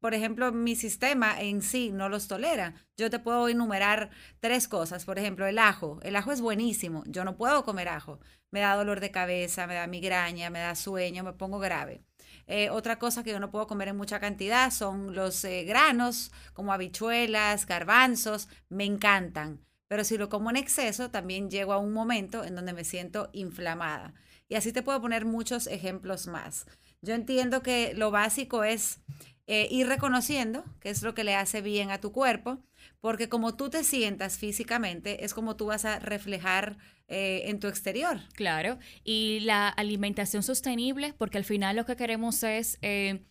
por 0.00 0.14
ejemplo, 0.14 0.52
mi 0.52 0.76
sistema 0.76 1.40
en 1.40 1.60
sí 1.60 1.90
no 1.90 2.08
los 2.08 2.28
tolera. 2.28 2.74
Yo 2.96 3.10
te 3.10 3.18
puedo 3.18 3.48
enumerar 3.48 4.10
tres 4.38 4.68
cosas. 4.68 5.04
Por 5.04 5.18
ejemplo, 5.18 5.46
el 5.46 5.58
ajo. 5.58 5.98
El 6.02 6.14
ajo 6.14 6.30
es 6.30 6.40
buenísimo. 6.40 7.02
Yo 7.06 7.24
no 7.24 7.36
puedo 7.36 7.64
comer 7.64 7.88
ajo. 7.88 8.20
Me 8.52 8.60
da 8.60 8.76
dolor 8.76 9.00
de 9.00 9.10
cabeza, 9.10 9.66
me 9.66 9.74
da 9.74 9.88
migraña, 9.88 10.50
me 10.50 10.60
da 10.60 10.76
sueño, 10.76 11.24
me 11.24 11.32
pongo 11.32 11.58
grave. 11.58 12.04
Eh, 12.46 12.70
otra 12.70 12.98
cosa 13.00 13.24
que 13.24 13.30
yo 13.30 13.40
no 13.40 13.50
puedo 13.50 13.66
comer 13.66 13.88
en 13.88 13.96
mucha 13.96 14.20
cantidad 14.20 14.70
son 14.70 15.16
los 15.16 15.44
eh, 15.44 15.64
granos, 15.64 16.30
como 16.52 16.72
habichuelas, 16.72 17.66
garbanzos. 17.66 18.48
Me 18.68 18.84
encantan. 18.84 19.64
Pero 19.88 20.04
si 20.04 20.16
lo 20.16 20.28
como 20.28 20.50
en 20.50 20.56
exceso, 20.56 21.10
también 21.10 21.50
llego 21.50 21.72
a 21.72 21.78
un 21.78 21.92
momento 21.92 22.44
en 22.44 22.54
donde 22.54 22.72
me 22.72 22.84
siento 22.84 23.30
inflamada. 23.32 24.14
Y 24.48 24.56
así 24.56 24.72
te 24.72 24.82
puedo 24.82 25.00
poner 25.00 25.24
muchos 25.24 25.66
ejemplos 25.66 26.26
más. 26.26 26.66
Yo 27.02 27.14
entiendo 27.14 27.62
que 27.62 27.94
lo 27.94 28.10
básico 28.10 28.64
es 28.64 29.00
eh, 29.46 29.68
ir 29.70 29.86
reconociendo 29.88 30.64
qué 30.80 30.88
es 30.88 31.02
lo 31.02 31.14
que 31.14 31.24
le 31.24 31.34
hace 31.34 31.60
bien 31.60 31.90
a 31.90 32.00
tu 32.00 32.12
cuerpo, 32.12 32.62
porque 33.00 33.28
como 33.28 33.56
tú 33.56 33.68
te 33.68 33.84
sientas 33.84 34.38
físicamente, 34.38 35.24
es 35.24 35.34
como 35.34 35.56
tú 35.56 35.66
vas 35.66 35.84
a 35.84 35.98
reflejar 35.98 36.78
eh, 37.08 37.42
en 37.46 37.60
tu 37.60 37.68
exterior. 37.68 38.20
Claro, 38.32 38.78
y 39.04 39.40
la 39.40 39.68
alimentación 39.68 40.42
sostenible, 40.42 41.14
porque 41.18 41.36
al 41.36 41.44
final 41.44 41.76
lo 41.76 41.84
que 41.84 41.96
queremos 41.96 42.42
es 42.42 42.78
eh, 42.80 43.26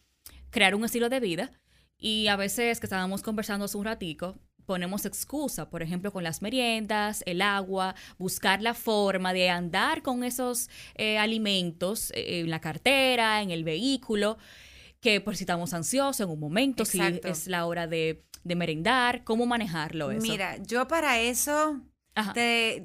crear 0.51 0.75
un 0.75 0.85
estilo 0.85 1.09
de 1.09 1.19
vida. 1.19 1.51
Y 1.97 2.27
a 2.27 2.35
veces 2.35 2.79
que 2.79 2.85
estábamos 2.85 3.23
conversando 3.23 3.65
hace 3.65 3.77
un 3.77 3.85
ratico, 3.85 4.37
ponemos 4.65 5.05
excusa, 5.05 5.69
por 5.69 5.83
ejemplo, 5.83 6.11
con 6.11 6.23
las 6.23 6.41
meriendas, 6.41 7.23
el 7.25 7.41
agua, 7.41 7.95
buscar 8.17 8.61
la 8.61 8.73
forma 8.73 9.33
de 9.33 9.49
andar 9.49 10.01
con 10.01 10.23
esos 10.23 10.69
eh, 10.95 11.17
alimentos 11.17 12.11
eh, 12.11 12.41
en 12.41 12.49
la 12.49 12.59
cartera, 12.59 13.41
en 13.41 13.51
el 13.51 13.63
vehículo, 13.63 14.37
que 15.01 15.21
por 15.21 15.35
si 15.35 15.43
estamos 15.43 15.73
ansiosos 15.73 16.21
en 16.21 16.29
un 16.29 16.39
momento, 16.39 16.85
si 16.85 16.99
es 17.01 17.47
la 17.47 17.65
hora 17.65 17.87
de, 17.87 18.23
merendar, 18.43 19.23
cómo 19.23 19.45
manejarlo 19.45 20.11
eso. 20.11 20.21
Mira, 20.21 20.57
yo 20.63 20.87
para 20.87 21.19
eso, 21.19 21.81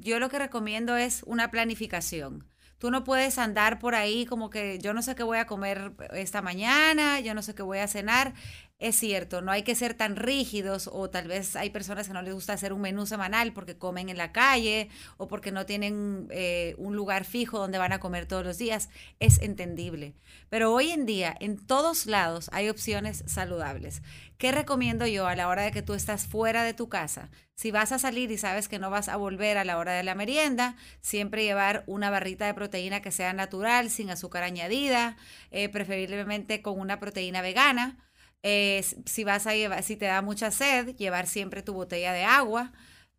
yo 0.01 0.19
lo 0.19 0.29
que 0.29 0.39
recomiendo 0.39 0.97
es 0.97 1.23
una 1.25 1.51
planificación. 1.51 2.45
Tú 2.79 2.91
no 2.91 3.03
puedes 3.03 3.37
andar 3.37 3.77
por 3.77 3.93
ahí 3.93 4.25
como 4.25 4.49
que 4.49 4.79
yo 4.79 4.93
no 4.93 5.01
sé 5.01 5.13
qué 5.13 5.23
voy 5.23 5.37
a 5.37 5.45
comer 5.45 5.91
esta 6.13 6.41
mañana, 6.41 7.19
yo 7.19 7.33
no 7.33 7.41
sé 7.41 7.53
qué 7.53 7.61
voy 7.61 7.79
a 7.79 7.87
cenar 7.89 8.33
es 8.79 8.95
cierto, 8.95 9.41
no 9.41 9.51
hay 9.51 9.63
que 9.63 9.75
ser 9.75 9.93
tan 9.93 10.15
rígidos 10.15 10.89
o 10.91 11.09
tal 11.09 11.27
vez 11.27 11.57
hay 11.57 11.69
personas 11.69 12.07
que 12.07 12.13
no 12.13 12.21
les 12.21 12.33
gusta 12.33 12.53
hacer 12.53 12.71
un 12.71 12.79
menú 12.79 13.05
semanal 13.05 13.51
porque 13.51 13.77
comen 13.77 14.07
en 14.07 14.17
la 14.17 14.31
calle 14.31 14.87
o 15.17 15.27
porque 15.27 15.51
no 15.51 15.65
tienen 15.65 16.27
eh, 16.31 16.75
un 16.77 16.95
lugar 16.95 17.25
fijo 17.25 17.59
donde 17.59 17.77
van 17.77 17.91
a 17.91 17.99
comer 17.99 18.25
todos 18.25 18.45
los 18.45 18.57
días. 18.57 18.89
Es 19.19 19.41
entendible. 19.41 20.15
Pero 20.47 20.73
hoy 20.73 20.91
en 20.91 21.05
día 21.05 21.35
en 21.41 21.57
todos 21.57 22.05
lados 22.05 22.49
hay 22.53 22.69
opciones 22.69 23.25
saludables. 23.27 24.01
¿Qué 24.37 24.53
recomiendo 24.53 25.05
yo 25.05 25.27
a 25.27 25.35
la 25.35 25.49
hora 25.49 25.63
de 25.63 25.71
que 25.71 25.81
tú 25.81 25.93
estás 25.93 26.25
fuera 26.25 26.63
de 26.63 26.73
tu 26.73 26.87
casa? 26.87 27.29
Si 27.55 27.71
vas 27.71 27.91
a 27.91 27.99
salir 27.99 28.31
y 28.31 28.37
sabes 28.37 28.69
que 28.69 28.79
no 28.79 28.89
vas 28.89 29.09
a 29.09 29.17
volver 29.17 29.57
a 29.57 29.65
la 29.65 29.77
hora 29.77 29.91
de 29.91 30.03
la 30.03 30.15
merienda, 30.15 30.77
siempre 31.01 31.43
llevar 31.43 31.83
una 31.85 32.09
barrita 32.09 32.45
de 32.45 32.53
proteína 32.53 33.01
que 33.01 33.11
sea 33.11 33.33
natural, 33.33 33.89
sin 33.89 34.09
azúcar 34.09 34.43
añadida, 34.43 35.17
eh, 35.51 35.67
preferiblemente 35.67 36.61
con 36.61 36.79
una 36.79 37.01
proteína 37.01 37.41
vegana 37.41 37.97
eh, 38.43 38.85
si 39.05 39.23
vas 39.23 39.47
a 39.47 39.55
llevar, 39.55 39.83
si 39.83 39.95
te 39.95 40.05
da 40.05 40.21
mucha 40.21 40.51
sed, 40.51 40.95
llevar 40.95 41.27
siempre 41.27 41.61
tu 41.61 41.73
botella 41.73 42.13
de 42.13 42.23
agua 42.23 42.71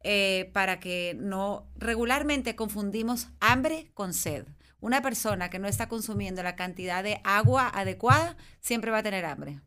eh, 0.03 0.51
para 0.55 0.81
que 0.81 1.15
no 1.19 1.71
regularmente 1.77 2.57
confundimos 2.57 3.29
hambre 3.41 3.91
con 3.95 4.15
sed. 4.15 4.47
Una 4.81 5.03
persona 5.03 5.51
que 5.51 5.59
no 5.59 5.69
está 5.69 5.89
consumiendo 5.89 6.43
la 6.43 6.57
cantidad 6.57 7.05
de 7.05 7.21
agua 7.23 7.69
adecuada 7.69 8.37
siempre 8.61 8.91
va 8.91 8.99
a 8.99 9.03
tener 9.03 9.27
hambre. 9.27 9.61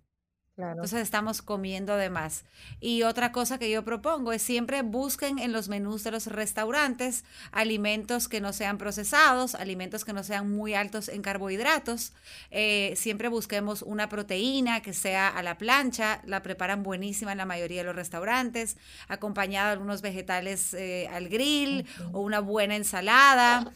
Entonces 0.56 1.02
estamos 1.02 1.42
comiendo 1.42 1.96
de 1.96 2.12
más. 2.12 2.46
Y 2.80 3.02
otra 3.02 3.32
cosa 3.32 3.58
que 3.58 3.72
yo 3.72 3.84
propongo 3.84 4.34
es 4.34 4.44
siempre 4.44 4.84
busquen 4.84 5.40
en 5.40 5.52
los 5.52 5.68
menús 5.68 6.04
de 6.04 6.12
los 6.12 6.28
restaurantes 6.28 7.24
alimentos 7.52 8.28
que 8.28 8.40
no 8.40 8.54
sean 8.54 8.78
procesados, 8.78 9.56
alimentos 9.56 10.06
que 10.06 10.14
no 10.14 10.24
sean 10.24 10.52
muy 10.52 10.76
altos 10.76 11.10
en 11.10 11.24
carbohidratos. 11.24 12.14
Eh, 12.52 12.94
siempre 12.96 13.30
busquemos 13.30 13.82
una 13.82 14.10
proteína 14.10 14.82
que 14.84 14.94
sea 14.94 15.28
a 15.28 15.42
la 15.42 15.58
plancha, 15.58 16.22
la 16.24 16.44
preparan 16.44 16.84
buenísima 16.84 17.32
en 17.32 17.40
la 17.40 17.46
mayoría 17.46 17.80
de 17.80 17.86
los 17.86 17.96
restaurantes, 17.96 18.78
acompañada 19.08 19.70
de 19.70 19.74
algunos 19.74 20.04
vegetales 20.04 20.76
eh, 20.76 21.10
al 21.12 21.30
grill 21.30 21.88
o 22.12 22.20
una 22.20 22.42
buena 22.42 22.76
ensalada. 22.76 23.74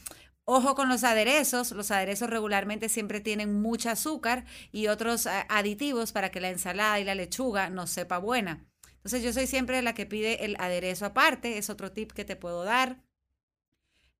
Ojo 0.49 0.75
con 0.75 0.87
los 0.87 1.03
aderezos, 1.03 1.73
los 1.73 1.91
aderezos 1.91 2.29
regularmente 2.29 2.87
siempre 2.87 3.19
tienen 3.19 3.61
mucho 3.61 3.89
azúcar 3.89 4.45
y 4.71 4.87
otros 4.87 5.25
eh, 5.25 5.45
aditivos 5.49 6.13
para 6.13 6.31
que 6.31 6.39
la 6.39 6.49
ensalada 6.49 7.01
y 7.01 7.03
la 7.03 7.15
lechuga 7.15 7.69
no 7.69 7.85
sepa 7.85 8.17
buena. 8.17 8.65
Entonces 8.95 9.23
yo 9.23 9.33
soy 9.33 9.45
siempre 9.45 9.81
la 9.81 9.93
que 9.93 10.05
pide 10.05 10.45
el 10.45 10.55
aderezo 10.57 11.05
aparte, 11.05 11.57
es 11.57 11.69
otro 11.69 11.91
tip 11.91 12.13
que 12.13 12.23
te 12.23 12.37
puedo 12.37 12.63
dar. 12.63 13.03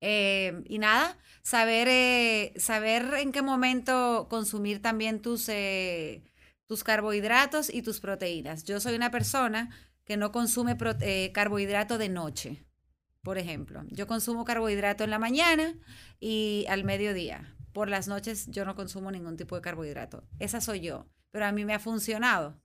Eh, 0.02 0.62
y 0.66 0.78
nada, 0.78 1.16
saber, 1.40 1.88
eh, 1.88 2.52
saber 2.58 3.14
en 3.20 3.32
qué 3.32 3.40
momento 3.40 4.26
consumir 4.28 4.82
también 4.82 5.22
tus, 5.22 5.48
tus 6.66 6.84
carbohidratos 6.84 7.72
y 7.72 7.80
tus 7.80 8.00
proteínas. 8.00 8.64
Yo 8.64 8.80
soy 8.80 8.96
una 8.96 9.10
persona 9.10 9.70
que 10.04 10.18
no 10.18 10.30
consume 10.30 10.76
carbohidrato 11.32 11.96
de 11.96 12.10
noche 12.10 12.67
por 13.22 13.38
ejemplo. 13.38 13.82
Yo 13.88 14.06
consumo 14.06 14.44
carbohidrato 14.44 15.04
en 15.04 15.10
la 15.10 15.18
mañana 15.18 15.74
y 16.20 16.66
al 16.68 16.84
mediodía. 16.84 17.54
Por 17.72 17.88
las 17.88 18.08
noches 18.08 18.46
yo 18.48 18.64
no 18.64 18.74
consumo 18.74 19.10
ningún 19.10 19.36
tipo 19.36 19.56
de 19.56 19.62
carbohidrato. 19.62 20.24
Esa 20.38 20.60
soy 20.60 20.80
yo, 20.80 21.06
pero 21.30 21.46
a 21.46 21.52
mí 21.52 21.64
me 21.64 21.74
ha 21.74 21.78
funcionado. 21.78 22.60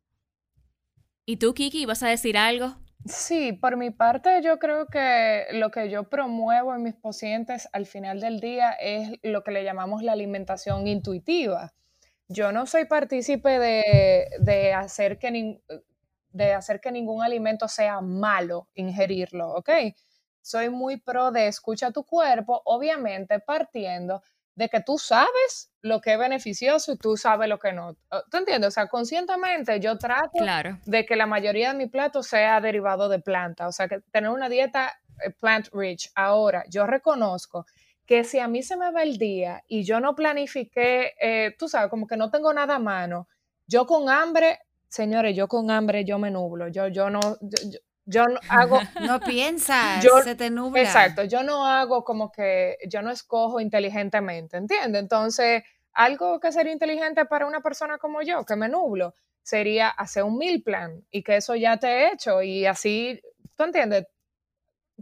¿Y 1.26 1.38
tú, 1.38 1.54
Kiki, 1.54 1.86
vas 1.86 2.04
a 2.04 2.10
decir 2.10 2.38
algo? 2.38 2.76
Sí, 3.06 3.52
por 3.52 3.76
mi 3.76 3.92
parte 3.92 4.42
yo 4.42 4.60
creo 4.60 4.88
que 4.88 5.46
lo 5.52 5.72
que 5.72 5.90
yo 5.90 6.10
promuevo 6.10 6.74
en 6.74 6.84
mis 6.84 6.96
pacientes 6.96 7.68
al 7.74 7.86
final 7.86 8.22
del 8.22 8.40
día 8.40 8.72
es 8.72 9.20
lo 9.24 9.44
que 9.44 9.52
le 9.52 9.66
llamamos 9.66 10.04
la 10.04 10.14
alimentación 10.14 10.88
intuitiva. 10.88 11.74
Yo 12.30 12.54
no 12.54 12.66
soy 12.66 12.86
partícipe 12.86 13.60
de, 13.60 14.28
de 14.40 14.74
hacer, 14.74 15.20
que 15.20 15.60
de 16.30 16.54
hacer 16.54 16.80
que 16.80 16.92
ningún 16.92 17.22
alimento 17.22 17.68
sea 17.68 18.00
malo 18.00 18.70
ingerirlo, 18.74 19.50
¿ok? 19.50 19.70
Soy 20.44 20.70
muy 20.70 20.98
pro 20.98 21.32
de 21.32 21.48
escucha 21.48 21.92
tu 21.92 22.04
cuerpo, 22.04 22.62
obviamente 22.66 23.40
partiendo 23.40 24.22
de 24.56 24.70
que 24.70 24.82
tú 24.82 25.00
sabes 25.00 25.72
lo 25.82 26.00
que 26.00 26.14
es 26.14 26.20
beneficioso 26.20 26.92
y 26.92 26.98
tú 26.98 27.18
sabes 27.18 27.50
lo 27.50 27.58
que 27.58 27.74
no. 27.74 27.96
Oh, 28.12 28.22
¿Tú 28.30 28.38
entiendes? 28.38 28.68
O 28.68 28.72
sea, 28.72 28.88
conscientemente 28.88 29.80
yo 29.80 29.98
trato 29.98 30.44
de 30.86 31.06
que 31.06 31.16
la 31.16 31.26
mayoría 31.26 31.72
de 31.72 31.78
mi 31.78 31.88
plato 31.88 32.22
sea 32.22 32.62
derivado 32.62 33.10
de 33.10 33.20
planta, 33.20 33.68
o 33.68 33.72
sea, 33.72 33.88
que 33.88 34.02
tener 34.12 34.30
una 34.30 34.50
dieta 34.50 34.94
eh, 35.24 35.32
plant 35.32 35.70
rich. 35.74 36.12
Ahora, 36.14 36.66
yo 36.70 36.86
reconozco 36.86 37.66
que 38.06 38.24
si 38.24 38.38
a 38.38 38.48
mí 38.48 38.62
se 38.62 38.78
me 38.78 38.92
va 38.92 39.02
el 39.02 39.18
día 39.18 39.64
y 39.68 39.84
yo 39.84 40.00
no 40.00 40.14
planifiqué, 40.14 41.14
eh, 41.20 41.56
tú 41.58 41.68
sabes, 41.68 41.90
como 41.90 42.06
que 42.06 42.18
no 42.18 42.30
tengo 42.30 42.54
nada 42.54 42.76
a 42.76 42.80
mano, 42.80 43.28
yo 43.66 43.88
con 43.88 44.10
hambre, 44.10 44.60
señores, 44.88 45.36
yo 45.36 45.48
con 45.48 45.72
hambre 45.72 46.04
yo 46.04 46.20
me 46.20 46.30
nublo, 46.30 46.68
yo, 46.68 46.90
yo 46.90 47.10
no, 47.10 47.22
yo 47.42 47.80
no 48.06 48.40
hago... 48.50 48.80
No 49.02 49.20
piensas, 49.20 50.04
se 50.24 50.36
te 50.36 50.50
nubla. 50.50 50.82
Exacto, 50.82 51.24
yo 51.24 51.44
no 51.44 51.66
hago 51.66 52.04
como 52.04 52.32
que, 52.32 52.78
yo 52.88 53.02
no 53.02 53.12
escojo 53.12 53.60
inteligentemente, 53.60 54.58
¿entiendes? 54.58 55.02
Entonces, 55.02 55.64
algo 55.94 56.40
que 56.40 56.52
sería 56.52 56.74
inteligente 56.74 57.26
para 57.26 57.46
una 57.46 57.62
persona 57.62 57.98
como 57.98 58.22
yo, 58.22 58.46
que 58.46 58.56
me 58.56 58.70
nublo, 58.70 59.16
sería 59.42 59.90
hacer 59.90 60.24
un 60.24 60.38
meal 60.38 60.62
plan 60.64 61.06
y 61.12 61.24
que 61.24 61.38
eso 61.38 61.56
ya 61.56 61.78
te 61.78 61.88
he 61.88 62.14
hecho 62.14 62.42
y 62.42 62.66
así, 62.66 63.22
¿tú 63.56 63.64
entiendes? 63.64 64.08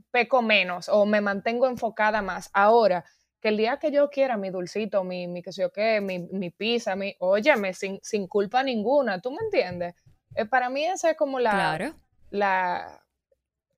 Peco 0.09 0.41
menos 0.41 0.89
o 0.89 1.05
me 1.05 1.21
mantengo 1.21 1.67
enfocada 1.67 2.21
más. 2.21 2.49
Ahora, 2.53 3.05
que 3.39 3.49
el 3.49 3.57
día 3.57 3.77
que 3.77 3.91
yo 3.91 4.09
quiera 4.09 4.37
mi 4.37 4.49
dulcito, 4.49 5.03
mi, 5.03 5.27
mi 5.27 5.41
qué 5.41 5.51
sé 5.51 5.61
yo 5.61 5.71
qué, 5.71 6.01
mi, 6.01 6.19
mi 6.19 6.49
pizza, 6.49 6.95
mi, 6.95 7.15
óyeme, 7.19 7.73
sin, 7.73 7.99
sin 8.01 8.27
culpa 8.27 8.63
ninguna, 8.63 9.19
¿tú 9.19 9.31
me 9.31 9.43
entiendes? 9.43 9.95
Eh, 10.35 10.45
para 10.45 10.69
mí 10.69 10.85
esa 10.85 11.11
es 11.11 11.17
como 11.17 11.39
la... 11.39 11.51
Claro 11.51 11.95
la, 12.31 13.05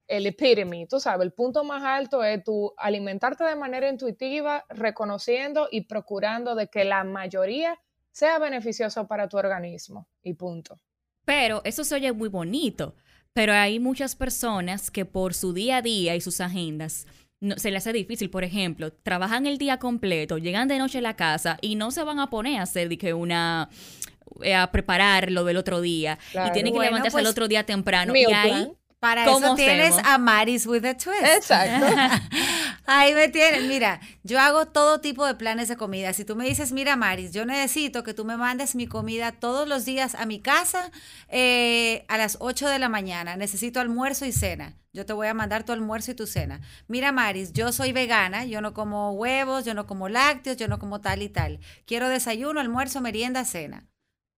el 0.08 0.26
epitome, 0.26 0.88
tú 0.88 1.00
sabes, 1.00 1.26
el 1.26 1.34
punto 1.34 1.64
más 1.64 1.84
alto 1.84 2.24
es 2.24 2.44
tu 2.44 2.74
alimentarte 2.78 3.44
de 3.44 3.56
manera 3.56 3.90
intuitiva, 3.90 4.66
reconociendo 4.70 5.68
y 5.70 5.82
procurando 5.82 6.56
de 6.56 6.68
que 6.68 6.86
la 6.86 7.04
mayoría 7.04 7.78
sea 8.12 8.40
beneficioso 8.40 9.08
para 9.08 9.28
tu 9.28 9.38
organismo 9.38 10.08
y 10.22 10.34
punto. 10.34 10.80
Pero 11.26 11.62
eso 11.66 11.84
se 11.84 11.96
oye 11.96 12.12
muy 12.14 12.30
bonito, 12.30 12.96
pero 13.34 13.54
hay 13.54 13.80
muchas 13.80 14.16
personas 14.16 14.92
que 14.92 15.06
por 15.06 15.34
su 15.34 15.54
día 15.54 15.78
a 15.78 15.82
día 15.82 16.16
y 16.16 16.22
sus 16.22 16.40
agendas 16.40 17.08
no, 17.44 17.58
se 17.58 17.72
les 17.72 17.84
hace 17.84 17.92
difícil, 17.92 18.30
por 18.30 18.46
ejemplo, 18.46 18.94
trabajan 18.94 19.46
el 19.46 19.58
día 19.58 19.78
completo, 19.78 20.38
llegan 20.38 20.70
de 20.70 20.80
noche 20.80 21.00
a 21.00 21.02
la 21.02 21.18
casa 21.18 21.58
y 21.60 21.76
no 21.76 21.92
se 21.92 22.04
van 22.04 22.20
a 22.20 22.30
poner 22.30 22.60
a 22.60 22.64
hacer 22.64 22.98
que 22.98 23.14
una 23.14 23.70
a 24.54 24.72
preparar 24.72 25.32
lo 25.32 25.44
del 25.44 25.58
otro 25.58 25.82
día 25.82 26.18
y 26.32 26.52
tiene 26.52 26.72
que 26.72 26.80
levantarse 26.80 27.18
el 27.18 27.24
pues, 27.24 27.32
otro 27.32 27.48
día 27.48 27.66
temprano. 27.66 28.16
Y 28.16 28.26
ahí, 28.26 28.72
para 29.04 29.26
eso 29.26 29.56
tienes 29.56 29.98
a 30.06 30.18
Maris 30.18 30.66
with 30.66 30.86
a 30.86 30.96
twist. 30.96 31.26
Exacto. 31.26 31.94
Ahí 32.86 33.14
me 33.14 33.28
tienes. 33.28 33.64
Mira, 33.64 34.00
yo 34.24 34.40
hago 34.40 34.68
todo 34.68 35.02
tipo 35.02 35.26
de 35.26 35.36
planes 35.36 35.68
de 35.68 35.76
comida. 35.76 36.14
Si 36.14 36.24
tú 36.24 36.38
me 36.38 36.46
dices, 36.46 36.72
mira, 36.72 36.96
Maris, 36.96 37.34
yo 37.34 37.46
necesito 37.46 38.04
que 38.04 38.14
tú 38.14 38.24
me 38.24 38.38
mandes 38.38 38.76
mi 38.76 38.88
comida 38.88 39.34
todos 39.34 39.68
los 39.68 39.84
días 39.84 40.16
a 40.16 40.26
mi 40.26 40.40
casa 40.40 40.90
eh, 41.28 42.06
a 42.08 42.18
las 42.18 42.38
8 42.40 42.70
de 42.70 42.80
la 42.80 42.88
mañana. 42.88 43.36
Necesito 43.36 43.82
almuerzo 43.82 44.26
y 44.26 44.32
cena. 44.32 44.78
Yo 44.94 45.06
te 45.06 45.12
voy 45.12 45.28
a 45.28 45.34
mandar 45.34 45.66
tu 45.66 45.74
almuerzo 45.74 46.12
y 46.12 46.16
tu 46.16 46.26
cena. 46.26 46.62
Mira, 46.88 47.12
Maris, 47.12 47.52
yo 47.52 47.74
soy 47.74 47.92
vegana, 47.92 48.46
yo 48.46 48.62
no 48.62 48.74
como 48.74 49.12
huevos, 49.12 49.66
yo 49.66 49.74
no 49.74 49.86
como 49.86 50.08
lácteos, 50.08 50.56
yo 50.56 50.70
no 50.70 50.80
como 50.80 51.02
tal 51.02 51.22
y 51.22 51.28
tal. 51.28 51.60
Quiero 51.86 52.08
desayuno, 52.08 52.62
almuerzo, 52.62 53.02
merienda, 53.02 53.44
cena 53.44 53.90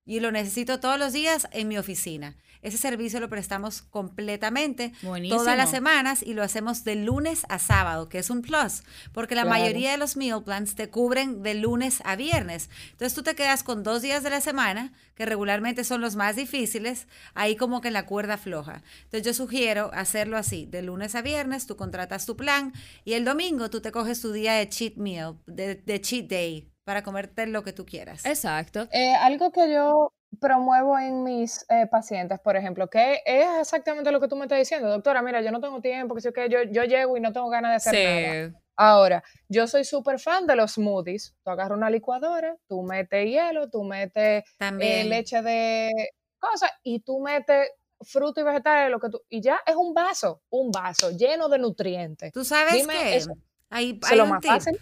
y 0.06 0.20
lo 0.20 0.32
necesito 0.32 0.80
todos 0.80 1.00
los 1.00 1.14
días 1.14 1.48
en 1.52 1.68
mi 1.68 1.78
oficina. 1.78 2.38
Ese 2.62 2.78
servicio 2.78 3.20
lo 3.20 3.30
prestamos 3.30 3.84
completamente 3.84 4.92
todas 5.30 5.56
las 5.56 5.70
semanas 5.70 6.24
y 6.24 6.34
lo 6.34 6.42
hacemos 6.42 6.84
de 6.84 6.96
lunes 6.96 7.46
a 7.48 7.60
sábado, 7.60 8.10
que 8.10 8.18
es 8.18 8.32
un 8.32 8.42
plus, 8.42 8.82
porque 9.14 9.36
la 9.36 9.46
mayoría 9.46 9.92
de 9.92 9.98
los 9.98 10.18
meal 10.18 10.44
plans 10.44 10.74
te 10.74 10.90
cubren 10.90 11.44
de 11.44 11.54
lunes 11.54 12.02
a 12.06 12.16
viernes. 12.16 12.72
Entonces 12.92 13.14
tú 13.14 13.22
te 13.22 13.36
quedas 13.36 13.62
con 13.62 13.84
dos 13.84 14.02
días 14.02 14.24
de 14.24 14.32
la 14.32 14.42
semana, 14.42 14.94
que 15.14 15.28
regularmente 15.28 15.84
son 15.84 16.02
los 16.02 16.16
más 16.16 16.36
difíciles, 16.36 17.08
ahí 17.36 17.56
como 17.56 17.82
que 17.82 17.90
en 17.90 17.94
la 17.94 18.08
cuerda 18.08 18.38
floja. 18.38 18.82
Entonces 19.04 19.24
yo 19.24 19.34
sugiero 19.36 19.92
hacerlo 19.94 20.36
así, 20.36 20.66
de 20.66 20.82
lunes 20.82 21.14
a 21.14 21.22
viernes, 21.22 21.68
tú 21.68 21.76
contratas 21.76 22.26
tu 22.26 22.36
plan 22.36 22.74
y 23.04 23.14
el 23.14 23.26
domingo 23.26 23.70
tú 23.70 23.80
te 23.80 23.92
coges 23.92 24.22
tu 24.22 24.32
día 24.32 24.54
de 24.54 24.70
cheat 24.70 24.96
meal, 24.96 25.38
de, 25.46 25.76
de 25.76 26.02
cheat 26.02 26.28
day, 26.28 26.75
para 26.86 27.04
comerte 27.04 27.48
lo 27.48 27.64
que 27.64 27.74
tú 27.74 27.86
quieras. 27.86 28.26
Exacto. 28.26 28.88
Eh, 28.92 29.14
algo 29.16 29.52
que 29.52 29.74
yo 29.74 30.14
promuevo 30.40 30.98
en 30.98 31.24
mis 31.24 31.66
eh, 31.70 31.88
pacientes, 31.90 32.40
por 32.40 32.56
ejemplo, 32.56 32.90
que 32.90 33.22
es 33.26 33.48
exactamente 33.60 34.12
lo 34.12 34.22
que 34.22 34.28
tú 34.28 34.36
me 34.36 34.46
estás 34.46 34.60
diciendo, 34.60 34.88
doctora, 34.88 35.22
mira, 35.22 35.42
yo 35.42 35.52
no 35.52 35.60
tengo 35.60 35.82
tiempo, 35.82 36.16
que, 36.16 36.32
que 36.32 36.48
yo, 36.48 36.64
yo 36.64 36.84
llego 36.84 37.18
y 37.18 37.22
no 37.22 37.34
tengo 37.34 37.50
ganas 37.50 37.72
de 37.72 37.76
hacer 37.76 38.50
nada. 38.52 38.62
Ahora, 38.78 39.24
yo 39.48 39.68
soy 39.68 39.84
súper 39.86 40.20
fan 40.20 40.46
de 40.46 40.56
los 40.56 40.74
smoothies. 40.74 41.34
Tú 41.44 41.50
agarras 41.50 41.78
una 41.78 41.90
licuadora, 41.90 42.56
tú 42.68 42.84
metes 42.84 43.26
hielo, 43.26 43.70
tú 43.70 43.84
metes 43.84 44.44
eh, 44.60 45.04
leche 45.06 45.42
de 45.42 45.92
cosas 46.38 46.70
y 46.84 47.00
tú 47.00 47.22
metes 47.22 47.70
fruta 48.02 48.42
y 48.42 48.44
vegetales, 48.44 48.92
lo 48.92 49.00
que 49.00 49.10
tú, 49.10 49.22
y 49.30 49.42
ya 49.42 49.62
es 49.66 49.76
un 49.76 49.94
vaso, 49.94 50.42
un 50.50 50.70
vaso 50.70 51.12
lleno 51.12 51.48
de 51.48 51.58
nutrientes. 51.58 52.34
Tú 52.34 52.44
sabes 52.44 52.86
que 52.86 53.24
hay, 53.70 54.00
hay 54.04 54.18
lo 54.18 54.26
más 54.28 54.46
fácil. 54.46 54.78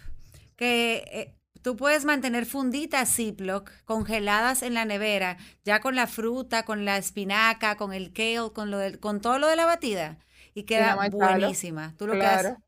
que 0.56 1.36
tú 1.64 1.76
puedes 1.76 2.04
mantener 2.04 2.44
funditas 2.44 3.16
Ziploc 3.16 3.70
congeladas 3.86 4.62
en 4.62 4.74
la 4.74 4.84
nevera, 4.84 5.38
ya 5.64 5.80
con 5.80 5.96
la 5.96 6.06
fruta, 6.06 6.64
con 6.66 6.84
la 6.84 6.98
espinaca, 6.98 7.76
con 7.76 7.94
el 7.94 8.12
kale, 8.12 8.52
con, 8.52 8.70
lo 8.70 8.78
con 9.00 9.22
todo 9.22 9.38
lo 9.38 9.48
de 9.48 9.56
la 9.56 9.64
batida. 9.64 10.18
Y 10.52 10.64
queda 10.64 10.94
buenísima. 11.10 11.94
Tú 11.96 12.06
lo 12.06 12.12
claro. 12.12 12.58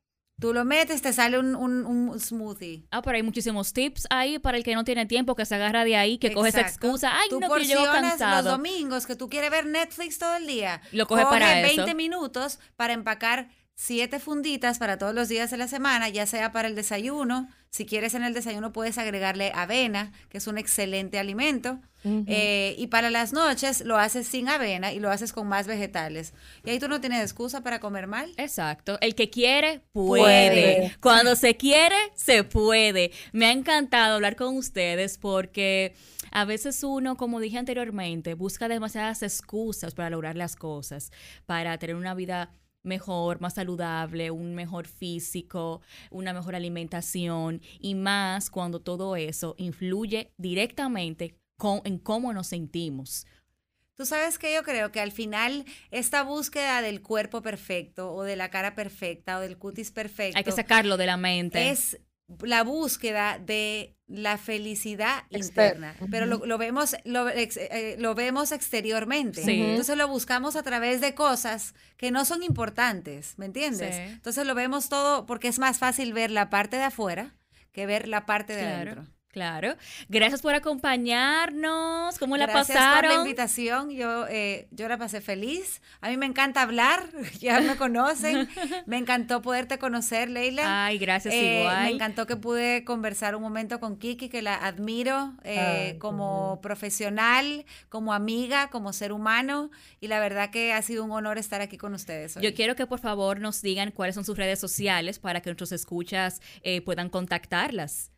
Tú 0.41 0.53
lo 0.53 0.65
metes, 0.65 1.01
te 1.01 1.13
sale 1.13 1.39
un, 1.39 1.55
un, 1.55 2.21
smoothie. 2.21 2.87
Ah, 2.91 3.01
pero 3.01 3.17
hay 3.17 3.23
muchísimos 3.23 3.73
tips 3.73 4.07
ahí 4.11 4.39
para 4.39 4.59
el 4.59 4.65
que 4.65 4.75
no 4.75 4.85
tiene 4.85 5.07
tiempo, 5.07 5.35
que 5.35 5.47
se 5.47 5.55
agarra 5.55 5.85
de 5.85 5.97
ahí, 5.97 6.19
que 6.19 6.33
coge 6.33 6.51
esa 6.51 6.61
excusa. 6.61 7.11
Ay, 7.19 7.31
no, 7.31 7.55
que 7.55 7.65
yo 7.67 7.85
cansado. 7.85 8.43
los 8.43 8.53
domingos, 8.59 9.07
que 9.07 9.17
tú 9.17 9.31
quieres 9.31 9.51
ver 9.51 9.65
Netflix 9.67 10.19
todo 10.19 10.37
el 10.37 10.47
día. 10.47 10.83
Lo 10.93 11.07
coge, 11.07 11.23
para 11.23 11.63
20 11.63 11.95
minutos 11.95 12.59
para 12.77 12.93
empacar 12.93 13.49
siete 13.77 14.19
funditas 14.19 14.79
para 14.79 14.99
todos 14.99 15.15
los 15.15 15.29
días 15.29 15.51
de 15.51 15.59
la 15.59 15.69
semana, 15.69 16.09
ya 16.09 16.27
sea 16.27 16.51
para 16.51 16.69
el 16.69 16.75
desayuno. 16.75 17.49
Si 17.77 17.85
quieres 17.85 18.15
en 18.15 18.25
el 18.25 18.33
desayuno 18.33 18.73
puedes 18.73 18.97
agregarle 18.97 19.53
avena, 19.55 20.11
que 20.31 20.39
es 20.39 20.47
un 20.47 20.57
excelente 20.57 21.19
alimento. 21.19 21.79
Eh, 22.27 22.75
y 22.79 22.87
para 22.87 23.11
las 23.11 23.35
noches 23.35 23.85
lo 23.85 23.99
haces 23.99 24.27
sin 24.27 24.49
avena 24.49 24.95
y 24.95 25.01
lo 25.01 25.11
haces 25.11 25.35
con 25.35 25.47
más 25.47 25.67
vegetales. 25.67 26.33
Y 26.65 26.71
ahí 26.71 26.79
tú 26.79 26.89
no 26.89 27.03
tienes 27.03 27.21
excusa 27.21 27.63
para 27.63 27.79
comer 27.79 28.07
mal. 28.07 28.33
Exacto. 28.39 28.97
El 29.03 29.15
que 29.15 29.29
quiere, 29.29 29.83
puede. 29.93 30.97
Cuando 31.03 31.37
se 31.37 31.59
quiere, 31.59 31.97
se 32.15 32.45
puede. 32.45 33.11
Me 33.33 33.45
ha 33.45 33.53
encantado 33.53 34.15
hablar 34.15 34.37
con 34.37 34.57
ustedes 34.57 35.19
porque 35.19 35.95
a 36.31 36.47
veces 36.47 36.83
uno, 36.83 37.19
como 37.19 37.41
dije 37.41 37.59
anteriormente, 37.59 38.33
busca 38.33 38.69
demasiadas 38.69 39.23
excusas 39.23 39.95
para 39.95 40.09
lograr 40.09 40.35
las 40.35 40.57
cosas, 40.57 41.13
para 41.45 41.77
tener 41.77 41.97
una 41.97 42.15
vida 42.15 42.55
mejor, 42.87 43.41
más 43.41 43.55
saludable, 43.55 44.31
un 44.31 44.55
mejor 44.55 44.87
físico, 44.87 45.81
una 46.11 46.33
mejor 46.33 46.55
alimentación 46.55 47.61
y 47.81 47.95
más 47.95 48.51
cuando 48.51 48.81
todo 48.81 49.17
eso 49.17 49.55
influye 49.59 50.33
directamente 50.37 51.37
con, 51.59 51.83
en 51.85 51.99
cómo 51.99 52.33
nos 52.33 52.47
sentimos. 52.47 53.27
Tú 53.97 54.05
sabes 54.05 54.39
que 54.39 54.53
yo 54.53 54.63
creo 54.63 54.93
que 54.93 55.01
al 55.01 55.11
final 55.11 55.65
esta 55.91 56.23
búsqueda 56.23 56.83
del 56.83 57.01
cuerpo 57.01 57.41
perfecto 57.41 58.13
o 58.13 58.25
de 58.25 58.37
la 58.37 58.51
cara 58.51 58.75
perfecta 58.75 59.39
o 59.39 59.41
del 59.41 59.57
cutis 59.57 59.91
perfecto. 59.91 60.37
Hay 60.37 60.45
que 60.45 60.53
sacarlo 60.53 60.99
de 60.99 61.07
la 61.07 61.17
mente. 61.17 61.71
Es 61.71 61.99
la 62.43 62.63
búsqueda 62.63 63.39
de 63.39 63.96
la 64.09 64.39
felicidad 64.39 65.25
interna, 65.31 65.97
pero 66.11 66.27
lo, 66.27 66.59
vemos 66.59 66.95
lo, 67.05 67.29
eh, 67.29 67.97
lo, 67.99 68.15
vemos 68.15 68.53
exteriormente. 68.53 69.43
Entonces 69.43 69.97
lo 69.97 70.07
buscamos 70.07 70.55
a 70.55 70.63
través 70.63 71.01
de 71.01 71.15
cosas 71.15 71.75
que 71.97 72.11
no 72.11 72.25
son 72.25 72.43
importantes, 72.43 73.35
¿me 73.37 73.47
entiendes? 73.47 73.97
Entonces 73.97 74.47
lo 74.47 74.55
vemos 74.55 74.89
todo 74.89 75.27
porque 75.27 75.49
es 75.49 75.59
más 75.59 75.79
fácil 75.79 76.13
ver 76.13 76.31
la 76.31 76.51
parte 76.51 76.77
de 76.77 76.85
afuera 76.85 77.35
que 77.73 77.85
ver 77.85 78.09
la 78.09 78.25
parte 78.25 78.55
de 78.55 78.67
adentro. 78.67 79.07
Claro. 79.37 79.77
Gracias 80.09 80.41
por 80.41 80.55
acompañarnos. 80.55 82.19
¿Cómo 82.19 82.39
la 82.39 82.47
pasaron? 82.47 82.73
Gracias 82.73 82.95
por 82.95 83.05
la 83.05 83.15
invitación. 83.17 83.91
Yo, 83.91 84.27
eh, 84.31 84.67
yo 84.71 84.89
la 84.89 84.97
pasé 84.97 85.21
feliz. 85.21 85.83
A 86.01 86.09
mí 86.09 86.17
me 86.17 86.25
encanta 86.25 86.63
hablar. 86.63 87.11
Ya 87.39 87.61
me 87.61 87.77
conocen. 87.77 88.49
me 88.87 88.97
encantó 88.97 89.43
poderte 89.43 89.79
conocer, 89.79 90.31
Leila. 90.31 90.87
Ay, 90.87 90.97
gracias 90.97 91.35
eh, 91.35 91.61
igual. 91.61 91.85
Me 91.85 91.91
encantó 91.91 92.27
que 92.27 92.37
pude 92.37 92.83
conversar 92.85 93.37
un 93.37 93.43
momento 93.43 93.79
con 93.79 93.99
Kiki, 93.99 94.31
que 94.31 94.41
la 94.41 94.55
admiro 94.55 95.35
eh, 95.45 95.97
como 95.99 96.59
profesional, 96.63 97.67
como 97.91 98.15
amiga, 98.15 98.71
como 98.71 98.95
ser 98.95 99.13
humano. 99.13 99.71
Y 100.01 100.09
la 100.09 100.19
verdad 100.19 100.49
que 100.49 100.73
ha 100.73 100.81
sido 100.81 101.05
un 101.05 101.11
honor 101.11 101.37
estar 101.37 101.61
aquí 101.61 101.77
con 101.77 101.93
ustedes. 101.93 102.39
Hoy. 102.39 102.43
Yo 102.43 102.55
quiero 102.55 102.75
que 102.75 102.87
por 102.87 103.01
favor 103.01 103.39
nos 103.39 103.61
digan 103.61 103.91
cuáles 103.91 104.15
son 104.15 104.25
sus 104.25 104.39
redes 104.39 104.59
sociales 104.59 105.19
para 105.19 105.43
que 105.43 105.51
nuestros 105.51 105.73
escuchas 105.73 106.41
puedan 106.87 107.11
contactarlas. 107.11 108.16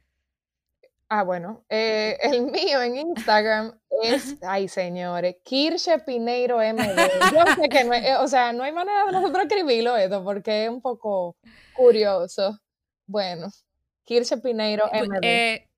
Ah, 1.10 1.22
bueno, 1.22 1.64
eh, 1.70 2.18
el 2.22 2.42
mío 2.42 2.82
en 2.82 2.96
Instagram 2.96 3.78
es, 4.02 4.36
ay 4.42 4.68
señores, 4.68 5.36
Kirsche 5.42 5.98
Pineiro 6.00 6.58
MD. 6.58 6.96
Yo 7.32 7.54
sé 7.54 7.68
que 7.68 7.84
no 7.84 7.92
hay, 7.92 8.04
eh, 8.06 8.16
o 8.16 8.28
sea, 8.28 8.52
no 8.52 8.62
hay 8.62 8.72
manera 8.72 9.06
de 9.06 9.12
nosotros 9.12 9.44
escribirlo 9.44 9.96
esto 9.96 10.22
porque 10.22 10.64
es 10.64 10.70
un 10.70 10.82
poco 10.82 11.36
curioso. 11.74 12.58
Bueno, 13.06 13.50
Kirsche 14.04 14.36
Pineiro 14.36 14.84
MD. 14.92 15.18
Eh, 15.22 15.68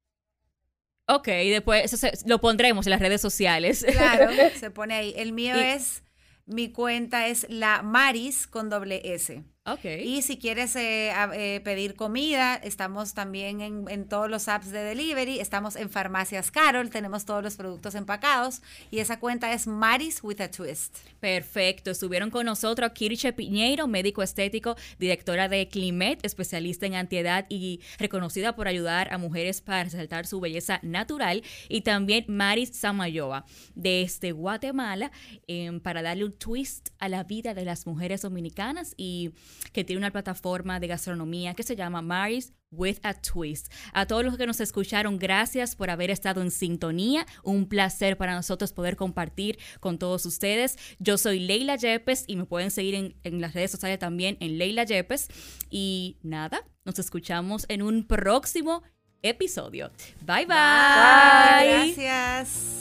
ok, 1.07 1.27
después 1.27 1.93
eso 1.93 2.09
lo 2.27 2.41
pondremos 2.41 2.87
en 2.87 2.91
las 2.91 3.01
redes 3.01 3.21
sociales. 3.21 3.87
Claro, 3.89 4.31
se 4.59 4.71
pone 4.73 4.95
ahí. 4.95 5.15
El 5.17 5.33
mío 5.33 5.55
es, 5.55 6.03
mi 6.45 6.73
cuenta 6.73 7.29
es 7.29 7.47
la 7.49 7.83
Maris 7.83 8.49
con 8.49 8.69
doble 8.69 9.01
S. 9.05 9.45
Y 9.83 10.23
si 10.23 10.39
quieres 10.39 10.75
eh, 10.77 11.13
eh, 11.35 11.61
pedir 11.63 11.95
comida, 11.95 12.57
estamos 12.57 13.15
también 13.15 13.61
en, 13.61 14.09
todos 14.09 14.31
los 14.31 14.49
apps 14.49 14.71
de 14.71 14.83
delivery, 14.83 15.41
estamos 15.41 15.77
en 15.77 15.91
Farmacias 15.91 16.51
Carol, 16.51 16.91
tenemos 16.91 17.25
todos 17.25 17.43
los 17.43 17.57
productos 17.57 17.95
empacados 17.95 18.63
y 18.91 18.99
esa 18.99 19.19
cuenta 19.21 19.53
es 19.53 19.67
Maris 19.67 20.23
with 20.23 20.41
a 20.41 20.51
Twist. 20.51 20.99
Perfecto, 21.21 21.91
estuvieron 21.91 22.31
con 22.31 22.47
nosotros 22.47 22.93
Kirche 22.93 23.33
Piñeiro, 23.33 23.87
médico 23.87 24.23
estético, 24.23 24.77
directora 24.99 25.49
de 25.49 25.69
Climet, 25.69 26.25
especialista 26.25 26.87
en 26.87 26.95
antiedad 26.95 27.47
y 27.49 27.81
reconocida 27.99 28.57
por 28.57 28.69
ayudar 28.69 29.13
a 29.13 29.19
mujeres 29.19 29.61
para 29.61 29.85
resaltar 29.85 30.27
su 30.27 30.41
belleza 30.41 30.81
natural, 30.83 31.43
y 31.69 31.83
también 31.83 32.25
Maris 32.29 32.71
Samayoa, 32.77 33.45
desde 33.75 34.33
Guatemala, 34.33 35.11
em, 35.47 35.81
para 35.81 36.03
darle 36.03 36.25
un 36.25 36.33
twist 36.33 36.91
a 36.99 37.09
la 37.09 37.25
vida 37.25 37.55
de 37.55 37.65
las 37.65 37.87
mujeres 37.87 38.23
dominicanas 38.23 38.95
y 38.97 39.33
que 39.73 39.85
tiene 39.85 39.99
una 39.99 40.11
plataforma 40.11 40.81
de 40.81 40.87
gastronomía 40.87 41.55
que 41.55 41.63
se 41.63 41.77
llama 41.77 42.03
Maris 42.03 42.53
with 42.71 42.99
a 43.03 43.15
Twist. 43.15 43.73
A 43.93 44.07
todos 44.07 44.25
los 44.25 44.37
que 44.37 44.47
nos 44.47 44.61
escucharon, 44.61 45.19
gracias 45.19 45.75
por 45.75 45.91
haber 45.91 46.11
estado 46.11 46.43
en 46.43 46.51
sintonía. 46.51 47.27
Un 47.43 47.67
placer 47.67 48.17
para 48.17 48.35
nosotros 48.35 48.73
poder 48.73 48.97
compartir 48.97 49.59
con 49.81 49.99
todos 49.99 50.27
ustedes. 50.27 50.79
Yo 50.99 51.19
soy 51.19 51.41
Leila 51.41 51.77
Yepes 51.77 52.25
y 52.27 52.37
me 52.37 52.45
pueden 52.45 52.71
seguir 52.71 52.95
en, 52.95 53.17
en 53.25 53.41
las 53.41 53.55
redes 53.55 53.71
sociales 53.71 53.99
también 53.99 54.37
en 54.41 54.59
Leila 54.59 54.85
Yepes. 54.85 55.29
Y 55.69 56.19
nada, 56.23 56.65
nos 56.85 56.99
escuchamos 56.99 57.67
en 57.69 57.83
un 57.83 58.07
próximo 58.07 58.83
episodio. 59.23 59.91
Bye 60.27 60.47
bye. 60.47 60.57
bye. 60.57 61.95
Gracias. 61.95 62.81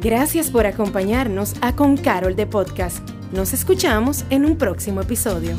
Gracias 0.00 0.50
por 0.50 0.66
acompañarnos 0.66 1.54
a 1.60 1.74
Con 1.74 1.96
Carol 1.96 2.36
de 2.36 2.46
Podcast. 2.46 3.17
Nos 3.32 3.52
escuchamos 3.52 4.24
en 4.30 4.46
un 4.46 4.56
próximo 4.56 5.02
episodio. 5.02 5.54